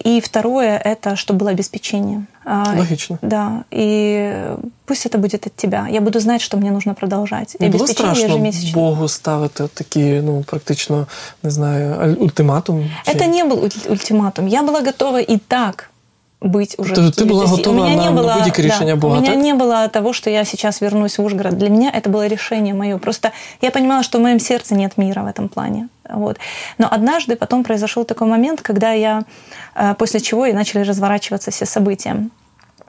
И 0.04 0.20
второе 0.24 0.78
это, 0.78 1.16
чтобы 1.16 1.40
было 1.40 1.50
обеспечение. 1.50 2.26
А, 2.44 2.74
Логично. 2.76 3.18
Да. 3.22 3.64
И 3.70 4.56
пусть 4.86 5.06
это 5.06 5.18
будет 5.18 5.46
от 5.46 5.56
тебя. 5.56 5.88
Я 5.88 6.00
буду 6.00 6.20
знать, 6.20 6.42
что 6.42 6.56
мне 6.56 6.70
нужно 6.70 6.94
продолжать. 6.94 7.56
Не 7.60 7.68
було 7.68 7.86
страшно 7.86 8.52
Богу 8.74 9.08
ставити 9.08 9.68
такі, 9.74 10.20
ну, 10.20 10.42
практично, 10.42 11.06
не 11.42 11.50
знаю, 11.50 12.16
ультиматум? 12.20 12.90
Чи... 13.04 13.12
Это 13.12 13.26
не 13.26 13.44
был 13.44 13.70
ультиматум. 13.88 14.46
Я 14.46 14.62
была 14.62 14.80
готова 14.84 15.20
и 15.20 15.38
так 15.48 15.91
быть 16.42 16.74
уже 16.78 16.94
Ты, 16.94 17.10
ты 17.12 17.24
была 17.24 17.46
готова 17.46 17.82
у 17.82 17.84
меня 17.86 17.96
на, 17.96 18.02
не 18.02 18.10
было, 18.10 18.34
на 18.34 18.44
решение 18.44 18.96
да, 18.96 19.06
У 19.06 19.14
меня 19.16 19.32
так? 19.32 19.36
не 19.36 19.54
было 19.54 19.88
того, 19.88 20.12
что 20.12 20.30
я 20.30 20.44
сейчас 20.44 20.80
вернусь 20.80 21.18
в 21.18 21.24
Ужгород. 21.24 21.56
Для 21.56 21.70
меня 21.70 21.90
это 21.90 22.10
было 22.10 22.26
решение 22.26 22.74
мое. 22.74 22.98
Просто 22.98 23.32
я 23.60 23.70
понимала, 23.70 24.02
что 24.02 24.18
в 24.18 24.22
моем 24.22 24.40
сердце 24.40 24.74
нет 24.74 24.96
мира 24.96 25.22
в 25.22 25.26
этом 25.26 25.48
плане. 25.48 25.88
Вот. 26.08 26.38
Но 26.78 26.88
однажды 26.90 27.36
потом 27.36 27.64
произошел 27.64 28.04
такой 28.04 28.26
момент, 28.26 28.60
когда 28.60 28.92
я, 28.92 29.22
э, 29.74 29.94
после 29.94 30.20
чего 30.20 30.46
и 30.46 30.52
начали 30.52 30.82
разворачиваться 30.82 31.50
все 31.50 31.66
события. 31.66 32.28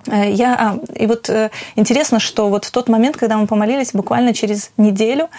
Э, 0.07 0.29
я, 0.31 0.55
а, 0.55 0.79
и 0.95 1.07
вот 1.07 1.29
э, 1.29 1.49
интересно, 1.75 2.19
что 2.19 2.49
вот 2.49 2.65
в 2.65 2.71
тот 2.71 2.89
момент, 2.89 3.17
когда 3.17 3.37
мы 3.37 3.47
помолились, 3.47 3.91
буквально 3.93 4.33
через 4.33 4.71
неделю 4.77 5.29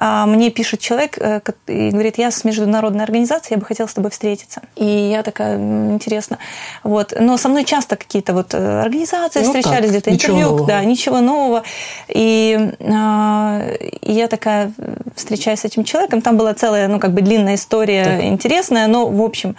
мне 0.00 0.50
пишет 0.50 0.80
человек 0.80 1.18
э, 1.18 1.40
и 1.66 1.90
говорит, 1.90 2.16
я 2.16 2.30
с 2.30 2.44
международной 2.44 3.04
организацией, 3.04 3.56
я 3.56 3.60
бы 3.60 3.66
хотела 3.66 3.86
с 3.86 3.94
тобой 3.94 4.10
встретиться. 4.10 4.62
И 4.76 4.84
я 4.84 5.22
такая, 5.22 5.56
интересно. 5.56 6.38
Вот. 6.82 7.12
Но 7.18 7.36
со 7.36 7.48
мной 7.48 7.64
часто 7.64 7.96
какие-то 7.96 8.32
вот 8.32 8.54
организации 8.54 9.40
ну, 9.40 9.46
встречались, 9.46 9.90
где-то 9.90 10.10
интервью, 10.10 10.48
нового. 10.48 10.66
да, 10.66 10.84
ничего 10.84 11.20
нового. 11.20 11.62
И, 12.08 12.72
а, 12.80 13.62
и 14.00 14.12
я 14.12 14.28
такая 14.28 14.72
встречаюсь 15.14 15.60
с 15.60 15.64
этим 15.64 15.84
человеком, 15.84 16.22
там 16.22 16.36
была 16.36 16.54
целая, 16.54 16.88
ну, 16.88 16.98
как 16.98 17.12
бы 17.12 17.20
длинная 17.20 17.56
история, 17.56 18.04
так. 18.04 18.24
интересная, 18.24 18.86
но 18.86 19.06
в 19.06 19.22
общем. 19.22 19.54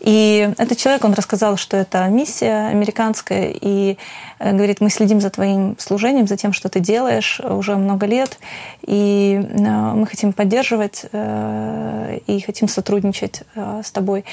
И 0.00 0.50
этот 0.58 0.78
человек, 0.78 1.04
он 1.04 1.12
рассказал, 1.14 1.56
что 1.56 1.76
это 1.76 2.06
миссия 2.06 2.68
американская, 2.68 3.52
и 3.52 3.96
э, 4.37 4.37
говорит, 4.40 4.80
мы 4.80 4.90
следим 4.90 5.20
за 5.20 5.30
твоим 5.30 5.76
служением, 5.78 6.26
за 6.26 6.36
тем, 6.36 6.52
что 6.52 6.68
ты 6.68 6.80
делаешь 6.80 7.40
уже 7.40 7.76
много 7.76 8.06
лет, 8.06 8.38
и 8.82 9.40
э, 9.42 9.92
мы 9.94 10.06
хотим 10.06 10.32
поддерживать 10.32 11.06
э, 11.12 12.18
и 12.26 12.40
хотим 12.40 12.68
сотрудничать 12.68 13.42
с 13.54 13.90
тобой. 13.90 14.24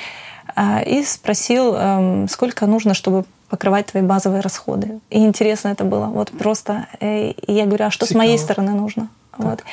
А, 0.56 0.82
и 0.82 1.04
спросил, 1.04 1.76
эм, 1.76 2.30
сколько 2.30 2.66
нужно, 2.66 2.94
чтобы 2.94 3.26
покрывать 3.50 3.88
твои 3.88 4.04
базовые 4.04 4.42
расходы. 4.42 5.00
И 5.10 5.20
интересно 5.20 5.70
это 5.70 5.84
было. 5.84 6.06
Вот 6.06 6.32
просто. 6.32 6.88
И 7.00 7.36
я 7.48 7.66
говорю, 7.66 7.86
а 7.86 7.92
что 7.92 8.06
Цикаво. 8.06 8.24
с 8.24 8.26
моей 8.26 8.38
стороны 8.38 8.72
нужно? 8.72 9.10
Вот. 9.38 9.64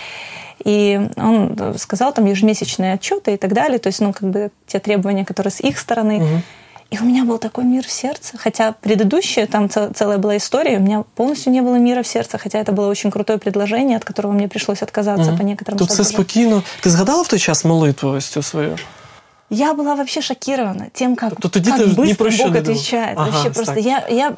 И 0.65 1.09
он 1.17 1.57
сказал 1.79 2.13
там 2.13 2.27
ежемесячные 2.27 2.95
отчеты 2.95 3.35
и 3.35 3.37
так 3.37 3.53
далее, 3.53 3.79
то 3.79 3.89
есть, 3.89 4.01
ну, 4.01 4.13
как 4.13 4.31
бы 4.31 4.51
те 4.67 4.79
требования, 4.79 5.25
которые 5.25 5.51
с 5.51 5.61
их 5.61 5.79
стороны. 5.79 6.19
Угу. 6.19 6.43
И 6.93 6.99
у 6.99 7.05
меня 7.05 7.25
был 7.25 7.39
такой 7.39 7.65
мир 7.65 7.87
в 7.87 7.91
сердце. 7.91 8.37
Хотя 8.37 8.73
предыдущая, 8.73 9.47
там 9.47 9.71
целая 9.71 10.19
была 10.19 10.37
история, 10.37 10.77
у 10.77 10.81
меня 10.81 11.05
полностью 11.17 11.51
не 11.51 11.63
было 11.63 11.77
мира 11.77 12.03
в 12.03 12.07
сердце, 12.07 12.37
хотя 12.37 12.59
это 12.59 12.73
было 12.73 12.89
очень 12.89 13.11
крутое 13.11 13.39
предложение, 13.39 13.97
от 13.97 14.05
которого 14.05 14.33
мне 14.33 14.47
пришлось 14.47 14.83
отказаться 14.83 15.31
угу. 15.31 15.39
по 15.39 15.43
некоторым 15.43 15.79
Тут 15.79 15.91
все 15.91 16.05
спокойно. 16.05 16.63
Ты 16.83 16.91
згадала 16.91 17.25
в 17.25 17.29
той 17.29 17.39
час 17.39 17.65
молитву 17.65 18.11
ось 18.11 18.27
свою? 18.27 18.77
Я 19.49 19.73
была 19.73 19.97
вообще 19.97 20.21
шокирована 20.21 20.91
тем, 20.93 21.17
как, 21.17 21.35
как 21.41 21.95
быстро 21.95 22.31
Бог 22.31 22.57
отвечает. 22.57 23.19
Ага, 23.19 23.31
вообще 23.31 23.51
просто 23.51 23.79
я, 23.81 24.07
я 24.09 24.35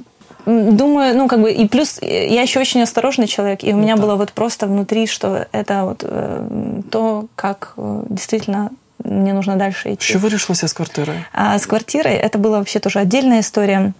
Думаю, 0.46 1.16
ну, 1.16 1.26
как 1.26 1.40
бы, 1.40 1.50
и 1.50 1.66
плюс 1.66 1.98
я 2.02 2.42
еще 2.42 2.60
очень 2.60 2.82
осторожный 2.82 3.26
человек, 3.26 3.64
и 3.64 3.72
у 3.72 3.78
меня 3.78 3.96
ну, 3.96 4.02
было 4.02 4.16
вот 4.16 4.32
просто 4.32 4.66
внутри, 4.66 5.06
что 5.06 5.46
это 5.52 5.84
вот 5.84 6.00
э, 6.02 6.82
то, 6.90 7.28
как 7.34 7.72
э, 7.78 8.02
действительно 8.10 8.70
мне 9.02 9.32
нужно 9.32 9.56
дальше 9.56 9.92
идти. 9.94 10.04
Что 10.04 10.18
вирішилося 10.18 10.68
с 10.68 10.72
квартирой? 10.72 11.24
А 11.32 11.58
с 11.58 11.66
квартирой 11.66 12.14
это 12.14 12.38
была 12.38 12.58
вообще 12.58 12.78
тоже 12.78 13.00
отдельная 13.00 13.40
история. 13.40 13.92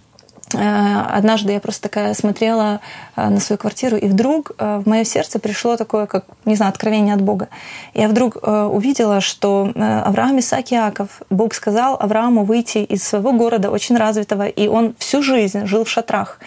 Э, 0.53 1.01
однажды 1.17 1.53
я 1.53 1.59
просто 1.59 1.83
такая 1.83 2.13
смотрела 2.13 2.79
э, 3.15 3.29
на 3.29 3.39
свою 3.39 3.57
квартиру, 3.57 3.97
и 3.97 4.07
вдруг 4.07 4.51
э, 4.57 4.81
в 4.83 4.87
мое 4.87 5.03
сердце 5.03 5.39
пришло 5.39 5.75
такое, 5.75 6.05
как, 6.05 6.25
не 6.45 6.55
знаю, 6.55 6.69
откровение 6.69 7.15
от 7.15 7.21
Бога. 7.21 7.47
Я 7.93 8.07
вдруг 8.07 8.37
увидела, 8.45 9.21
что 9.21 9.71
Авраам 9.75 10.39
Исаак 10.39 10.71
Иаков, 10.71 11.21
Бог 11.29 11.53
сказал 11.53 11.97
Аврааму 11.99 12.43
выйти 12.43 12.79
из 12.79 13.03
своего 13.03 13.31
города, 13.33 13.71
очень 13.71 13.97
развитого, 13.97 14.47
и 14.47 14.67
он 14.67 14.95
всю 14.99 15.23
жизнь 15.23 15.65
жил 15.65 15.83
в 15.83 15.89
шатрах. 15.89 16.39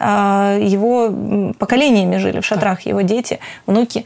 Его 0.00 1.52
поколениями 1.58 2.16
жили 2.16 2.40
в 2.40 2.46
шатрах, 2.46 2.82
его 2.82 3.02
дети, 3.02 3.38
внуки. 3.66 4.04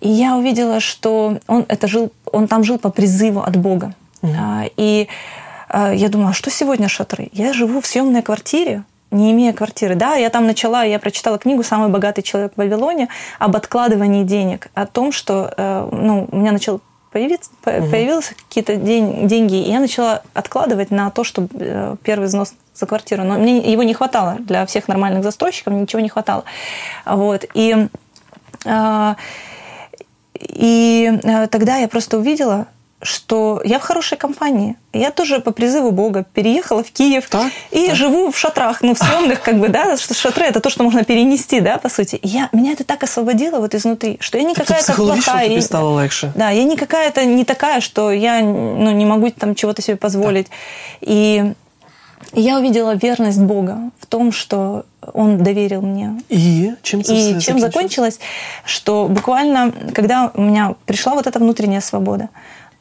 И 0.00 0.08
я 0.08 0.36
увидела, 0.36 0.80
что 0.80 1.38
он, 1.46 1.64
это 1.68 1.88
жил, 1.88 2.12
он 2.32 2.48
там 2.48 2.64
жил 2.64 2.78
по 2.78 2.90
призыву 2.90 3.40
от 3.40 3.56
Бога. 3.56 3.94
Mm-hmm. 4.22 4.72
И 4.76 5.08
я 5.72 6.08
думала, 6.08 6.30
а 6.30 6.32
что 6.32 6.50
сегодня 6.50 6.88
шатры? 6.88 7.28
Я 7.32 7.52
живу 7.52 7.80
в 7.80 7.86
съемной 7.86 8.22
квартире, 8.22 8.84
не 9.10 9.32
имея 9.32 9.52
квартиры. 9.52 9.94
Да, 9.94 10.14
я 10.14 10.30
там 10.30 10.46
начала, 10.46 10.84
я 10.84 10.98
прочитала 10.98 11.38
книгу 11.38 11.62
«Самый 11.62 11.88
богатый 11.88 12.22
человек 12.22 12.52
в 12.54 12.58
Вавилоне» 12.58 13.08
об 13.38 13.56
откладывании 13.56 14.24
денег, 14.24 14.68
о 14.74 14.86
том, 14.86 15.12
что 15.12 15.52
э, 15.56 15.88
ну, 15.92 16.28
у 16.30 16.36
меня 16.36 16.52
начал 16.52 16.80
появиться, 17.12 17.50
угу. 17.64 17.90
появились 17.90 18.34
какие-то 18.48 18.76
день, 18.76 19.26
деньги, 19.26 19.54
и 19.54 19.70
я 19.70 19.80
начала 19.80 20.22
откладывать 20.34 20.90
на 20.90 21.10
то, 21.10 21.24
чтобы 21.24 21.48
э, 21.54 21.96
первый 22.02 22.26
взнос 22.26 22.54
за 22.74 22.86
квартиру. 22.86 23.24
Но 23.24 23.38
мне 23.38 23.58
его 23.58 23.82
не 23.82 23.94
хватало 23.94 24.36
для 24.40 24.66
всех 24.66 24.88
нормальных 24.88 25.22
застройщиков, 25.22 25.72
ничего 25.72 26.00
не 26.00 26.08
хватало. 26.08 26.44
Вот. 27.06 27.44
И, 27.54 27.88
э, 28.64 29.14
и 30.40 31.12
тогда 31.50 31.76
я 31.76 31.88
просто 31.88 32.18
увидела, 32.18 32.66
что 33.02 33.60
я 33.64 33.78
в 33.78 33.82
хорошей 33.82 34.16
компании. 34.16 34.76
Я 34.92 35.10
тоже 35.10 35.40
по 35.40 35.50
призыву 35.50 35.90
Бога 35.90 36.24
переехала 36.34 36.82
в 36.82 36.90
Киев 36.90 37.28
так, 37.28 37.52
и 37.70 37.88
так. 37.88 37.96
живу 37.96 38.30
в 38.30 38.38
шатрах, 38.38 38.82
ну, 38.82 38.94
в 38.94 38.98
съемных, 38.98 39.42
как 39.42 39.58
бы, 39.58 39.68
да, 39.68 39.96
что 39.98 40.14
шатры 40.14 40.46
это 40.46 40.60
то, 40.60 40.70
что 40.70 40.82
можно 40.82 41.04
перенести, 41.04 41.60
да, 41.60 41.76
по 41.76 41.88
сути. 41.88 42.16
И 42.16 42.28
я, 42.28 42.48
меня 42.52 42.72
это 42.72 42.84
так 42.84 43.02
освободило 43.02 43.60
вот 43.60 43.74
изнутри, 43.74 44.16
что 44.20 44.38
я 44.38 44.44
не 44.44 44.54
какая-то 44.54 44.94
плохая. 44.94 45.48
Тобі 45.48 45.62
стало 45.62 46.02
легче. 46.02 46.32
Да, 46.34 46.50
я 46.50 46.64
не 46.64 46.76
какая-то 46.76 47.24
не 47.24 47.44
такая, 47.44 47.80
что 47.80 48.10
я 48.10 48.40
ну, 48.40 48.90
не 48.92 49.04
могу 49.04 49.30
там 49.30 49.54
чего-то 49.54 49.82
себе 49.82 49.96
позволить. 49.96 50.46
Так. 50.46 50.54
И 51.02 51.52
я 52.32 52.58
увидела 52.58 52.94
верность 52.94 53.40
Бога 53.40 53.90
в 53.98 54.06
том, 54.06 54.32
что 54.32 54.84
Он 55.12 55.42
доверил 55.42 55.82
мне. 55.82 56.20
И 56.28 56.72
чем, 56.82 57.00
и 57.00 57.40
чем 57.40 57.58
закончилось, 57.58 58.18
что 58.64 59.08
буквально, 59.08 59.72
когда 59.94 60.30
у 60.34 60.42
меня 60.42 60.74
пришла 60.86 61.14
вот 61.14 61.26
эта 61.26 61.38
внутренняя 61.38 61.80
свобода, 61.80 62.28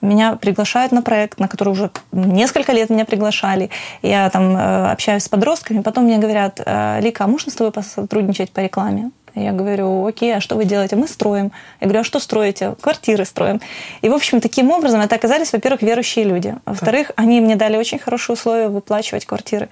меня 0.01 0.35
приглашают 0.35 0.91
на 0.91 1.01
проект, 1.01 1.39
на 1.39 1.47
который 1.47 1.69
уже 1.69 1.89
несколько 2.11 2.73
лет 2.73 2.89
меня 2.89 3.05
приглашали. 3.05 3.69
Я 4.01 4.29
там 4.29 4.55
э, 4.55 4.91
общаюсь 4.91 5.23
с 5.23 5.29
подростками, 5.29 5.81
потом 5.81 6.05
мне 6.05 6.17
говорят, 6.17 6.61
«Э, 6.65 6.99
Лика, 7.01 7.23
а 7.23 7.27
можно 7.27 7.51
с 7.51 7.55
тобой 7.55 7.71
посотрудничать 7.71 8.51
по 8.51 8.59
рекламе? 8.59 9.11
Я 9.35 9.51
говорю, 9.51 10.05
окей, 10.05 10.35
а 10.35 10.41
что 10.41 10.55
вы 10.55 10.65
делаете? 10.65 10.95
Мы 10.95 11.07
строим. 11.07 11.51
Я 11.81 11.87
говорю, 11.87 12.01
а 12.01 12.03
что 12.03 12.19
строите? 12.19 12.75
Квартиры 12.79 13.25
строим. 13.25 13.61
И, 14.01 14.09
в 14.09 14.13
общем, 14.13 14.39
таким 14.41 14.71
образом 14.71 15.01
это 15.01 15.15
оказались, 15.15 15.51
во-первых, 15.51 15.81
верующие 15.81 16.25
люди. 16.25 16.55
Во-вторых, 16.65 17.11
они 17.15 17.41
мне 17.41 17.55
дали 17.55 17.77
очень 17.77 17.99
хорошие 17.99 18.35
условия 18.35 18.69
выплачивать 18.69 19.25
квартиры. 19.25 19.69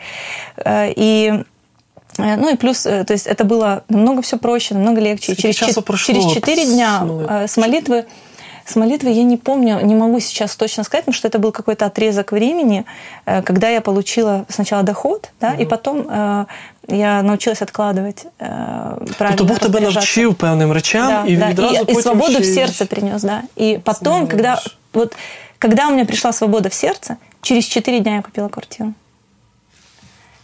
Э, 0.58 0.92
и 0.94 1.44
э, 2.18 2.36
ну 2.36 2.54
и 2.54 2.58
плюс, 2.58 2.84
то 2.84 3.06
есть 3.10 3.26
это 3.26 3.46
было 3.46 3.84
намного 3.88 4.22
все 4.22 4.38
проще, 4.38 4.76
намного 4.76 5.00
легче. 5.00 5.36
Через, 5.36 5.56
часу 5.56 5.82
прошло 5.82 6.14
через 6.14 6.34
4 6.34 6.66
дня 6.66 7.48
с 7.48 7.58
молитвы? 7.58 8.06
с 8.66 8.76
молитвы 8.76 9.10
я 9.10 9.24
не 9.24 9.38
помню, 9.38 9.80
не 9.84 9.96
могу 9.96 10.20
сейчас 10.20 10.56
точно 10.56 10.84
сказать, 10.84 11.06
потому 11.06 11.16
что 11.16 11.28
это 11.28 11.40
был 11.40 11.52
какой-то 11.52 11.86
отрезок 11.86 12.32
времени, 12.32 12.86
э, 13.26 13.42
когда 13.42 13.70
я 13.70 13.82
получила 13.82 14.46
сначала 14.50 14.84
доход, 14.84 15.32
да, 15.40 15.52
угу. 15.52 15.62
и 15.62 15.66
потом 15.66 16.08
э, 16.10 16.46
я 16.89 17.23
научилась 17.23 17.63
откладывать 17.63 18.27
э, 18.39 18.47
правильно 19.19 19.37
Тобто 19.37 19.45
Бог 19.45 19.59
тебе 19.59 19.81
навчив 19.81 20.35
певним 20.35 20.73
речам 20.73 21.09
да, 21.09 21.25
і 21.27 21.37
да. 21.37 21.49
відразу 21.49 21.75
и, 21.75 21.79
потім 21.79 21.99
и 21.99 22.03
свободу 22.03 22.33
ще 22.33 22.41
в 22.41 22.45
й- 22.45 22.55
сердце 22.55 22.85
принес, 22.85 23.23
да. 23.23 23.43
И 23.59 23.79
потом, 23.85 24.15
Знаешь. 24.15 24.31
когда 24.31 24.63
вот 24.93 25.17
когда 25.59 25.89
у 25.89 25.93
меня 25.93 26.05
пришла 26.05 26.33
свобода 26.33 26.69
в 26.69 26.75
сердце, 26.75 27.17
через 27.43 27.65
4 27.67 28.01
дня 28.01 28.17
я 28.17 28.23
купила 28.23 28.49
квартиру. 28.49 28.93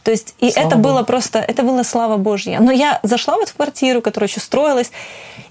То 0.03 0.11
есть, 0.11 0.35
и 0.43 0.51
Слава 0.51 0.67
это 0.69 0.77
Богу. 0.77 0.89
было 0.89 1.03
просто, 1.03 1.39
это 1.39 1.62
была 1.62 1.85
слава 1.85 2.17
Божья. 2.19 2.61
Но 2.61 2.73
я 2.73 3.01
зашла 3.03 3.37
вот 3.37 3.49
в 3.49 3.55
квартиру, 3.55 4.03
которая 4.03 4.29
еще 4.29 4.41
строилась, 4.41 4.93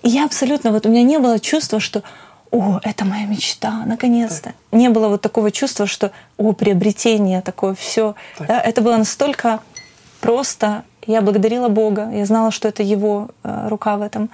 и 0.04 0.10
я 0.10 0.26
абсолютно, 0.26 0.72
вот 0.72 0.86
у 0.86 0.90
меня 0.90 1.02
не 1.04 1.18
было 1.18 1.40
чувства, 1.40 1.80
что 1.80 2.04
о, 2.52 2.80
это 2.84 3.04
моя 3.04 3.26
мечта, 3.26 3.82
наконец-то. 3.86 4.54
Не 4.72 4.90
было 4.90 5.08
вот 5.08 5.22
такого 5.22 5.50
чувства, 5.50 5.88
что 5.88 6.12
о, 6.38 6.54
приобретение 6.54 7.42
такое, 7.42 7.74
все. 7.74 8.14
Так. 8.38 8.48
Да, 8.48 8.62
это 8.62 8.82
было 8.82 8.98
настолько 8.98 9.60
просто. 10.20 10.84
Я 11.08 11.22
благодарила 11.22 11.70
Бога, 11.70 12.10
я 12.14 12.26
знала, 12.26 12.52
что 12.52 12.68
это 12.70 12.84
Его 12.94 13.30
э, 13.44 13.68
рука 13.70 13.98
в 13.98 14.02
этом. 14.02 14.30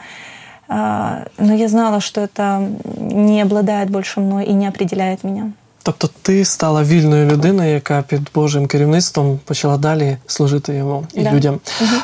А, 0.68 1.24
но 1.38 1.56
я 1.56 1.68
знала, 1.68 2.00
что 2.00 2.22
это 2.22 2.70
не 2.98 3.42
обладает 3.42 3.90
больше 3.90 4.20
мной 4.20 4.46
и 4.46 4.54
не 4.54 4.68
определяет 4.68 5.24
меня. 5.24 5.52
Тобто 5.84 6.10
ти 6.22 6.46
стала 6.46 6.84
вільною 6.84 7.30
людиною, 7.32 7.74
яка 7.74 8.02
під 8.02 8.22
Божим 8.36 8.68
керівництвом 8.68 9.40
почала 9.46 9.78
далі 9.78 10.18
служити 10.28 10.76
йому 10.76 11.08
і 11.14 11.24
Да. 11.24 11.32
людям. 11.34 11.60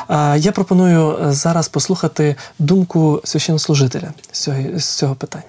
А, 0.08 0.36
я 0.38 0.52
пропоную 0.52 1.18
е, 1.18 1.32
зараз 1.32 1.68
послухати 1.68 2.36
думку 2.58 3.20
священнослужителя 3.24 4.08
з 4.32 4.40
цього, 4.40 4.56
з 4.76 4.84
цього 4.84 5.14
питання. 5.14 5.44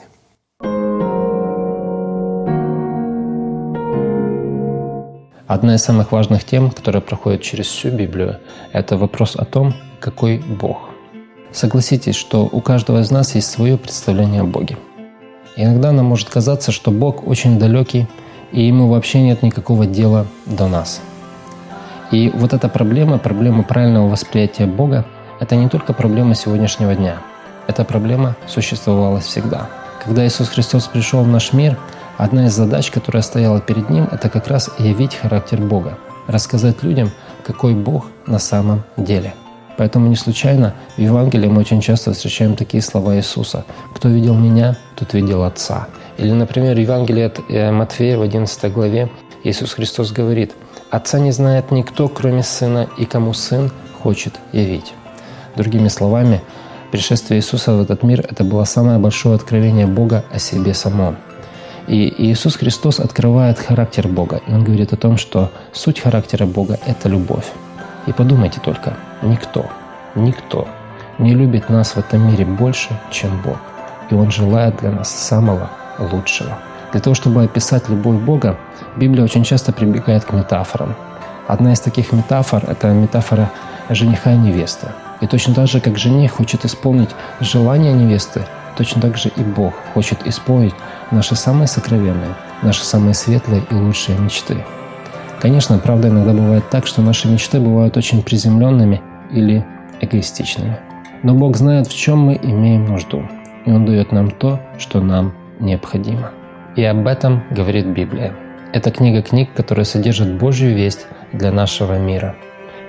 Одна 5.52 5.74
из 5.74 5.82
самых 5.82 6.12
важных 6.12 6.44
тем, 6.44 6.70
которая 6.70 7.02
проходит 7.02 7.42
через 7.42 7.66
всю 7.66 7.90
Библию, 7.90 8.38
это 8.72 8.96
вопрос 8.96 9.36
о 9.36 9.44
том, 9.44 9.74
какой 10.00 10.38
Бог. 10.38 10.88
Согласитесь, 11.52 12.14
что 12.14 12.48
у 12.50 12.62
каждого 12.62 13.02
из 13.02 13.10
нас 13.10 13.34
есть 13.34 13.50
свое 13.50 13.76
представление 13.76 14.40
о 14.40 14.44
Боге. 14.46 14.78
Иногда 15.56 15.92
нам 15.92 16.06
может 16.06 16.30
казаться, 16.30 16.72
что 16.72 16.90
Бог 16.90 17.28
очень 17.28 17.58
далекий, 17.58 18.06
и 18.50 18.62
ему 18.62 18.88
вообще 18.88 19.20
нет 19.20 19.42
никакого 19.42 19.84
дела 19.84 20.24
до 20.46 20.68
нас. 20.68 21.02
И 22.10 22.30
вот 22.30 22.54
эта 22.54 22.70
проблема, 22.70 23.18
проблема 23.18 23.62
правильного 23.62 24.08
восприятия 24.08 24.64
Бога, 24.64 25.04
это 25.38 25.54
не 25.54 25.68
только 25.68 25.92
проблема 25.92 26.34
сегодняшнего 26.34 26.94
дня. 26.94 27.18
Эта 27.66 27.84
проблема 27.84 28.36
существовала 28.46 29.20
всегда. 29.20 29.68
Когда 30.02 30.26
Иисус 30.26 30.48
Христос 30.48 30.86
пришел 30.86 31.22
в 31.22 31.28
наш 31.28 31.52
мир, 31.52 31.76
одна 32.18 32.46
из 32.46 32.52
задач, 32.52 32.90
которая 32.90 33.22
стояла 33.22 33.60
перед 33.60 33.90
Ним, 33.90 34.08
это 34.10 34.28
как 34.28 34.48
раз 34.48 34.70
явить 34.78 35.14
характер 35.14 35.60
Бога, 35.60 35.98
рассказать 36.26 36.82
людям, 36.82 37.10
какой 37.44 37.74
Бог 37.74 38.06
на 38.26 38.38
самом 38.38 38.84
деле. 38.96 39.34
Поэтому 39.76 40.06
не 40.08 40.16
случайно 40.16 40.74
в 40.96 41.00
Евангелии 41.00 41.48
мы 41.48 41.60
очень 41.60 41.80
часто 41.80 42.12
встречаем 42.12 42.56
такие 42.56 42.82
слова 42.82 43.16
Иисуса. 43.16 43.64
«Кто 43.94 44.08
видел 44.08 44.34
Меня, 44.34 44.76
тот 44.96 45.14
видел 45.14 45.42
Отца». 45.42 45.88
Или, 46.18 46.32
например, 46.32 46.76
в 46.76 46.78
Евангелии 46.78 47.24
от 47.24 47.40
э, 47.48 47.70
Матфея 47.70 48.18
в 48.18 48.22
11 48.22 48.72
главе 48.72 49.10
Иисус 49.44 49.72
Христос 49.72 50.12
говорит 50.12 50.52
«Отца 50.90 51.18
не 51.18 51.32
знает 51.32 51.70
никто, 51.70 52.08
кроме 52.08 52.42
Сына, 52.42 52.86
и 52.98 53.06
кому 53.06 53.32
Сын 53.32 53.72
хочет 54.02 54.34
явить». 54.52 54.92
Другими 55.56 55.88
словами, 55.88 56.42
пришествие 56.90 57.40
Иисуса 57.40 57.72
в 57.72 57.80
этот 57.80 58.02
мир– 58.02 58.20
это 58.30 58.44
было 58.44 58.64
самое 58.64 58.98
большое 58.98 59.34
откровение 59.34 59.86
Бога 59.86 60.24
о 60.32 60.38
себе 60.38 60.74
самом. 60.74 61.16
И 61.88 62.14
Иисус 62.18 62.56
Христос 62.56 63.00
открывает 63.00 63.58
характер 63.58 64.08
Бога. 64.08 64.40
Он 64.48 64.62
говорит 64.64 64.92
о 64.92 64.96
том, 64.96 65.16
что 65.16 65.50
суть 65.72 66.00
характера 66.00 66.46
Бога– 66.46 66.78
это 66.86 67.08
любовь. 67.08 67.46
И 68.06 68.12
подумайте 68.12 68.60
только, 68.64 68.94
никто, 69.22 69.66
никто 70.14 70.66
не 71.18 71.34
любит 71.34 71.68
нас 71.68 71.94
в 71.94 71.98
этом 71.98 72.26
мире 72.28 72.44
больше, 72.44 72.98
чем 73.10 73.40
Бог. 73.42 73.58
И 74.10 74.14
Он 74.14 74.30
желает 74.30 74.76
для 74.78 74.90
нас 74.90 75.10
самого 75.10 75.70
лучшего. 75.98 76.58
Для 76.92 77.00
того, 77.00 77.14
чтобы 77.14 77.44
описать 77.44 77.88
любовь 77.88 78.20
Бога, 78.20 78.58
Библия 78.96 79.24
очень 79.24 79.44
часто 79.44 79.72
прибегает 79.72 80.24
к 80.24 80.32
метафорам. 80.32 80.94
Одна 81.48 81.72
из 81.72 81.80
таких 81.80 82.12
метафор– 82.12 82.64
это 82.68 82.88
метафора 82.88 83.50
жениха 83.90 84.32
и 84.32 84.36
невесты. 84.36 84.88
И 85.20 85.26
точно 85.26 85.54
так 85.54 85.68
же, 85.68 85.80
как 85.80 85.98
жених 85.98 86.32
хочет 86.32 86.64
исполнить 86.64 87.10
желание 87.40 87.92
невесты, 87.92 88.42
точно 88.76 89.02
так 89.02 89.16
же 89.16 89.30
и 89.36 89.42
Бог 89.42 89.74
хочет 89.94 90.26
исполнить 90.26 90.74
наши 91.10 91.36
самые 91.36 91.66
сокровенные, 91.68 92.34
наши 92.62 92.84
самые 92.84 93.14
светлые 93.14 93.62
и 93.70 93.74
лучшие 93.74 94.18
мечты. 94.18 94.64
Конечно, 95.40 95.78
правда 95.78 96.08
иногда 96.08 96.32
бывает 96.32 96.70
так, 96.70 96.86
что 96.86 97.02
наши 97.02 97.28
мечты 97.28 97.58
бывают 97.58 97.96
очень 97.96 98.22
приземленными 98.22 99.00
или 99.32 99.64
эгоистичными. 100.00 100.78
Но 101.22 101.34
Бог 101.34 101.56
знает, 101.56 101.86
в 101.86 101.96
чем 101.96 102.18
мы 102.18 102.38
имеем 102.42 102.86
нужду, 102.86 103.28
и 103.64 103.70
Он 103.70 103.84
дает 103.84 104.12
нам 104.12 104.30
то, 104.30 104.60
что 104.78 105.00
нам 105.00 105.34
необходимо. 105.60 106.30
И 106.76 106.84
об 106.84 107.06
этом 107.06 107.42
говорит 107.50 107.86
Библия. 107.86 108.34
Это 108.72 108.90
книга 108.90 109.22
книг, 109.22 109.50
которая 109.54 109.84
содержит 109.84 110.38
Божью 110.38 110.74
весть 110.74 111.06
для 111.32 111.52
нашего 111.52 111.98
мира. 111.98 112.34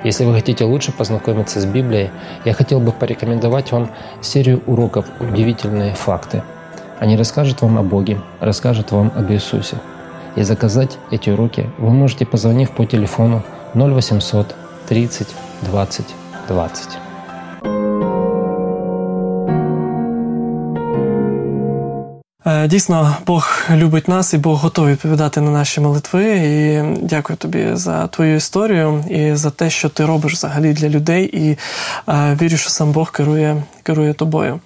Если 0.04 0.26
вы 0.26 0.34
хотите 0.34 0.66
лучше 0.66 0.92
познакомиться 0.92 1.62
с 1.62 1.66
Библией, 1.66 2.12
я 2.44 2.54
хотел 2.54 2.80
бы 2.82 2.92
порекомендовать 2.92 3.72
вам 3.72 3.90
серию 4.22 4.62
уроков 4.66 5.06
«Удивительные 5.20 5.94
факты». 5.94 6.44
Они 7.00 7.16
расскажут 7.16 7.62
вам 7.62 7.78
о 7.78 7.84
Боге, 7.84 8.20
расскажут 8.40 8.92
вам 8.92 9.12
об 9.16 9.32
Иисусе. 9.32 9.78
И 10.36 10.44
заказать 10.44 10.98
эти 11.12 11.30
уроки 11.30 11.70
вы 11.78 11.92
можете, 11.92 12.26
позвонив 12.26 12.72
по 12.72 12.86
телефону 12.86 13.44
0800 13.76 14.56
30 14.88 15.28
20 15.62 16.06
20. 16.48 17.13
Дійсно, 22.66 23.18
Бог 23.26 23.62
любить 23.72 24.08
нас 24.08 24.34
і 24.34 24.38
Бог 24.38 24.60
готовий 24.60 24.94
відповідати 24.94 25.42
на 25.42 25.52
наші 25.52 25.82
молитви. 25.82 26.24
І 26.26 26.84
дякую 27.02 27.38
тобі 27.38 27.70
за 27.74 28.08
твою 28.08 28.36
історію 28.36 29.04
і 29.10 29.36
за 29.36 29.50
те, 29.50 29.70
що 29.70 29.90
ти 29.90 30.06
робиш 30.06 30.34
взагалі 30.34 30.74
для 30.74 30.90
людей. 30.90 31.26
І 31.26 31.58
е, 32.10 32.38
вірю, 32.42 32.58
що 32.58 32.70
сам 32.70 32.92
Бог 32.92 33.12
керує, 33.12 33.64
керує 33.84 34.14
тобою. 34.14 34.60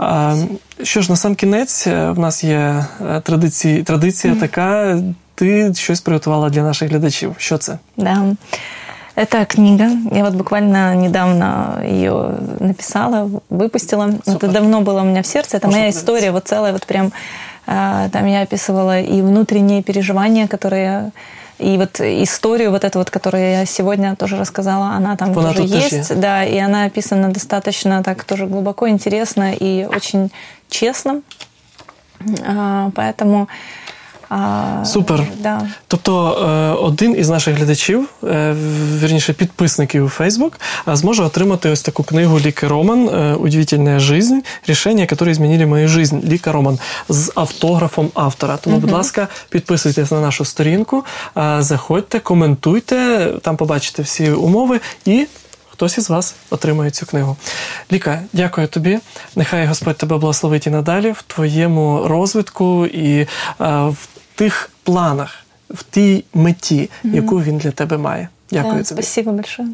Е, 0.00 0.36
що 0.82 1.02
ж, 1.02 1.10
на 1.10 1.16
сам 1.16 1.34
кінець 1.34 1.86
е, 1.86 2.10
в 2.10 2.18
нас 2.18 2.44
є 2.44 2.84
е, 3.10 3.20
традиції, 3.20 3.82
традиція 3.82 4.34
така. 4.34 4.98
Ти 5.34 5.74
щось 5.74 6.00
приготувала 6.00 6.50
для 6.50 6.62
наших 6.62 6.90
глядачів. 6.90 7.34
Що 7.38 7.58
це? 7.58 7.78
Да. 7.96 8.24
Это 9.14 9.44
книга. 9.44 9.88
Я 10.10 10.24
вот 10.24 10.34
буквально 10.34 10.94
недавно 10.94 11.82
ее 11.84 12.36
написала, 12.60 13.30
выпустила. 13.50 14.10
Супер. 14.24 14.48
Это 14.48 14.48
давно 14.48 14.80
было 14.80 15.02
у 15.02 15.04
меня 15.04 15.22
в 15.22 15.26
сердце. 15.26 15.58
Это 15.58 15.66
Можно 15.66 15.80
моя 15.80 15.90
история, 15.90 16.30
вот 16.30 16.48
целая, 16.48 16.72
вот 16.72 16.86
прям 16.86 17.12
а, 17.66 18.08
там 18.08 18.26
я 18.26 18.42
описывала 18.42 19.00
и 19.00 19.20
внутренние 19.20 19.82
переживания, 19.82 20.48
которые 20.48 21.12
и 21.58 21.76
вот 21.76 22.00
историю 22.00 22.70
вот 22.70 22.84
эту 22.84 22.98
вот, 22.98 23.10
которую 23.10 23.42
я 23.42 23.66
сегодня 23.66 24.16
тоже 24.16 24.36
рассказала, 24.36 24.90
она 24.96 25.16
там 25.16 25.28
Она 25.30 25.42
тоже 25.42 25.58
тут 25.58 25.70
тоже 25.70 25.82
есть, 25.82 25.92
есть. 25.92 26.20
да, 26.20 26.44
и 26.44 26.58
она 26.58 26.84
описана 26.84 27.28
достаточно 27.28 28.02
так 28.02 28.24
тоже 28.24 28.46
глубоко, 28.46 28.88
интересно 28.88 29.52
и 29.54 29.84
очень 29.84 30.32
честно. 30.68 31.22
А, 32.44 32.90
поэтому 32.94 33.48
а, 34.32 34.84
Супер. 34.84 35.24
Да. 35.38 35.68
Тобто 35.88 36.38
е, 36.48 36.82
один 36.82 37.16
із 37.18 37.28
наших 37.28 37.56
глядачів, 37.56 38.08
е, 38.24 38.54
вірніше 38.98 39.32
підписників 39.32 40.04
у 40.04 40.22
Facebook, 40.22 40.52
е, 40.88 40.96
зможе 40.96 41.22
отримати 41.22 41.70
ось 41.70 41.82
таку 41.82 42.02
книгу 42.02 42.40
Ліки 42.40 42.68
Роман 42.68 43.08
«Удивительная 43.40 43.98
жизнь. 43.98 44.38
Рішення, 44.66 45.00
які 45.10 45.34
змінили 45.34 45.66
мою 45.66 45.88
жизнь» 45.88 46.18
Ліка 46.24 46.52
Роман 46.52 46.78
з 47.08 47.32
автографом 47.34 48.10
автора. 48.14 48.56
Тому, 48.56 48.78
будь 48.78 48.90
ласка, 48.90 49.28
підписуйтесь 49.48 50.10
на 50.10 50.20
нашу 50.20 50.44
сторінку, 50.44 51.04
заходьте, 51.58 52.18
коментуйте, 52.18 53.28
там 53.42 53.56
побачите 53.56 54.02
всі 54.02 54.30
умови 54.30 54.80
і. 55.04 55.26
Хтось 55.70 55.98
із 55.98 56.10
вас 56.10 56.34
отримає 56.50 56.90
цю 56.90 57.06
книгу. 57.06 57.36
Ліка, 57.92 58.22
дякую 58.32 58.66
тобі. 58.66 58.98
Нехай 59.36 59.66
Господь 59.66 59.96
тебе 59.96 60.18
благословить 60.18 60.66
і 60.66 60.70
надалі 60.70 61.10
в 61.10 61.22
твоєму 61.22 62.02
розвитку 62.08 62.86
і 62.86 63.26
в 63.58 63.96
тих 64.42 64.70
планах, 64.82 65.34
в 65.70 65.82
тій 65.82 66.24
меті, 66.34 66.90
яку 67.04 67.42
він 67.42 67.58
для 67.58 67.70
тебе 67.70 67.98
має. 67.98 68.28
Дякую 68.50 68.72
Да, 68.74 68.82
тобі. 68.88 69.02
спасибо 69.02 69.32
большое. 69.32 69.68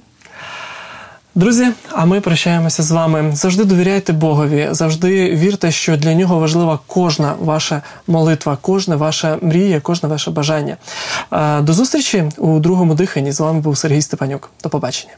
Друзі, 1.34 1.66
а 1.90 2.04
ми 2.04 2.20
прощаємося 2.20 2.82
з 2.82 2.90
вами. 2.90 3.30
Завжди 3.34 3.64
довіряйте 3.64 4.12
Богові, 4.12 4.68
завжди 4.70 5.34
вірте, 5.36 5.70
що 5.70 5.96
для 5.96 6.14
нього 6.14 6.38
важлива 6.38 6.78
кожна 6.86 7.34
ваша 7.40 7.82
молитва, 8.06 8.58
кожна 8.60 8.96
ваша 8.96 9.38
мрія, 9.42 9.80
кожне 9.80 10.08
ваше 10.08 10.30
бажання. 10.30 10.76
До 11.60 11.72
зустрічі 11.72 12.24
у 12.36 12.58
другому 12.58 12.94
диханні. 12.94 13.32
З 13.32 13.40
вами 13.40 13.60
був 13.60 13.78
Сергій 13.78 14.02
Степанюк. 14.02 14.50
До 14.62 14.68
побачення. 14.68 15.12